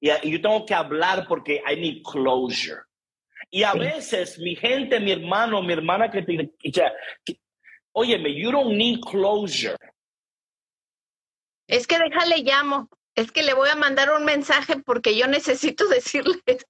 Y, 0.00 0.08
yo 0.08 0.40
tengo 0.40 0.64
que 0.64 0.74
hablar 0.74 1.26
porque 1.26 1.62
I 1.66 1.76
need 1.76 2.02
closure. 2.02 2.82
Y 3.50 3.62
a 3.62 3.74
veces 3.74 4.38
mi 4.38 4.56
gente 4.56 4.98
mi 5.00 5.12
hermano 5.12 5.62
mi 5.62 5.72
hermana 5.72 6.10
que 6.10 6.22
tiene 6.22 6.50
óyeme 7.94 8.28
you 8.34 8.50
don't 8.50 8.76
need 8.76 9.00
closure 9.00 9.76
es 11.66 11.86
que 11.86 11.98
déjale 11.98 12.42
llamo, 12.42 12.88
es 13.14 13.32
que 13.32 13.42
le 13.42 13.54
voy 13.54 13.68
a 13.68 13.76
mandar 13.76 14.10
un 14.12 14.24
mensaje 14.24 14.76
porque 14.84 15.16
yo 15.16 15.26
necesito 15.26 15.88
decirle 15.88 16.40
esto. 16.46 16.66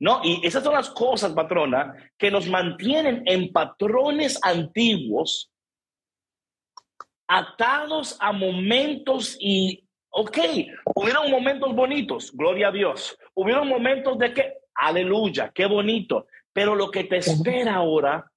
No, 0.00 0.20
y 0.22 0.46
esas 0.46 0.62
son 0.62 0.74
las 0.74 0.90
cosas, 0.90 1.32
patrona, 1.32 2.12
que 2.16 2.30
nos 2.30 2.48
mantienen 2.48 3.22
en 3.26 3.52
patrones 3.52 4.38
antiguos, 4.44 5.50
atados 7.28 8.16
a 8.20 8.30
momentos 8.30 9.36
y, 9.40 9.84
ok, 10.10 10.38
hubieron 10.94 11.32
momentos 11.32 11.74
bonitos, 11.74 12.30
gloria 12.32 12.68
a 12.68 12.72
Dios. 12.72 13.18
Hubieron 13.34 13.66
momentos 13.66 14.18
de 14.18 14.32
que, 14.32 14.54
aleluya, 14.78 15.50
qué 15.54 15.66
bonito. 15.66 16.26
Pero 16.52 16.74
lo 16.74 16.90
que 16.90 17.04
te 17.04 17.18
espera 17.18 17.76
ahora 17.76 18.30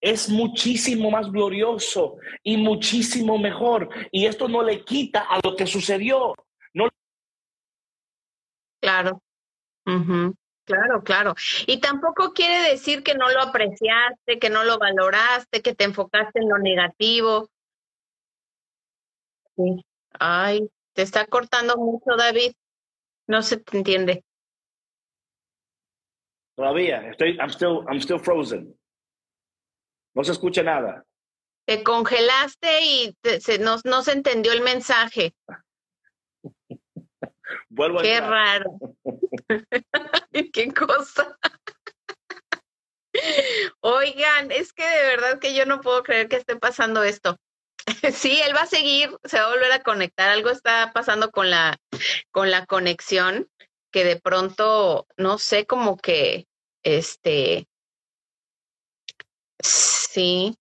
es 0.00 0.28
muchísimo 0.28 1.10
más 1.10 1.30
glorioso 1.30 2.16
y 2.42 2.56
muchísimo 2.56 3.38
mejor. 3.38 3.88
Y 4.12 4.26
esto 4.26 4.48
no 4.48 4.62
le 4.62 4.84
quita 4.84 5.26
a 5.28 5.40
lo 5.42 5.56
que 5.56 5.66
sucedió. 5.66 6.34
No. 6.72 6.88
Claro. 8.80 9.20
Claro, 10.64 11.02
claro. 11.02 11.34
Y 11.66 11.80
tampoco 11.80 12.34
quiere 12.34 12.70
decir 12.70 13.02
que 13.02 13.14
no 13.14 13.30
lo 13.30 13.40
apreciaste, 13.40 14.38
que 14.38 14.50
no 14.50 14.64
lo 14.64 14.78
valoraste, 14.78 15.62
que 15.62 15.74
te 15.74 15.84
enfocaste 15.84 16.40
en 16.40 16.48
lo 16.48 16.58
negativo. 16.58 17.48
Sí. 19.56 19.84
Ay, 20.20 20.68
te 20.92 21.02
está 21.02 21.26
cortando 21.26 21.76
mucho, 21.76 22.16
David. 22.16 22.52
No 23.26 23.42
se 23.42 23.56
te 23.56 23.78
entiende. 23.78 24.24
Todavía, 26.58 27.08
estoy, 27.08 27.36
I'm 27.38 27.50
still, 27.50 27.84
I'm 27.88 28.00
still 28.00 28.18
frozen. 28.18 28.76
No 30.12 30.24
se 30.24 30.32
escucha 30.32 30.60
nada. 30.64 31.04
Te 31.64 31.84
congelaste 31.84 32.80
y 32.82 33.16
se, 33.38 33.60
no, 33.60 33.78
se 33.78 34.10
entendió 34.10 34.50
el 34.52 34.62
mensaje. 34.62 35.36
Vuelvo 37.68 38.00
Qué 38.00 38.20
raro. 38.20 38.76
Qué 40.52 40.74
cosa. 40.74 41.38
Oigan, 43.78 44.50
es 44.50 44.72
que 44.72 44.84
de 44.84 45.02
verdad 45.10 45.38
que 45.38 45.54
yo 45.54 45.64
no 45.64 45.80
puedo 45.80 46.02
creer 46.02 46.28
que 46.28 46.36
esté 46.36 46.56
pasando 46.56 47.04
esto. 47.04 47.36
Sí, 48.12 48.40
él 48.44 48.56
va 48.56 48.62
a 48.62 48.66
seguir, 48.66 49.16
se 49.22 49.38
va 49.38 49.46
a 49.46 49.50
volver 49.50 49.70
a 49.70 49.84
conectar. 49.84 50.28
Algo 50.28 50.50
está 50.50 50.90
pasando 50.92 51.30
con 51.30 51.50
la, 51.50 51.78
con 52.32 52.50
la 52.50 52.66
conexión, 52.66 53.48
que 53.90 54.04
de 54.04 54.20
pronto, 54.20 55.06
no 55.16 55.38
sé, 55.38 55.66
como 55.66 55.96
que 55.96 56.46
este 56.82 57.68
Sí. 59.60 60.56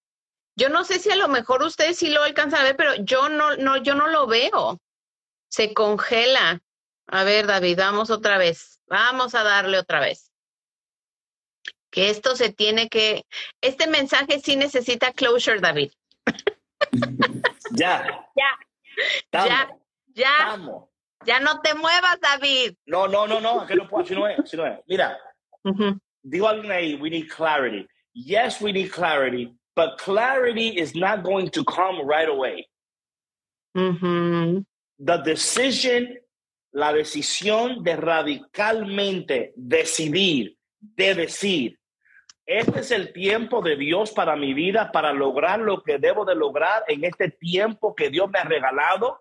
Yo 0.56 0.70
no 0.70 0.84
sé 0.84 1.00
si 1.00 1.12
a 1.12 1.16
lo 1.16 1.28
mejor 1.28 1.62
ustedes 1.62 1.98
sí 1.98 2.10
lo 2.10 2.24
alcanzan 2.24 2.62
a 2.62 2.64
ver, 2.64 2.76
pero 2.76 2.96
yo 2.96 3.30
no, 3.30 3.56
no, 3.58 3.78
yo 3.78 3.94
no 3.94 4.08
lo 4.08 4.26
veo. 4.28 4.80
Se 5.50 5.74
congela. 5.74 6.62
A 7.08 7.24
ver, 7.24 7.48
David, 7.48 7.78
vamos 7.78 8.10
otra 8.10 8.38
vez. 8.38 8.82
Vamos 8.88 9.36
a 9.36 9.44
darle 9.44 9.78
otra 9.78 10.00
vez. 10.00 10.32
Que 11.92 12.10
esto 12.10 12.36
se 12.36 12.52
tiene 12.52 12.90
que. 12.90 13.24
Este 13.62 13.88
mensaje 13.88 14.40
sí 14.40 14.56
necesita 14.56 15.14
closure, 15.14 15.60
David. 15.60 15.92
Ya. 17.72 18.30
Ya. 18.36 18.58
Ya. 19.34 19.78
Ya. 20.14 20.58
Ya 21.26 21.40
no 21.40 21.60
te 21.62 21.74
muevas, 21.74 22.20
David. 22.22 22.76
No, 22.86 23.08
no, 23.08 23.28
no, 23.28 23.40
no. 23.40 23.66
Que 23.66 23.76
no 23.76 23.88
puedo. 23.88 24.06
Si 24.06 24.16
no 24.16 24.28
es. 24.28 24.54
No 24.54 24.66
es. 24.66 24.80
Mira. 24.88 25.18
Digo 26.22 26.48
alguien 26.48 26.72
ahí. 26.72 26.96
We 26.96 27.10
need 27.10 27.28
clarity. 27.30 27.88
yes, 28.18 28.60
we 28.60 28.72
need 28.72 28.92
clarity, 28.92 29.54
but 29.76 29.98
clarity 30.00 30.70
is 30.70 30.96
not 30.96 31.24
going 31.24 31.50
to 31.52 31.64
come 31.64 32.06
right 32.06 32.28
away. 32.28 32.68
The 33.76 35.18
decision, 35.24 36.18
la 36.74 36.92
decisión 36.92 37.84
de 37.84 37.96
radicalmente 37.96 39.54
decidir, 39.56 40.58
de 40.82 41.14
decir, 41.14 41.78
este 42.44 42.80
es 42.80 42.92
el 42.92 43.14
tiempo 43.14 43.62
de 43.62 43.76
Dios 43.76 44.12
para 44.14 44.36
mi 44.36 44.56
vida, 44.56 44.92
para 44.92 45.14
lograr 45.14 45.60
lo 45.60 45.84
que 45.84 46.00
debo 46.00 46.26
de 46.26 46.34
lograr 46.34 46.84
en 46.88 47.04
este 47.04 47.30
tiempo 47.30 47.94
que 47.94 48.10
Dios 48.10 48.32
me 48.32 48.40
ha 48.40 48.46
regalado. 48.46 49.20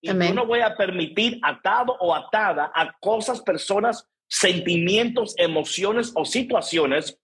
Y 0.00 0.08
yo 0.08 0.34
no 0.34 0.46
voy 0.46 0.60
a 0.60 0.76
permitir 0.76 1.40
atado 1.42 1.96
o 2.00 2.14
atada 2.14 2.70
a 2.74 2.92
cosas, 3.00 3.40
personas, 3.42 4.08
sentimientos, 4.28 5.34
emociones 5.36 6.12
o 6.14 6.24
situaciones 6.24 7.18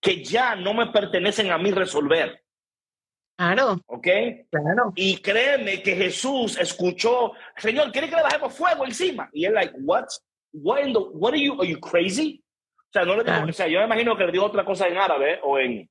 que 0.00 0.22
ya 0.22 0.54
no 0.54 0.74
me 0.74 0.88
pertenecen 0.88 1.50
a 1.50 1.58
mí 1.58 1.70
resolver. 1.70 2.42
Claro. 3.36 3.80
¿Ok? 3.86 4.06
Claro. 4.50 4.92
Y 4.96 5.18
créeme 5.18 5.82
que 5.82 5.94
Jesús 5.94 6.58
escuchó, 6.58 7.32
Señor, 7.56 7.92
¿quiere 7.92 8.08
que 8.08 8.16
le 8.16 8.22
bajemos 8.22 8.52
fuego 8.52 8.84
encima? 8.84 9.30
Y 9.32 9.44
él, 9.44 9.54
like, 9.54 9.74
what? 9.78 10.06
What, 10.52 10.80
in 10.80 10.92
the, 10.92 10.98
what 10.98 11.32
are 11.32 11.40
you, 11.40 11.60
are 11.60 11.68
you 11.68 11.78
crazy? 11.78 12.42
O 12.88 12.92
sea, 12.92 13.04
no 13.04 13.16
le 13.16 13.24
digo, 13.24 13.46
o 13.48 13.52
sea, 13.52 13.68
yo 13.68 13.78
me 13.80 13.84
imagino 13.84 14.16
que 14.16 14.24
le 14.24 14.32
digo 14.32 14.46
otra 14.46 14.64
cosa 14.64 14.88
en 14.88 14.96
árabe 14.96 15.38
o 15.44 15.58
en, 15.58 15.88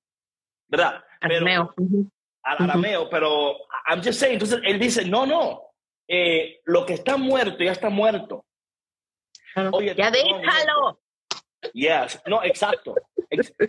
¿verdad? 0.67 1.03
Arameo. 1.21 1.73
arameo, 2.43 3.09
pero 3.09 3.55
I'm 3.87 4.01
just 4.03 4.19
saying, 4.19 4.33
entonces 4.33 4.59
él 4.63 4.79
dice, 4.79 5.05
no, 5.05 5.25
no, 5.25 5.66
eh, 6.07 6.61
lo 6.65 6.85
que 6.85 6.93
está 6.93 7.17
muerto 7.17 7.63
ya 7.63 7.71
está 7.71 7.89
muerto. 7.89 8.45
Oye, 9.71 9.95
ya 9.95 10.11
déjalo. 10.11 10.99
Yes, 11.73 12.21
no, 12.27 12.43
exacto. 12.43 12.95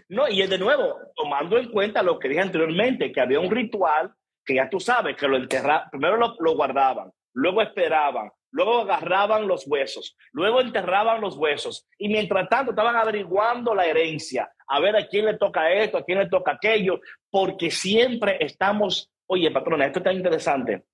No, 0.09 0.29
y 0.29 0.47
de 0.47 0.59
nuevo, 0.59 0.99
tomando 1.17 1.59
en 1.59 1.71
cuenta 1.71 2.03
lo 2.03 2.19
que 2.19 2.29
dije 2.29 2.41
anteriormente, 2.41 3.11
que 3.11 3.21
había 3.21 3.41
un 3.41 3.51
ritual 3.51 4.13
que 4.45 4.55
ya 4.55 4.69
tú 4.71 4.81
sabes, 4.81 5.17
que 5.17 5.29
lo 5.29 5.37
enterraban, 5.37 5.91
primero 5.91 6.17
lo, 6.17 6.55
guardaban, 6.55 7.13
luego 7.35 7.61
esperaban, 7.61 8.31
luego 8.51 8.81
agarraban 8.81 9.47
los 9.47 9.67
huesos, 9.67 10.17
luego 10.33 10.61
enterraban 10.61 11.21
los 11.21 11.37
huesos 11.37 11.87
y 11.99 12.09
mientras 12.09 12.49
tanto 12.49 12.71
estaban 12.71 12.97
averiguando 12.97 13.75
la 13.75 13.85
herencia, 13.85 14.51
a 14.67 14.81
ver 14.81 14.97
a 14.97 15.07
quién 15.07 15.27
le 15.27 15.37
toca 15.37 15.71
esto, 15.71 15.99
a 15.99 16.05
quién 16.05 16.19
le 16.19 16.29
toca 16.29 16.53
aquello, 16.53 17.01
porque 17.31 17.71
siempre 17.71 18.39
estamos, 18.41 19.11
oye, 19.27 19.51
patrona, 19.51 19.87
esto 19.87 19.99
está 19.99 20.13
interesante. 20.13 20.85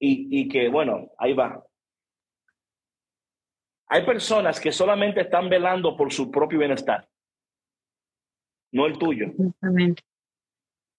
Y, 0.00 0.40
y 0.40 0.48
que, 0.48 0.68
bueno, 0.68 1.10
ahí 1.18 1.34
va. 1.34 1.64
Hay 3.88 4.04
personas 4.06 4.58
que 4.60 4.72
solamente 4.72 5.20
están 5.20 5.48
velando 5.48 5.96
por 5.96 6.12
su 6.12 6.30
propio 6.30 6.58
bienestar. 6.58 7.08
no 8.72 8.86
el 8.86 8.98
tuyo. 8.98 9.26
Exactamente. 9.26 10.02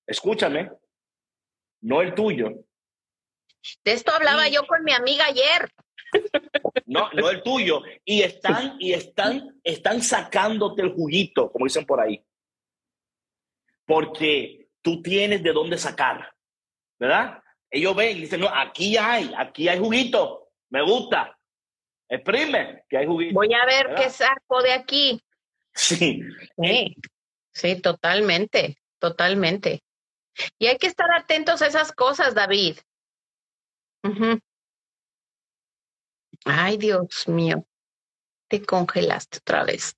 Escúchame, 0.06 0.72
no 1.82 2.02
el 2.02 2.14
tuyo. 2.14 2.50
De 3.84 3.94
esto 3.94 4.12
hablaba 4.14 4.48
Y- 4.50 4.54
yo 4.54 4.66
con 4.68 4.84
mi 4.84 4.92
amiga 4.92 5.26
ayer. 5.26 5.72
No, 6.86 7.10
no 7.14 7.30
el 7.30 7.42
tuyo. 7.42 7.82
Y 8.04 8.22
están, 8.22 8.76
y 8.80 8.92
están, 8.92 9.60
están 9.64 10.02
sacándote 10.02 10.82
el 10.82 10.92
juguito, 10.94 11.50
como 11.52 11.66
dicen 11.66 11.86
por 11.86 12.02
ahí. 12.02 12.22
Porque 13.86 14.68
tú 14.82 15.02
tienes 15.02 15.42
de 15.44 15.54
dónde 15.54 15.78
sacar, 15.78 16.36
¿verdad? 17.00 17.42
Ellos 17.72 17.96
ven 17.96 18.18
y 18.18 18.22
dicen, 18.22 18.42
no, 18.42 18.50
aquí 18.54 18.98
hay, 18.98 19.34
aquí 19.38 19.70
hay 19.70 19.80
juguito, 19.80 20.50
me 20.70 20.84
gusta. 20.84 21.38
Exprime 22.10 22.84
que 22.90 22.98
hay 22.98 23.06
juguito. 23.06 23.34
Voy 23.34 23.54
a 23.54 23.66
ver 23.66 23.88
¿verdad? 23.88 24.04
qué 24.04 24.10
saco 24.10 24.62
de 24.62 24.74
aquí. 24.74 25.22
Sí, 25.74 26.22
Sí, 26.58 26.98
sí, 27.54 27.82
totalmente, 27.82 28.78
totalmente. 29.00 29.82
Y 30.60 30.68
hay 30.68 30.78
que 30.78 30.88
estar 30.88 31.10
atentos 31.14 31.62
a 31.62 31.68
esas 31.68 31.94
cosas, 31.94 32.36
David. 32.36 32.78
Ay, 36.44 36.78
Dios 36.78 37.28
mío, 37.28 37.66
te 38.50 38.66
congelaste 38.66 39.38
otra 39.38 39.64
vez. 39.64 39.96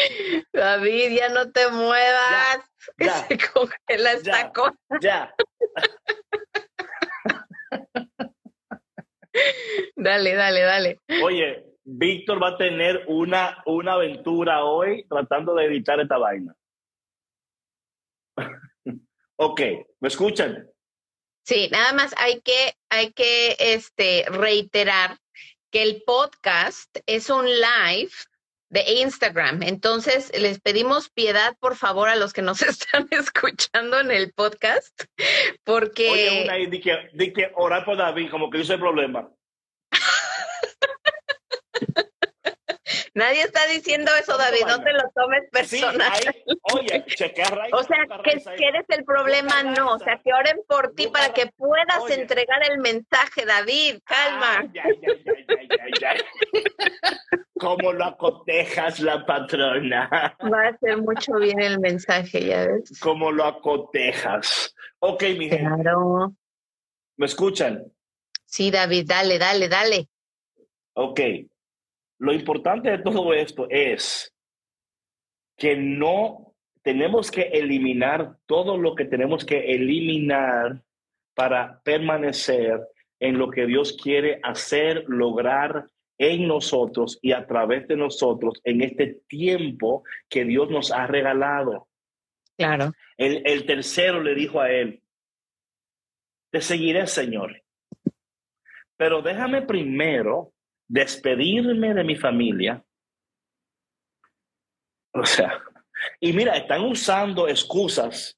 David, 0.52 1.16
ya 1.16 1.28
no 1.28 1.50
te 1.50 1.68
muevas, 1.70 2.60
que 2.96 3.08
se 3.28 3.38
congela 3.52 4.12
esta 4.12 4.42
ya. 4.42 4.52
cosa. 4.52 4.76
ya. 5.00 5.34
Dale, 9.94 10.34
dale, 10.34 10.60
dale. 10.62 10.98
Oye, 11.22 11.64
Víctor 11.84 12.42
va 12.42 12.48
a 12.48 12.56
tener 12.56 13.04
una, 13.06 13.62
una 13.66 13.92
aventura 13.92 14.64
hoy 14.64 15.06
tratando 15.08 15.54
de 15.54 15.66
evitar 15.66 16.00
esta 16.00 16.18
vaina. 16.18 16.54
ok, 19.36 19.60
¿me 20.00 20.08
escuchan? 20.08 20.68
Sí, 21.44 21.68
nada 21.70 21.92
más 21.92 22.14
hay 22.18 22.40
que, 22.40 22.74
hay 22.90 23.12
que 23.12 23.56
este, 23.58 24.24
reiterar 24.28 25.18
que 25.70 25.82
el 25.82 26.02
podcast 26.04 26.96
es 27.06 27.30
un 27.30 27.46
live 27.46 28.12
de 28.70 28.84
Instagram. 29.02 29.62
Entonces, 29.62 30.32
les 30.38 30.60
pedimos 30.60 31.10
piedad, 31.10 31.56
por 31.58 31.76
favor, 31.76 32.08
a 32.08 32.16
los 32.16 32.32
que 32.32 32.42
nos 32.42 32.62
están 32.62 33.08
escuchando 33.10 34.00
en 34.00 34.10
el 34.10 34.32
podcast, 34.32 35.02
porque 35.64 36.10
Oye, 36.10 36.44
una 36.44 36.54
di 36.54 36.80
que, 36.80 37.10
di 37.12 37.32
que 37.32 37.50
orar 37.54 37.84
por 37.84 37.96
David, 37.96 38.30
como 38.30 38.48
que 38.48 38.58
hizo 38.58 38.72
el 38.72 38.80
problema. 38.80 39.28
nadie 43.20 43.42
está 43.42 43.64
diciendo 43.66 44.10
eso, 44.18 44.32
¿Cómo 44.32 44.38
David, 44.44 44.62
no 44.66 44.82
te 44.82 44.92
lo 44.92 45.02
tomes 45.14 45.42
Sí, 45.44 45.50
personal. 45.80 46.10
ahí, 46.12 46.56
oye, 46.74 47.04
chequea 47.06 47.46
raíz. 47.50 47.72
O 47.72 47.82
sea, 47.84 47.98
que, 48.24 48.30
raíz 48.32 48.46
ahí. 48.46 48.56
que 48.56 48.64
eres 48.66 48.84
el 48.88 49.04
problema, 49.04 49.62
no. 49.62 49.92
O 49.94 49.98
sea, 49.98 50.20
que 50.24 50.32
oren 50.32 50.58
por 50.66 50.94
ti 50.94 51.06
para 51.08 51.32
que 51.32 51.46
puedas 51.56 51.98
Oye. 52.00 52.14
entregar 52.20 52.60
el 52.70 52.78
mensaje, 52.78 53.46
David. 53.46 54.00
Calma. 54.04 54.58
Ay, 54.58 54.70
ay, 54.82 55.68
ay, 55.80 55.92
ay. 56.08 56.20
¿Cómo 57.58 57.92
lo 57.92 58.04
acotejas 58.06 59.00
la 59.00 59.24
patrona? 59.26 60.08
Va 60.42 60.62
a 60.64 60.68
hacer 60.70 60.96
mucho 60.98 61.34
bien 61.34 61.60
el 61.60 61.78
mensaje, 61.78 62.46
ya 62.46 62.66
ves. 62.66 62.98
¿Cómo 63.00 63.30
lo 63.30 63.44
acotejas? 63.44 64.74
Ok, 65.00 65.22
mi 65.38 65.48
gente, 65.48 65.82
Claro. 65.82 66.32
¿me 67.16 67.26
escuchan? 67.26 67.84
Sí, 68.46 68.70
David, 68.70 69.04
dale, 69.06 69.38
dale, 69.38 69.68
dale. 69.68 70.08
Ok. 70.94 71.20
Lo 72.20 72.34
importante 72.34 72.90
de 72.90 72.98
todo 72.98 73.32
esto 73.32 73.66
es 73.70 74.34
que 75.56 75.74
no 75.74 76.54
tenemos 76.82 77.30
que 77.30 77.42
eliminar 77.42 78.36
todo 78.44 78.76
lo 78.76 78.94
que 78.94 79.06
tenemos 79.06 79.44
que 79.44 79.72
eliminar 79.72 80.82
para 81.34 81.80
permanecer 81.82 82.78
en 83.20 83.38
lo 83.38 83.50
que 83.50 83.64
Dios 83.66 83.96
quiere 84.02 84.38
hacer, 84.42 85.04
lograr 85.08 85.86
en 86.18 86.46
nosotros 86.46 87.18
y 87.22 87.32
a 87.32 87.46
través 87.46 87.88
de 87.88 87.96
nosotros 87.96 88.60
en 88.64 88.82
este 88.82 89.22
tiempo 89.26 90.04
que 90.28 90.44
Dios 90.44 90.68
nos 90.70 90.92
ha 90.92 91.06
regalado. 91.06 91.88
Claro. 92.58 92.92
El, 93.16 93.42
el 93.46 93.64
tercero 93.64 94.22
le 94.22 94.34
dijo 94.34 94.60
a 94.60 94.70
él, 94.70 95.02
te 96.50 96.60
seguiré, 96.60 97.06
Señor, 97.06 97.62
pero 98.98 99.22
déjame 99.22 99.62
primero 99.62 100.52
despedirme 100.90 101.94
de 101.94 102.02
mi 102.02 102.16
familia. 102.16 102.84
O 105.14 105.24
sea, 105.24 105.62
y 106.18 106.32
mira, 106.32 106.56
están 106.56 106.84
usando 106.84 107.46
excusas 107.46 108.36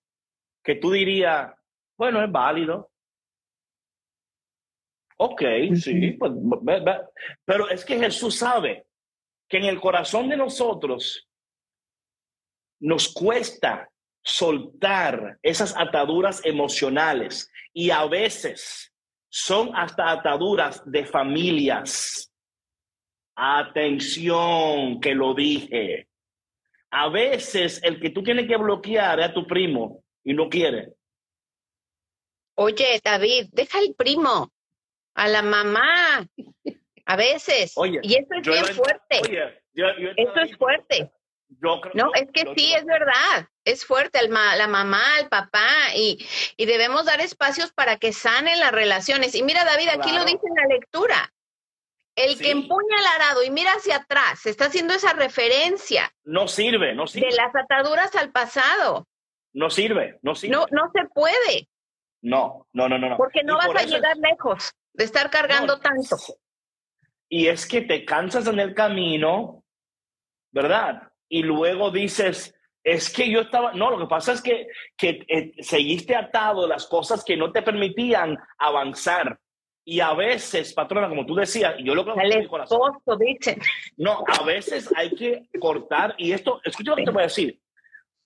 que 0.63 0.75
tú 0.75 0.93
dirías, 0.93 1.51
bueno, 1.97 2.23
es 2.23 2.31
válido. 2.31 2.91
Ok, 5.17 5.43
sí, 5.77 6.13
pues, 6.13 6.33
pero 7.45 7.71
es 7.71 7.85
que 7.85 7.99
Jesús 7.99 8.37
sabe 8.37 8.87
que 9.49 9.57
en 9.57 9.65
el 9.65 9.81
corazón 9.81 10.29
de 10.29 10.37
nosotros 10.37 11.27
nos 12.81 13.13
cuesta 13.15 13.89
soltar 14.23 15.39
esas 15.43 15.75
ataduras 15.77 16.45
emocionales 16.45 17.51
y 17.73 17.91
a 17.91 18.05
veces 18.07 18.93
son 19.31 19.75
hasta 19.75 20.11
ataduras 20.11 20.83
de 20.85 21.07
familias. 21.07 22.32
Atención, 23.35 25.01
que 25.01 25.15
lo 25.15 25.35
dije. 25.35 26.09
A 26.91 27.09
veces 27.09 27.81
el 27.83 28.01
que 28.01 28.11
tú 28.11 28.23
tienes 28.23 28.47
que 28.47 28.57
bloquear 28.57 29.19
es 29.21 29.27
a 29.27 29.33
tu 29.33 29.47
primo 29.47 30.03
y 30.25 30.35
no 30.35 30.49
quiere. 30.49 30.93
Oye, 32.55 33.01
David, 33.03 33.49
deja 33.53 33.79
el 33.81 33.95
primo, 33.95 34.51
a 35.15 35.29
la 35.29 35.41
mamá, 35.43 36.27
a 37.07 37.17
veces. 37.17 37.73
Oye, 37.77 37.99
y 38.03 38.15
eso 38.15 38.35
es 38.35 38.43
bien 38.47 38.65
fuerte. 38.67 39.21
Oye, 39.23 39.63
yo- 39.73 39.87
Eso 40.17 40.41
es 40.45 40.57
fuerte. 40.59 41.11
yo 41.49 41.81
creo- 41.81 41.93
No, 41.95 42.11
es 42.15 42.29
que 42.33 42.43
sí, 42.57 42.75
es 42.75 42.85
verdad. 42.85 43.49
Es 43.65 43.87
fuerte 43.87 44.19
el 44.19 44.29
ma- 44.29 44.57
la 44.57 44.67
mamá, 44.67 45.03
el 45.21 45.29
papá, 45.29 45.67
y, 45.97 46.19
y 46.59 46.67
debemos 46.67 47.07
dar 47.07 47.21
espacios 47.21 47.73
para 47.73 47.97
que 47.97 48.13
sanen 48.13 48.59
las 48.61 48.73
relaciones. 48.73 49.35
Y 49.35 49.43
mira, 49.43 49.65
David, 49.65 49.89
aquí 49.89 50.13
lo 50.13 50.25
dice 50.25 50.41
en 50.47 50.55
la 50.55 50.67
lectura. 50.75 51.33
El 52.15 52.37
Sí. 52.37 52.45
que 52.45 52.51
empuña 52.51 52.99
el 52.99 53.07
arado 53.23 53.43
y 53.43 53.51
mira 53.51 53.73
hacia 53.73 53.97
atrás, 53.97 54.45
está 54.47 54.67
haciendo 54.67 54.93
esa 54.95 55.15
referencia 55.15 56.13
No 56.25 56.47
sirve, 56.47 56.95
no 56.95 57.07
sirve, 57.07 57.29
de 57.29 57.37
las 57.37 57.55
ataduras 57.55 58.15
al 58.17 58.31
pasado. 58.33 59.07
no 59.55 59.71
sirve, 59.71 60.19
no 60.23 60.35
sirve. 60.35 60.57
No, 60.57 60.67
no 60.71 60.91
se 60.95 61.09
puede, 61.15 61.69
No, 62.23 62.67
no, 62.73 62.89
no, 62.89 62.99
no. 62.99 63.11
no. 63.11 63.17
porque 63.17 63.43
no 63.45 63.55
Y 63.55 63.57
vas 63.57 63.67
por 63.67 63.79
a 63.79 63.83
es- 63.83 63.91
llegar 63.91 64.17
lejos 64.19 64.73
de 64.93 65.05
estar 65.05 65.31
cargando 65.31 65.77
No, 65.77 65.81
tanto. 65.81 66.17
Y 67.29 67.49
es 67.49 67.67
que 67.67 67.81
te 67.81 68.05
cansas 68.05 68.47
en 68.47 68.61
el 68.61 68.75
camino, 68.75 69.65
¿verdad? 70.51 71.11
Y 71.31 71.43
luego 71.43 71.91
dices, 71.91 72.55
es 72.85 73.11
que 73.11 73.31
yo 73.31 73.41
estaba, 73.41 73.73
no, 73.73 73.91
lo 73.91 73.99
que 73.99 74.07
pasa 74.07 74.33
es 74.33 74.43
que, 74.43 74.67
que 74.99 75.25
eh, 75.29 75.53
seguiste 75.63 76.15
atado 76.15 76.65
a 76.67 76.69
las 76.69 76.87
cosas 76.87 77.25
que 77.25 77.37
no 77.39 77.51
te 77.53 77.63
permitían 77.63 78.37
avanzar. 78.59 79.39
Y 79.85 80.01
a 80.01 80.15
veces, 80.15 80.73
patrona, 80.75 81.09
como 81.09 81.27
tú 81.27 81.35
decías, 81.35 81.75
yo 81.83 81.95
lo 81.95 82.05
creo 82.05 82.17
Al 82.19 82.39
mi 82.41 82.47
corazón, 82.47 82.93
dicen. 83.19 83.59
no, 83.97 84.25
a 84.29 84.45
veces 84.45 84.89
hay 84.97 85.11
que 85.15 85.49
cortar, 85.59 86.15
y 86.19 86.33
esto, 86.33 86.61
escucha 86.65 86.91
lo 86.93 86.97
que 86.97 87.05
te 87.05 87.11
voy 87.11 87.23
a 87.23 87.27
decir, 87.27 87.59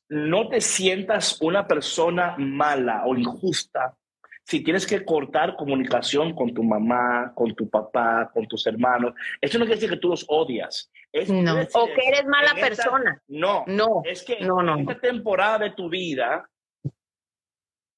no 0.09 0.49
te 0.49 0.61
sientas 0.61 1.41
una 1.41 1.67
persona 1.67 2.35
mala 2.39 3.05
o 3.07 3.17
injusta 3.17 3.97
si 4.45 4.63
tienes 4.63 4.87
que 4.87 5.05
cortar 5.05 5.57
comunicación 5.57 6.33
con 6.33 6.55
tu 6.55 6.63
mamá, 6.63 7.33
con 7.35 7.53
tu 7.57 7.69
papá, 7.69 8.31
con 8.33 8.47
tus 8.47 8.65
hermanos. 8.69 9.13
Eso 9.41 9.59
no 9.59 9.65
quiere 9.65 9.75
decir 9.81 9.91
que 9.91 9.97
tú 9.97 10.09
los 10.11 10.25
odias. 10.29 10.89
Es, 11.11 11.29
No. 11.29 11.57
decir 11.57 11.71
O 11.75 11.87
que 11.87 12.07
eres 12.07 12.25
mala 12.27 12.51
en 12.53 12.59
esta- 12.59 12.69
persona. 12.69 13.21
no, 13.27 13.65
No. 13.67 14.03
es 14.05 14.23
que 14.23 14.39
no, 14.43 14.63
no, 14.63 14.75
en 14.75 14.81
esta 14.89 15.01
temporada 15.01 15.59
de 15.59 15.71
tu 15.71 15.89
vida 15.89 16.49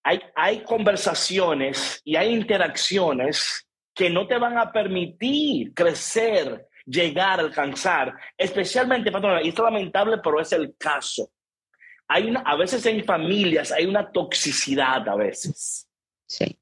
hay, 0.02 0.20
hay 0.36 0.62
conversaciones 0.62 2.00
y 2.04 2.16
hay 2.16 2.32
interacciones 2.34 3.66
que 3.94 4.08
no 4.10 4.26
te 4.26 4.38
van 4.38 4.56
a 4.56 4.70
permitir 4.72 5.74
crecer, 5.74 6.66
llegar, 6.86 7.40
alcanzar, 7.40 8.14
especialmente, 8.36 9.10
patrona, 9.10 9.42
y 9.42 9.48
esto 9.48 9.66
es 9.66 9.72
lamentable, 9.72 10.18
pero 10.22 10.40
es 10.40 10.52
el 10.52 10.74
caso. 10.78 11.30
Hay 12.06 12.28
una, 12.30 12.40
a 12.40 12.56
veces 12.56 12.86
en 12.86 13.04
familias 13.04 13.70
hay 13.72 13.84
una 13.86 14.10
toxicidad 14.10 15.06
a 15.08 15.14
veces. 15.16 15.86
Sí. 16.26 16.58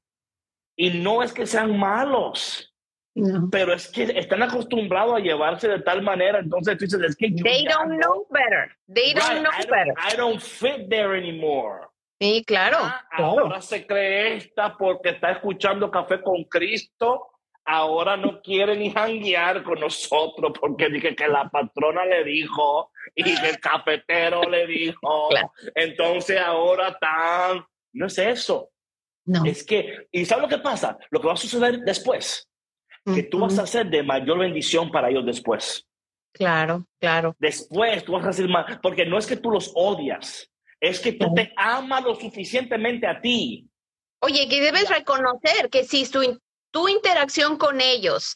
Y 0.75 0.89
no 0.99 1.23
es 1.23 1.31
que 1.31 1.45
sean 1.45 1.77
malos, 1.77 2.73
No. 3.15 3.49
pero 3.49 3.73
es 3.73 3.87
que 3.87 4.03
están 4.03 4.43
acostumbrados 4.43 5.15
a 5.15 5.19
llevarse 5.19 5.67
de 5.69 5.79
tal 5.79 6.01
manera, 6.01 6.39
entonces 6.39 6.77
tú 6.77 6.85
dices, 6.85 6.99
es 7.01 7.15
que 7.15 7.29
They 7.31 7.65
don't 7.65 7.93
no- 7.93 7.99
know 7.99 8.27
better. 8.29 8.75
They 8.93 9.13
Right, 9.13 9.23
don't 9.23 9.41
know 9.43 9.51
I 9.51 9.61
don't- 9.61 9.69
better. 9.71 9.93
I 10.13 10.15
don't 10.17 10.41
fit 10.41 10.89
there 10.89 11.17
anymore. 11.17 11.87
Sí, 12.19 12.43
claro. 12.45 12.77
Ah, 12.81 13.07
claro. 13.15 13.39
Ahora 13.39 13.61
se 13.61 13.85
cree 13.85 14.37
esta 14.37 14.75
porque 14.75 15.09
está 15.09 15.31
escuchando 15.31 15.91
Café 15.91 16.21
con 16.21 16.43
Cristo 16.45 17.31
ahora 17.67 18.15
no 18.15 18.41
quiere 18.41 18.77
ni 18.77 18.89
janguear 18.91 19.61
con 19.63 19.79
nosotros 19.79 20.53
porque 20.59 20.89
dije 20.89 21.15
que 21.15 21.27
la 21.27 21.49
patrona 21.49 22.05
le 22.05 22.23
dijo 22.23 22.91
y 23.13 23.23
que 23.23 23.49
el 23.49 23.59
cafetero 23.59 24.41
le 24.43 24.65
dijo. 24.65 25.29
Entonces 25.75 26.39
ahora 26.39 26.89
están, 26.89 27.65
no 27.93 28.07
es 28.07 28.17
eso. 28.17 28.69
No. 29.25 29.43
Es 29.43 29.65
que, 29.65 30.07
¿y 30.11 30.23
sabes 30.23 30.43
lo 30.43 30.49
que 30.49 30.63
pasa? 30.63 30.97
Lo 31.09 31.19
que 31.19 31.27
va 31.27 31.33
a 31.33 31.37
suceder 31.37 31.79
después, 31.79 32.49
que 33.13 33.23
tú 33.23 33.39
vas 33.39 33.59
a 33.59 33.67
ser 33.67 33.87
de 33.87 34.01
mayor 34.01 34.39
bendición 34.39 34.89
para 34.89 35.09
ellos 35.09 35.25
después. 35.25 35.85
Claro, 36.31 36.85
claro. 36.99 37.35
Después 37.37 38.05
tú 38.05 38.13
vas 38.13 38.25
a 38.25 38.31
ser 38.31 38.47
más, 38.47 38.79
porque 38.81 39.05
no 39.05 39.17
es 39.17 39.27
que 39.27 39.35
tú 39.35 39.51
los 39.51 39.73
odias, 39.75 40.49
es 40.79 40.99
que 40.99 41.13
tú 41.13 41.33
te 41.33 41.53
amas 41.55 42.03
lo 42.03 42.15
suficientemente 42.15 43.07
a 43.07 43.19
ti. 43.21 43.67
Oye, 44.19 44.47
que 44.47 44.61
debes 44.61 44.89
reconocer 44.89 45.69
que 45.69 45.83
si 45.83 46.05
su, 46.05 46.39
tu 46.71 46.87
interacción 46.87 47.57
con 47.57 47.81
ellos 47.81 48.35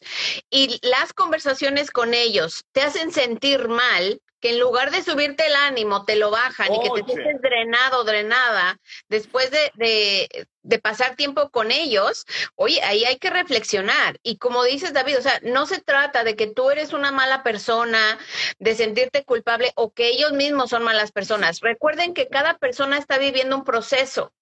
y 0.50 0.78
las 0.82 1.12
conversaciones 1.12 1.90
con 1.90 2.14
ellos 2.14 2.64
te 2.72 2.82
hacen 2.82 3.12
sentir 3.12 3.68
mal, 3.68 4.20
que 4.40 4.50
en 4.50 4.58
lugar 4.58 4.90
de 4.90 5.02
subirte 5.02 5.46
el 5.46 5.54
ánimo, 5.54 6.04
te 6.04 6.16
lo 6.16 6.30
bajan 6.30 6.74
y 6.74 6.80
que 6.80 7.02
te 7.02 7.12
sientes 7.12 7.40
drenado, 7.40 8.02
drenada, 8.02 8.76
después 9.08 9.50
de, 9.52 9.70
de, 9.74 10.46
pasar 10.78 11.16
tiempo 11.16 11.50
con 11.50 11.70
ellos, 11.70 12.24
oye, 12.54 12.82
ahí 12.82 13.04
hay 13.04 13.16
que 13.16 13.30
reflexionar. 13.30 14.18
Y 14.22 14.38
como 14.38 14.64
dices, 14.64 14.92
David, 14.92 15.18
o 15.18 15.22
sea, 15.22 15.40
no 15.42 15.66
se 15.66 15.80
trata 15.80 16.24
de 16.24 16.36
que 16.36 16.46
tú 16.46 16.70
eres 16.70 16.92
una 16.92 17.12
mala 17.12 17.42
persona, 17.42 18.18
de 18.58 18.74
sentirte 18.74 19.24
culpable 19.24 19.72
o 19.74 19.92
que 19.92 20.08
ellos 20.08 20.32
mismos 20.32 20.70
son 20.70 20.82
malas 20.82 21.12
personas. 21.12 21.60
Recuerden 21.60 22.14
que 22.14 22.28
cada 22.28 22.58
persona 22.58 22.98
está 22.98 23.18
viviendo 23.18 23.56
un 23.56 23.64
proceso. 23.64 24.32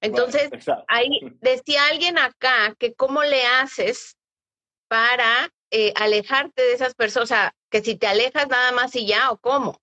Entonces, 0.00 0.50
ahí 0.88 1.20
decía 1.40 1.86
alguien 1.86 2.18
acá 2.18 2.74
que 2.78 2.94
cómo 2.94 3.22
le 3.22 3.44
haces 3.46 4.16
para 4.88 5.52
eh, 5.70 5.92
alejarte 5.96 6.62
de 6.62 6.72
esas 6.72 6.94
personas, 6.94 7.24
o 7.24 7.34
sea, 7.34 7.54
que 7.70 7.80
si 7.80 7.94
te 7.94 8.08
alejas 8.08 8.48
nada 8.48 8.72
más 8.72 8.94
y 8.96 9.06
ya, 9.06 9.30
o 9.30 9.38
cómo. 9.38 9.80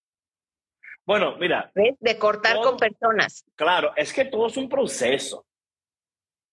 Bueno, 1.06 1.38
mira. 1.38 1.72
De 1.74 2.18
cortar 2.20 2.58
con 2.62 2.76
personas. 2.76 3.46
Claro, 3.56 3.94
es 3.96 4.12
que 4.12 4.26
todo 4.26 4.48
es 4.48 4.58
un 4.58 4.68
proceso. 4.68 5.47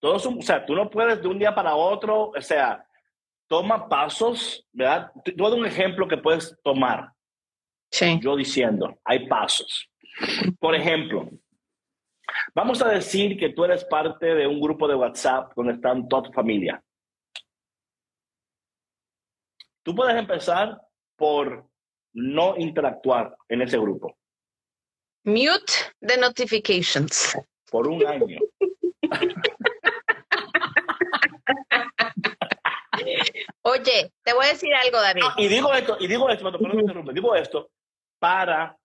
Todo 0.04 0.16
es 0.16 0.26
un, 0.26 0.38
o 0.38 0.42
sea, 0.42 0.66
tú 0.66 0.74
no 0.74 0.90
puedes 0.90 1.22
de 1.22 1.28
un 1.28 1.38
día 1.38 1.54
para 1.54 1.74
otro, 1.74 2.32
o 2.36 2.42
sea, 2.42 2.86
toma 3.48 3.88
pasos, 3.88 4.68
¿verdad? 4.70 5.10
Todo 5.34 5.56
un 5.56 5.64
ejemplo 5.64 6.06
que 6.06 6.18
puedes 6.18 6.54
tomar. 6.62 7.10
Sí. 7.90 8.20
Yo 8.20 8.36
diciendo, 8.36 8.98
hay 9.02 9.26
pasos. 9.26 9.88
Por 10.60 10.74
ejemplo, 10.74 11.30
Vamos 12.54 12.82
a 12.82 12.88
decir 12.88 13.38
que 13.38 13.50
tú 13.50 13.64
eres 13.64 13.84
parte 13.84 14.26
de 14.26 14.46
un 14.46 14.60
grupo 14.60 14.86
de 14.88 14.94
WhatsApp 14.94 15.52
donde 15.56 15.72
están 15.72 16.06
toda 16.08 16.24
tu 16.24 16.32
familia. 16.32 16.82
Tú 19.82 19.94
puedes 19.94 20.16
empezar 20.16 20.80
por 21.16 21.66
no 22.12 22.56
interactuar 22.58 23.36
en 23.48 23.62
ese 23.62 23.78
grupo. 23.78 24.16
Mute 25.24 25.72
the 26.00 26.18
notifications. 26.18 27.36
Por 27.70 27.88
un 27.88 28.06
año. 28.06 28.38
Oye, 33.74 34.12
te 34.22 34.32
voy 34.32 34.46
a 34.46 34.48
decir 34.48 34.70
algo, 34.74 35.00
David. 35.00 35.22
Ah, 35.24 35.34
y 35.36 35.48
digo 35.48 35.72
esto, 35.72 35.96
y 36.00 36.06
digo 36.06 36.28
esto, 36.28 36.50
digo 37.12 37.34
esto 37.34 37.70
para 38.18 38.76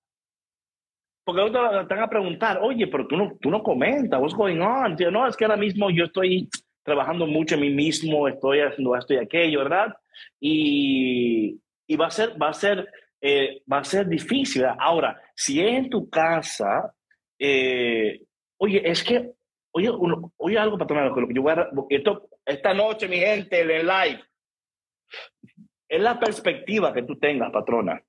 porque 1.30 1.42
otros 1.42 1.88
te 1.88 1.94
van 1.94 2.04
a 2.04 2.10
preguntar, 2.10 2.60
oye, 2.60 2.88
pero 2.88 3.06
tú 3.06 3.16
no, 3.16 3.38
tú 3.40 3.52
no 3.52 3.62
comentas, 3.62 4.20
what's 4.20 4.34
going 4.34 4.60
on? 4.62 4.98
No, 5.12 5.28
es 5.28 5.38
que 5.38 5.46
ahora 5.46 5.58
mismo 5.58 5.92
yo 5.92 6.06
estoy 6.06 6.50
trabajando 6.84 7.28
mucho 7.28 7.54
en 7.54 7.62
mí 7.62 7.70
mismo, 7.70 8.28
estoy 8.28 8.62
haciendo 8.62 8.96
esto 8.96 9.14
y 9.14 9.18
aquello, 9.18 9.60
¿verdad? 9.60 9.94
Y, 10.40 11.62
y 11.86 11.96
va 11.96 12.08
a 12.08 12.10
ser, 12.10 12.42
va 12.42 12.50
a 12.50 12.54
ser, 12.54 12.90
eh, 13.22 13.62
va 13.72 13.78
a 13.78 13.84
ser 13.84 14.08
difícil. 14.08 14.66
Ahora, 14.80 15.22
si 15.36 15.62
es 15.62 15.72
en 15.72 15.90
tu 15.92 16.10
casa, 16.10 16.96
eh, 17.38 18.24
oye, 18.58 18.82
es 18.90 19.04
que, 19.04 19.32
oye, 19.72 19.92
uno, 19.92 20.34
oye 20.38 20.58
algo, 20.58 20.80
patrón, 20.80 21.14
yo 21.32 21.42
voy 21.44 21.54
a, 21.54 21.70
esto, 21.90 22.28
esta 22.44 22.74
noche, 22.74 23.08
mi 23.08 23.18
gente, 23.18 23.62
el 23.62 23.86
live, 23.86 24.20
es 25.88 26.02
la 26.02 26.20
perspectiva 26.20 26.94
que 26.94 27.04
tú 27.04 27.18
tengas, 27.18 27.52
patrona. 27.52 28.02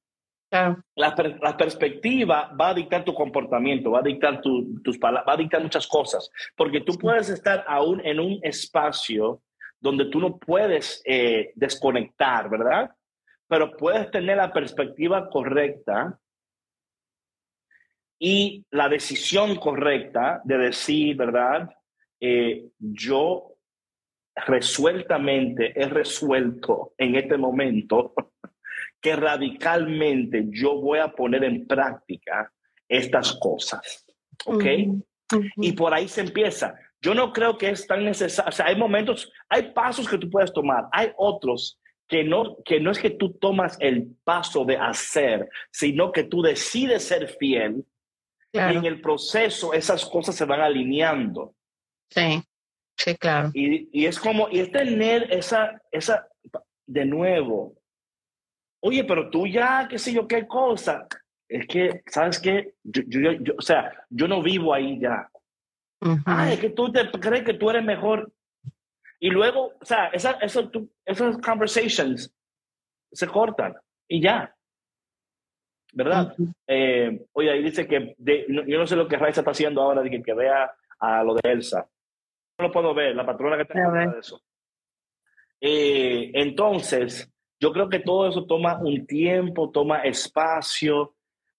La, 0.96 1.56
perspectiva 1.56 2.52
va 2.60 2.70
a 2.70 2.74
dictar 2.74 3.04
tu 3.04 3.14
comportamiento, 3.14 3.92
va 3.92 4.00
a 4.00 4.02
dictar 4.02 4.40
tus 4.42 4.98
palabras, 4.98 5.28
va 5.28 5.34
a 5.34 5.42
dictar 5.42 5.62
muchas 5.62 5.86
cosas, 5.86 6.28
porque 6.56 6.80
tú 6.80 6.98
puedes 6.98 7.28
estar 7.28 7.64
aún 7.68 8.00
en 8.04 8.18
un 8.18 8.40
espacio 8.42 9.42
donde 9.78 10.06
tú 10.06 10.18
no 10.18 10.38
puedes 10.38 11.02
eh, 11.06 11.52
desconectar, 11.54 12.50
¿verdad? 12.50 12.90
Pero 13.46 13.76
puedes 13.76 14.10
tener 14.10 14.36
la 14.36 14.52
perspectiva 14.52 15.30
correcta 15.30 16.18
y 18.18 18.66
la 18.70 18.88
decisión 18.88 19.56
correcta 19.56 20.40
de 20.44 20.58
decir, 20.58 21.16
¿verdad? 21.16 21.70
Eh, 22.20 22.66
yo 22.78 23.49
resueltamente 24.34 25.72
he 25.80 25.86
resuelto 25.86 26.94
en 26.98 27.16
este 27.16 27.36
momento 27.36 28.14
que 29.00 29.16
radicalmente 29.16 30.46
yo 30.50 30.80
voy 30.80 30.98
a 30.98 31.12
poner 31.12 31.44
en 31.44 31.66
práctica 31.66 32.52
estas 32.88 33.32
cosas. 33.34 34.06
¿Ok? 34.46 34.64
Y 35.56 35.72
por 35.72 35.94
ahí 35.94 36.08
se 36.08 36.22
empieza. 36.22 36.74
Yo 37.00 37.14
no 37.14 37.32
creo 37.32 37.56
que 37.56 37.70
es 37.70 37.86
tan 37.86 38.04
necesario. 38.04 38.48
O 38.48 38.52
sea, 38.52 38.66
hay 38.66 38.76
momentos, 38.76 39.32
hay 39.48 39.72
pasos 39.72 40.08
que 40.08 40.18
tú 40.18 40.28
puedes 40.28 40.52
tomar, 40.52 40.86
hay 40.92 41.12
otros 41.16 41.78
que 42.08 42.24
no, 42.24 42.56
que 42.64 42.80
no 42.80 42.90
es 42.90 42.98
que 42.98 43.10
tú 43.10 43.32
tomas 43.34 43.76
el 43.80 44.16
paso 44.24 44.64
de 44.64 44.76
hacer, 44.76 45.48
sino 45.70 46.10
que 46.10 46.24
tú 46.24 46.42
decides 46.42 47.04
ser 47.04 47.28
fiel 47.28 47.84
y 48.52 48.58
en 48.58 48.84
el 48.84 49.00
proceso 49.00 49.72
esas 49.72 50.04
cosas 50.04 50.34
se 50.34 50.44
van 50.44 50.60
alineando. 50.60 51.54
Sí, 52.10 52.42
sí, 53.00 53.14
claro. 53.16 53.50
Y, 53.54 53.88
y 53.92 54.06
es 54.06 54.18
como, 54.18 54.48
y 54.50 54.60
es 54.60 54.70
tener 54.70 55.32
esa, 55.32 55.80
esa, 55.90 56.28
de 56.86 57.04
nuevo, 57.04 57.74
oye, 58.80 59.04
pero 59.04 59.30
tú 59.30 59.46
ya, 59.46 59.86
qué 59.88 59.98
sé 59.98 60.12
yo, 60.12 60.26
qué 60.26 60.46
cosa. 60.46 61.06
Es 61.48 61.66
que, 61.66 62.02
¿sabes 62.06 62.38
qué? 62.38 62.74
Yo, 62.84 63.02
yo, 63.06 63.54
o 63.58 63.62
sea, 63.62 63.92
yo 64.08 64.28
no 64.28 64.42
vivo 64.42 64.72
ahí 64.72 65.00
ya. 65.00 65.28
Ah, 66.24 66.52
es 66.52 66.60
que 66.60 66.70
tú 66.70 66.90
te 66.90 67.10
crees 67.10 67.44
que 67.44 67.54
tú 67.54 67.68
eres 67.70 67.84
mejor. 67.84 68.32
Y 69.18 69.30
luego, 69.30 69.74
o 69.80 69.84
sea, 69.84 70.06
esa, 70.08 70.32
eso, 70.32 70.70
esas 71.04 71.38
conversations 71.38 72.32
se 73.12 73.26
cortan 73.26 73.74
y 74.08 74.22
ya. 74.22 74.54
¿Verdad? 75.92 76.34
Eh, 76.68 77.26
oye, 77.32 77.50
ahí 77.50 77.62
dice 77.62 77.86
que 77.86 78.14
yo 78.18 78.78
no 78.78 78.86
sé 78.86 78.96
lo 78.96 79.08
que 79.08 79.16
Raiza 79.16 79.40
está 79.40 79.50
haciendo 79.50 79.82
ahora 79.82 80.02
de 80.02 80.22
que, 80.22 80.34
vea 80.34 80.72
a 81.00 81.24
lo 81.24 81.34
de 81.34 81.50
Elsa. 81.50 81.88
No 82.60 82.66
lo 82.66 82.72
puedo 82.72 82.92
ver, 82.92 83.16
la 83.16 83.24
patrona 83.24 83.56
que 83.56 83.62
está 83.62 83.90
de 83.90 84.18
eso. 84.18 84.42
Eh, 85.62 86.30
entonces, 86.34 87.32
yo 87.58 87.72
creo 87.72 87.88
que 87.88 88.00
todo 88.00 88.28
eso 88.28 88.44
toma 88.44 88.78
un 88.78 89.06
tiempo, 89.06 89.70
toma 89.70 90.02
espacio, 90.02 91.14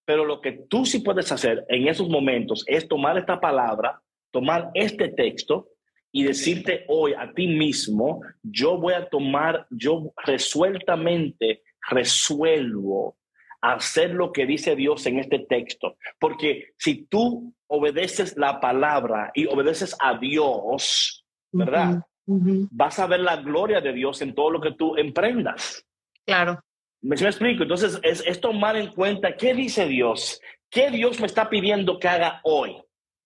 pero 0.06 0.26
lo 0.26 0.40
que 0.42 0.52
tú 0.70 0.86
sí 0.86 1.00
puedes 1.00 1.32
hacer 1.32 1.66
en 1.70 1.88
esos 1.88 2.08
momentos 2.08 2.64
es 2.68 2.88
tomar 2.88 3.18
esta 3.18 3.40
palabra, 3.40 4.00
tomar 4.30 4.70
este 4.76 5.10
texto 5.10 5.70
y 6.12 6.24
decirte 6.24 6.86
hoy 6.88 7.14
a 7.14 7.34
ti 7.34 7.48
mismo, 7.48 8.22
yo 8.44 8.78
voy 8.78 8.94
a 8.94 9.10
tomar, 9.10 9.66
yo 9.72 10.14
resueltamente 10.24 11.64
resuelvo 11.90 13.18
hacer 13.62 14.14
lo 14.14 14.32
que 14.32 14.46
dice 14.46 14.76
Dios 14.76 15.06
en 15.06 15.20
este 15.20 15.40
texto. 15.40 15.98
Porque 16.20 16.74
si 16.78 17.06
tú 17.06 17.54
obedeces 17.68 18.36
la 18.38 18.60
palabra 18.60 19.32
y 19.34 19.46
obedeces 19.46 19.96
a 20.00 20.18
Dios, 20.18 21.26
¿verdad? 21.52 22.02
Vas 22.26 23.00
a 23.00 23.08
ver 23.08 23.20
la 23.20 23.38
gloria 23.38 23.82
de 23.82 23.94
Dios 23.94 24.22
en 24.22 24.34
todo 24.34 24.52
lo 24.52 24.62
que 24.62 24.72
tú 24.72 24.96
emprendas. 24.98 25.86
Claro. 26.26 26.62
¿Me, 27.02 27.16
explico? 27.16 27.64
Entonces, 27.64 28.00
es, 28.04 28.42
tomar 28.42 28.76
en 28.76 28.92
cuenta 28.94 29.36
qué 29.36 29.54
dice 29.54 29.88
Dios, 29.88 30.40
qué 30.70 30.92
Dios 30.92 31.20
me 31.20 31.26
está 31.26 31.50
pidiendo 31.50 32.00
que 32.00 32.08
haga 32.08 32.42
hoy. 32.44 32.78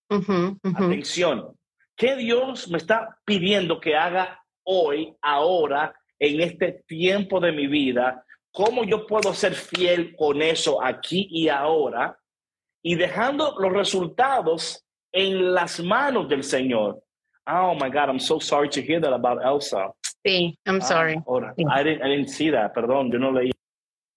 Atención, 0.09 1.57
¿qué 1.95 2.15
Dios 2.15 2.69
me 2.69 2.77
está 2.77 3.17
pidiendo 3.25 3.79
que 3.79 3.95
haga 3.95 4.43
hoy, 4.63 5.13
ahora, 5.21 5.93
en 6.19 6.39
este 6.39 6.83
tiempo 6.87 7.39
de 7.39 7.51
mi 7.51 7.67
vida? 7.67 8.24
¿Cómo 8.55 8.85
yo 8.85 9.05
puedo 9.05 9.33
ser 9.33 9.53
fiel 9.53 10.15
con 10.15 10.41
eso 10.41 10.81
aquí 10.81 11.27
y 11.29 11.49
ahora? 11.49 12.17
Y 12.81 12.95
dejando 12.95 13.53
los 13.59 13.73
resultados 13.73 14.81
en 15.11 15.53
las 15.53 15.81
manos 15.81 16.29
del 16.29 16.41
Señor. 16.41 17.03
Oh 17.45 17.73
my 17.73 17.89
God, 17.89 18.07
I'm 18.07 18.19
so 18.19 18.39
sorry 18.39 18.69
to 18.69 18.81
hear 18.81 19.01
that 19.01 19.11
about 19.11 19.43
Elsa. 19.43 19.91
Sí, 20.25 20.57
I'm 20.65 20.79
ah, 20.81 20.85
sorry. 20.85 21.21
ahora, 21.27 21.53
I, 21.69 21.83
didn't, 21.83 22.01
I 22.01 22.07
didn't 22.07 22.29
see 22.29 22.49
that, 22.49 22.73
perdón, 22.73 23.11
yo 23.11 23.19
no 23.19 23.33
leí. 23.33 23.51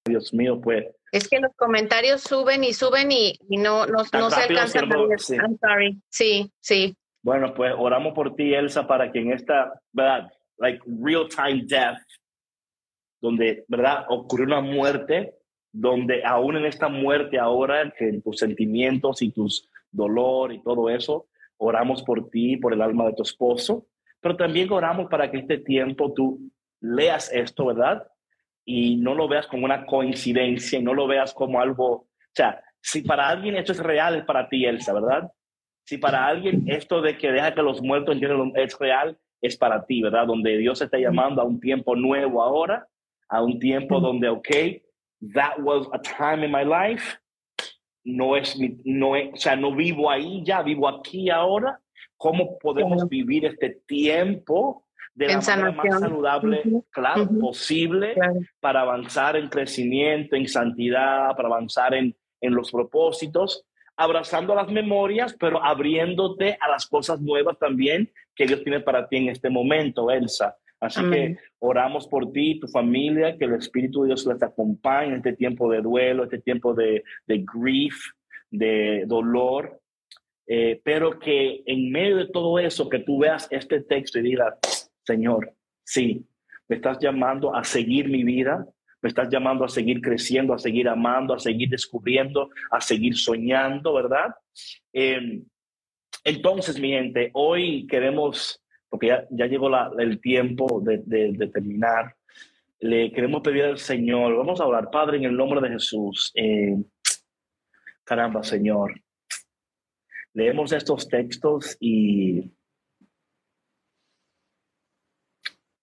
Dios 0.07 0.33
mío, 0.33 0.61
pues. 0.61 0.85
Es 1.11 1.29
que 1.29 1.41
los 1.41 1.51
comentarios 1.57 2.23
suben 2.23 2.63
y 2.63 2.73
suben 2.73 3.11
y, 3.11 3.37
no, 3.49 3.87
no, 3.87 4.05
no 4.13 4.31
se 4.31 4.41
alcanzan 4.41 4.93
a 4.93 4.97
ver. 4.97 5.19
I'm 5.41 5.59
sorry. 5.59 6.01
Sí, 6.11 6.49
sí. 6.61 6.97
Bueno, 7.25 7.53
pues 7.55 7.75
oramos 7.77 8.15
por 8.15 8.37
ti, 8.37 8.55
Elsa, 8.55 8.87
para 8.87 9.11
que 9.11 9.19
en 9.19 9.33
esta, 9.33 9.73
¿verdad? 9.93 10.31
like 10.59 10.81
real 10.87 11.27
time 11.29 11.67
death, 11.67 11.99
donde, 13.21 13.65
¿verdad? 13.69 14.07
Ocurrió 14.09 14.47
una 14.47 14.61
muerte, 14.61 15.35
donde 15.73 16.25
aún 16.25 16.57
en 16.57 16.67
esta 16.67 16.89
muerte 16.89 17.39
ahora, 17.39 17.93
que 17.97 18.21
tus 18.23 18.39
sentimientos 18.39 19.23
y 19.23 19.31
tus 19.31 19.69
dolor 19.91 20.53
y 20.53 20.63
todo 20.63 20.91
eso, 20.91 21.27
oramos 21.57 22.03
por 22.03 22.31
ti, 22.31 22.57
por 22.57 22.73
el 22.73 22.83
alma 22.83 23.07
de 23.07 23.15
tu 23.15 23.23
esposo, 23.23 23.87
pero 24.21 24.37
también 24.37 24.71
oramos 24.73 25.09
para 25.09 25.31
que 25.31 25.39
este 25.39 25.59
tiempo 25.59 26.13
tú 26.13 26.51
leas 26.81 27.33
esto, 27.33 27.67
¿verdad? 27.67 28.07
Y 28.65 28.97
no 28.97 29.15
lo 29.15 29.29
veas 29.29 29.47
como 29.47 29.65
una 29.65 29.87
coincidencia 29.87 30.79
y 30.79 30.83
no 30.83 30.95
lo 30.95 31.07
veas 31.07 31.33
como 31.33 31.61
algo, 31.61 31.87
o 31.93 32.09
sea, 32.35 32.63
si 32.81 33.03
para 33.03 33.29
alguien 33.29 33.57
esto 33.57 33.73
es 33.73 33.79
real, 33.79 34.17
es 34.17 34.25
para 34.25 34.49
ti, 34.49 34.65
Elsa, 34.65 34.93
¿verdad? 34.93 35.31
Si 35.85 35.99
para 35.99 36.27
alguien 36.27 36.65
esto 36.69 37.01
de 37.01 37.17
que 37.17 37.33
deja 37.33 37.55
que 37.55 37.63
los 37.63 37.83
muertos 37.83 38.15
entiendan 38.15 38.53
es 38.55 38.79
real, 38.79 39.19
es 39.41 39.57
para 39.57 39.85
ti, 39.85 40.03
¿verdad? 40.03 40.27
Donde 40.27 40.57
Dios 40.59 40.81
está 40.81 40.99
llamando 40.99 41.41
a 41.41 41.45
un 41.45 41.61
tiempo 41.61 41.97
nuevo 41.97 42.43
ahora, 42.43 42.87
a 43.29 43.43
un 43.43 43.59
tiempo 43.59 44.01
donde, 44.01 44.29
ok, 44.29 44.49
that 45.35 45.59
was 45.61 45.87
a 45.93 45.99
time 45.99 46.45
in 46.45 46.53
my 46.53 46.65
life, 46.65 47.19
no 48.05 48.37
es, 48.37 48.57
mi, 48.59 48.79
no 48.85 49.17
es, 49.17 49.33
o 49.33 49.37
sea, 49.37 49.57
no 49.57 49.75
vivo 49.75 50.11
ahí 50.11 50.43
ya, 50.45 50.63
vivo 50.63 50.89
aquí 50.89 51.31
ahora. 51.31 51.81
¿Cómo 52.17 52.59
podemos 52.59 53.09
vivir 53.09 53.45
este 53.45 53.81
tiempo 53.87 54.85
de 55.15 55.29
la 55.29 55.41
manera 55.41 55.73
más 55.73 56.01
saludable, 56.01 56.63
claro, 56.91 57.29
posible 57.41 58.15
para 58.61 58.83
avanzar 58.83 59.37
en 59.37 59.49
crecimiento, 59.49 60.37
en 60.37 60.47
santidad, 60.49 61.35
para 61.37 61.49
avanzar 61.49 61.95
en, 61.95 62.17
en 62.41 62.55
los 62.55 62.71
propósitos, 62.71 63.65
abrazando 63.97 64.55
las 64.55 64.69
memorias, 64.69 65.35
pero 65.39 65.63
abriéndote 65.65 66.57
a 66.61 66.69
las 66.69 66.87
cosas 66.87 67.21
nuevas 67.21 67.59
también 67.59 68.13
que 68.35 68.47
Dios 68.47 68.63
tiene 68.63 68.81
para 68.81 69.09
ti 69.09 69.17
en 69.17 69.29
este 69.29 69.51
momento, 69.51 70.11
Elsa. 70.11 70.57
Así 70.81 71.01
que 71.11 71.37
oramos 71.59 72.07
por 72.07 72.31
ti, 72.31 72.61
tu 72.61 72.69
familia, 72.69 73.37
que 73.37 73.47
el 73.47 73.55
Espíritu 73.55 74.03
de 74.03 74.09
Dios 74.09 74.27
les 74.27 74.43
acompañe 74.43 75.09
en 75.09 75.15
este 75.15 75.33
tiempo 75.33 75.71
de 75.71 75.81
duelo, 75.81 76.25
este 76.25 76.39
tiempo 76.39 76.73
de, 76.73 77.03
de 77.27 77.45
grief, 77.53 77.97
de 78.51 79.05
dolor, 79.07 79.81
eh, 80.47 80.81
pero 80.83 81.19
que 81.19 81.63
en 81.67 81.91
medio 81.91 82.17
de 82.17 82.29
todo 82.29 82.59
eso, 82.59 82.89
que 82.89 83.01
tú 83.01 83.19
veas 83.19 83.49
este 83.51 83.83
texto 83.83 84.19
y 84.19 84.23
digas, 84.23 84.91
Señor, 85.05 85.53
sí, 85.85 86.27
me 86.69 86.77
estás 86.77 86.99
llamando 87.01 87.55
a 87.55 87.65
seguir 87.65 88.09
mi 88.09 88.25
vida, 88.25 88.67
me 89.03 89.09
estás 89.09 89.29
llamando 89.29 89.65
a 89.65 89.69
seguir 89.69 90.01
creciendo, 90.01 90.55
a 90.55 90.59
seguir 90.59 90.89
amando, 90.89 91.35
a 91.35 91.39
seguir 91.39 91.69
descubriendo, 91.69 92.51
a 92.71 92.81
seguir 92.81 93.17
soñando, 93.17 93.95
¿verdad? 93.95 94.35
Em, 94.93 95.45
entonces, 96.25 96.81
mi 96.81 96.91
gente, 96.91 97.31
hoy 97.35 97.87
queremos, 97.87 98.63
porque 98.89 99.09
ya, 99.09 99.27
ya 99.31 99.47
llegó 99.47 99.71
el 99.99 100.21
tiempo 100.21 100.81
de, 100.81 101.03
de, 101.05 101.47
terminar, 101.49 102.17
le 102.81 103.13
queremos 103.13 103.43
pedir 103.43 103.65
al 103.65 103.79
Señor, 103.79 104.37
vamos 104.37 104.61
a 104.61 104.67
orar, 104.67 104.91
Padre, 104.91 105.19
en 105.19 105.25
el 105.25 105.37
nombre 105.37 105.61
de 105.61 105.75
Jesús. 105.75 106.33
Eh, 106.35 106.77
caramba, 108.05 108.43
Señor, 108.43 109.01
leemos 110.33 110.73
estos 110.73 111.09
textos 111.09 111.77
y 111.81 112.53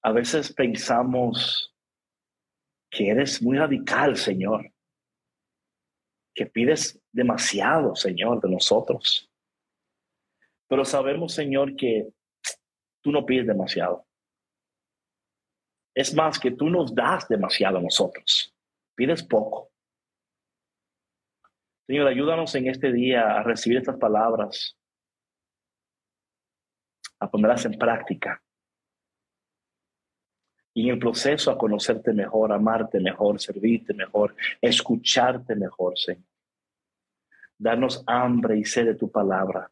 a 0.01 0.11
veces 0.11 0.53
pensamos 0.53 1.75
que 2.89 3.09
eres 3.09 3.41
muy 3.41 3.57
radical, 3.57 4.15
Señor, 4.15 4.71
que 6.33 6.45
pides 6.45 7.01
demasiado, 7.11 7.95
Señor, 7.95 8.41
de 8.41 8.49
nosotros. 8.49 9.29
Pero 10.67 10.85
sabemos, 10.85 11.33
Señor, 11.33 11.75
que 11.75 12.07
tú 13.05 13.11
no 13.11 13.23
pides 13.23 13.45
demasiado. 13.45 14.03
Es 15.93 16.11
más, 16.15 16.39
que 16.39 16.49
tú 16.49 16.71
nos 16.71 16.95
das 16.95 17.27
demasiado 17.27 17.77
a 17.77 17.81
nosotros. 17.81 18.51
Pides 18.95 19.21
poco. 19.21 19.71
Señor, 21.85 22.07
ayúdanos 22.07 22.55
en 22.55 22.67
este 22.67 22.91
día 22.91 23.37
a 23.37 23.43
recibir 23.43 23.77
estas 23.77 23.99
palabras, 23.99 24.75
a 27.19 27.29
ponerlas 27.29 27.65
en 27.65 27.77
práctica 27.77 28.43
y 30.73 30.87
en 30.87 30.95
el 30.95 30.99
proceso 30.99 31.51
a 31.51 31.59
conocerte 31.59 32.11
mejor, 32.11 32.51
amarte 32.51 32.99
mejor, 32.99 33.39
servirte 33.39 33.93
mejor, 33.93 34.35
escucharte 34.59 35.55
mejor, 35.55 35.95
Señor. 35.95 36.25
Darnos 37.55 38.03
hambre 38.07 38.57
y 38.57 38.65
sed 38.65 38.87
de 38.87 38.95
tu 38.95 39.11
palabra. 39.11 39.71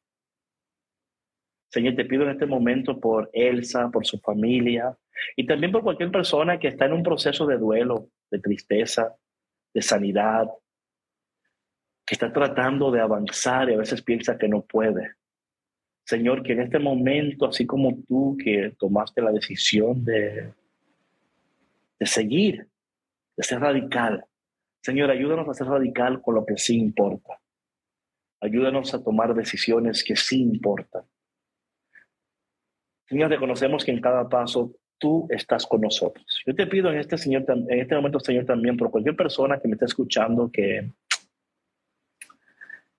Señor, 1.74 1.96
te 1.96 2.06
pido 2.06 2.24
en 2.24 2.30
este 2.30 2.46
momento 2.46 3.00
por 3.00 3.30
Elsa, 3.34 3.90
por 3.90 4.06
su 4.06 4.20
familia 4.20 4.96
y 5.36 5.48
también 5.48 5.72
por 5.72 5.82
cualquier 5.82 6.12
persona 6.12 6.60
que 6.60 6.68
está 6.68 6.86
en 6.86 6.94
un 6.94 7.04
proceso 7.04 7.48
de 7.48 7.58
duelo, 7.58 8.10
de 8.30 8.40
tristeza, 8.40 9.16
de 9.74 9.82
sanidad, 9.82 10.48
que 12.06 12.14
está 12.14 12.32
tratando 12.32 12.92
de 12.92 13.02
avanzar 13.02 13.70
y 13.70 13.74
a 13.74 13.78
veces 13.78 14.04
piensa 14.04 14.38
que 14.38 14.48
no 14.48 14.62
puede. 14.62 15.14
Señor, 16.06 16.44
que 16.44 16.54
en 16.54 16.62
este 16.62 16.78
momento, 16.78 17.48
así 17.48 17.66
como 17.66 17.98
tú 18.08 18.38
que 18.38 18.76
tomaste 18.78 19.22
la 19.22 19.32
decisión 19.32 20.04
de 20.06 20.54
de 22.04 22.06
seguir, 22.06 22.68
de 23.38 23.44
ser 23.44 23.62
radical. 23.62 24.26
Señor, 24.82 25.10
ayúdanos 25.10 25.48
a 25.48 25.54
ser 25.54 25.68
radical 25.68 26.22
con 26.22 26.36
lo 26.36 26.46
que 26.46 26.58
sí 26.58 26.78
importa. 26.78 27.40
Ayúdanos 28.42 28.94
a 28.94 29.02
tomar 29.02 29.34
decisiones 29.34 30.04
que 30.04 30.18
sí 30.18 30.42
importan. 30.42 31.04
Señor, 33.14 33.30
reconocemos 33.30 33.86
que 33.86 33.92
en 33.92 34.02
cada 34.02 34.28
paso 34.28 34.74
tú 34.98 35.28
estás 35.30 35.68
con 35.68 35.82
nosotros. 35.82 36.26
Yo 36.48 36.56
te 36.56 36.66
pido 36.66 36.92
en 36.92 36.98
este, 36.98 37.16
señor, 37.16 37.46
en 37.48 37.80
este 37.80 37.94
momento, 37.94 38.20
Señor, 38.20 38.46
también 38.46 38.76
por 38.76 38.90
cualquier 38.90 39.16
persona 39.16 39.60
que 39.60 39.68
me 39.68 39.76
esté 39.76 39.86
escuchando 39.86 40.50
que, 40.52 40.90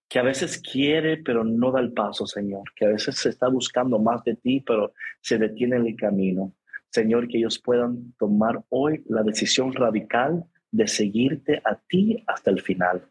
que 0.08 0.18
a 0.20 0.22
veces 0.22 0.62
quiere, 0.62 1.16
pero 1.16 1.42
no 1.42 1.72
da 1.72 1.80
el 1.80 1.92
paso, 1.92 2.28
Señor, 2.28 2.62
que 2.76 2.84
a 2.84 2.90
veces 2.90 3.16
se 3.16 3.30
está 3.30 3.48
buscando 3.48 3.98
más 3.98 4.22
de 4.22 4.36
ti, 4.36 4.60
pero 4.60 4.92
se 5.20 5.36
detiene 5.36 5.74
en 5.74 5.86
el 5.88 5.96
camino. 5.96 6.52
Señor, 6.90 7.26
que 7.26 7.38
ellos 7.38 7.58
puedan 7.58 8.12
tomar 8.16 8.62
hoy 8.68 9.02
la 9.08 9.24
decisión 9.24 9.72
radical 9.72 10.44
de 10.70 10.86
seguirte 10.86 11.60
a 11.64 11.74
ti 11.88 12.22
hasta 12.28 12.52
el 12.52 12.60
final. 12.60 13.02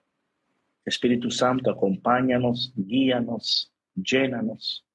Espíritu 0.86 1.32
Santo, 1.32 1.70
acompáñanos, 1.70 2.72
guíanos, 2.78 3.74
llénanos 3.94 4.86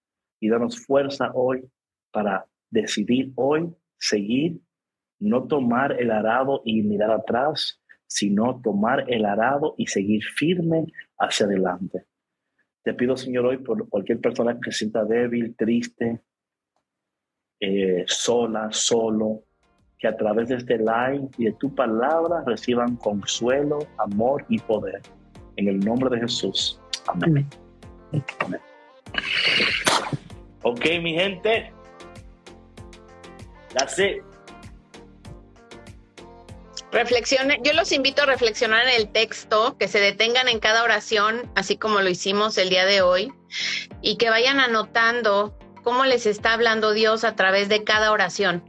y 0.41 0.49
danos 0.49 0.79
fuerza 0.87 1.33
hoy 1.35 1.69
para 2.11 2.47
decidir 2.71 3.33
hoy 3.37 3.73
seguir, 3.99 4.61
no 5.21 5.47
tomar 5.47 6.01
el 6.01 6.11
arado 6.11 6.63
y 6.65 6.83
mirar 6.83 7.11
atrás, 7.11 7.81
sino 8.07 8.61
tomar 8.63 9.05
el 9.09 9.25
arado 9.25 9.75
y 9.77 9.87
seguir 9.87 10.23
firme 10.23 10.87
hacia 11.19 11.47
adelante. 11.47 12.07
Te 12.83 12.95
pido, 12.95 13.17
Señor, 13.17 13.47
hoy 13.47 13.59
por 13.59 13.89
cualquier 13.89 14.21
persona 14.21 14.59
que 14.61 14.73
se 14.73 14.79
sienta 14.79 15.05
débil, 15.05 15.55
triste, 15.57 16.23
eh, 17.61 18.05
sola, 18.07 18.69
solo, 18.71 19.43
que 19.99 20.07
a 20.07 20.17
través 20.17 20.49
de 20.49 20.57
este 20.57 20.79
live 20.79 21.29
y 21.37 21.47
de 21.47 21.53
tu 21.55 21.75
palabra 21.75 22.45
reciban 22.47 22.97
consuelo, 22.97 23.81
amor 23.99 24.45
y 24.49 24.59
poder. 24.61 25.03
En 25.57 25.69
el 25.69 25.81
nombre 25.81 26.09
de 26.09 26.21
Jesús. 26.21 26.81
Amén. 27.09 27.45
Amén. 28.39 28.61
Ok, 30.63 30.85
mi 31.03 31.15
gente. 31.15 31.73
That's 33.79 33.99
it. 33.99 34.23
Reflexione, 36.91 37.61
yo 37.63 37.75
los 37.75 37.93
invito 37.93 38.23
a 38.23 38.27
reflexionar 38.27 38.83
en 38.89 38.95
el 39.01 39.13
texto, 39.13 39.77
que 39.79 39.89
se 39.89 40.01
detengan 40.01 40.49
en 40.49 40.59
cada 40.59 40.83
oración, 40.83 41.51
así 41.55 41.77
como 41.77 42.01
lo 42.01 42.09
hicimos 42.09 42.57
el 42.57 42.71
día 42.71 42.87
de 42.87 43.03
hoy, 43.03 43.33
y 44.01 44.17
que 44.17 44.31
vayan 44.31 44.59
anotando 44.59 45.57
cómo 45.85 46.07
les 46.07 46.25
está 46.27 46.55
hablando 46.55 46.93
Dios 46.93 47.25
a 47.25 47.37
través 47.37 47.69
de 47.69 47.85
cada 47.85 48.11
oración, 48.11 48.65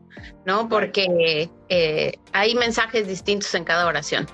¿no? 0.45 0.67
Porque 0.67 1.49
eh, 1.69 2.11
hay 2.33 2.55
mensajes 2.55 3.07
distintos 3.07 3.55
en 3.55 3.63
cada 3.63 3.87
oración. 3.87 4.27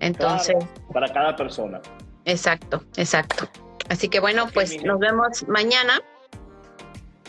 Entonces. 0.00 0.56
para 0.92 1.12
cada 1.12 1.36
persona. 1.36 1.80
Exacto, 2.24 2.82
exacto. 2.96 3.48
Así 3.90 4.08
que 4.08 4.20
bueno, 4.20 4.48
pues 4.52 4.82
nos 4.82 4.98
vemos 4.98 5.46
mañana 5.48 6.02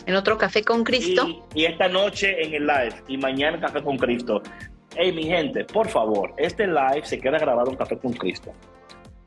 en 0.10 0.16
otro 0.16 0.38
Café 0.40 0.64
con 0.64 0.84
Cristo. 0.84 1.46
Y, 1.54 1.66
esta 1.66 1.88
noche 1.88 2.44
en 2.44 2.54
el 2.56 2.66
live 2.66 2.96
y 3.08 3.18
mañana 3.18 3.60
Café 3.60 3.84
con 3.84 3.96
Cristo. 3.98 4.42
Hey, 4.96 5.12
mi 5.14 5.24
gente, 5.24 5.64
por 5.66 5.88
favor, 5.88 6.34
este 6.38 6.66
live 6.66 7.02
se 7.04 7.20
queda 7.20 7.38
grabado 7.38 7.70
en 7.70 7.78
Café 7.78 7.98
con 8.00 8.14
Cristo. 8.14 8.52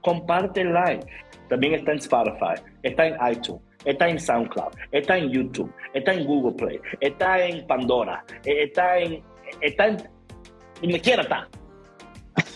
Comparte 0.00 0.62
el 0.62 0.72
live. 0.72 1.00
También 1.48 1.74
está 1.74 1.92
en 1.92 1.98
Spotify, 1.98 2.60
está 2.82 3.06
en 3.06 3.16
iTunes 3.30 3.62
está 3.84 4.08
en 4.08 4.20
SoundCloud, 4.20 4.72
está 4.92 5.18
en 5.18 5.30
YouTube, 5.30 5.72
está 5.92 6.12
en 6.12 6.24
Google 6.24 6.52
Play, 6.52 6.80
está 7.00 7.44
en 7.44 7.66
Pandora, 7.66 8.24
eh, 8.44 8.62
está 8.62 8.96
en, 8.96 9.20
está 9.60 9.88
en, 9.88 9.96
me 10.82 11.00
quiera 11.00 11.22
está. 11.22 11.48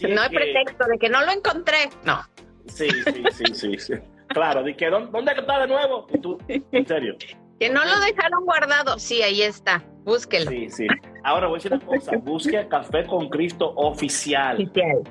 no 0.09 0.23
hay 0.23 0.29
pretexto 0.29 0.85
de 0.87 0.99
que 0.99 1.09
no 1.09 1.25
lo 1.25 1.33
encontré, 1.33 1.89
no. 2.05 2.21
Sí, 2.69 2.89
sí, 2.89 3.25
sí, 3.33 3.45
sí, 3.55 3.79
sí. 3.79 3.95
Claro, 4.29 4.63
de 4.63 4.77
que 4.77 4.89
¿dónde, 4.89 5.33
está 5.33 5.61
de 5.61 5.67
nuevo? 5.67 6.07
Y 6.15 6.19
tú, 6.19 6.39
en 6.49 6.87
serio. 6.87 7.17
Que 7.59 7.71
no 7.71 7.85
lo 7.85 7.99
dejaron 8.01 8.45
guardado. 8.45 8.99
Sí, 8.99 9.23
ahí 9.23 9.43
está. 9.43 9.83
Búsquelo. 10.05 10.51
Sí, 10.51 10.69
sí. 10.71 10.87
Ahora 11.25 11.47
voy 11.49 11.57
a 11.57 11.59
decir 11.59 11.73
una 11.73 11.85
cosa. 11.85 12.13
Busque 12.23 12.67
Café 12.69 13.07
con 13.07 13.29
Cristo 13.29 13.73
oficial. 13.77 14.57
Oficial. 14.57 15.03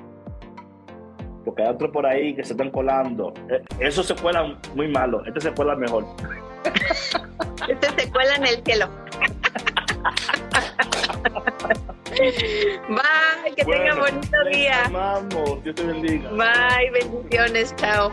Porque 1.44 1.62
hay 1.62 1.68
otros 1.68 1.90
por 1.90 2.06
ahí 2.06 2.34
que 2.34 2.42
se 2.44 2.52
están 2.54 2.70
colando. 2.70 3.32
Eh, 3.50 3.62
Eso 3.80 4.02
se 4.02 4.14
cuela 4.16 4.58
muy 4.74 4.88
malo. 4.88 5.24
Este 5.26 5.40
se 5.40 5.52
cuela 5.52 5.76
mejor. 5.76 6.04
Este 7.68 7.88
se 8.02 8.10
cuela 8.10 8.36
en 8.36 8.46
el 8.46 8.62
cielo. 8.64 8.88
Bye, 12.88 13.54
que 13.56 13.64
Bueno, 13.64 13.82
tenga 13.84 13.94
bonito 14.00 14.44
día. 14.52 14.84
amamos. 14.86 15.62
Dios 15.64 15.74
te 15.74 15.82
bendiga. 15.84 16.30
Bye, 16.30 16.90
bendiciones, 16.92 17.74
chao. 17.76 18.12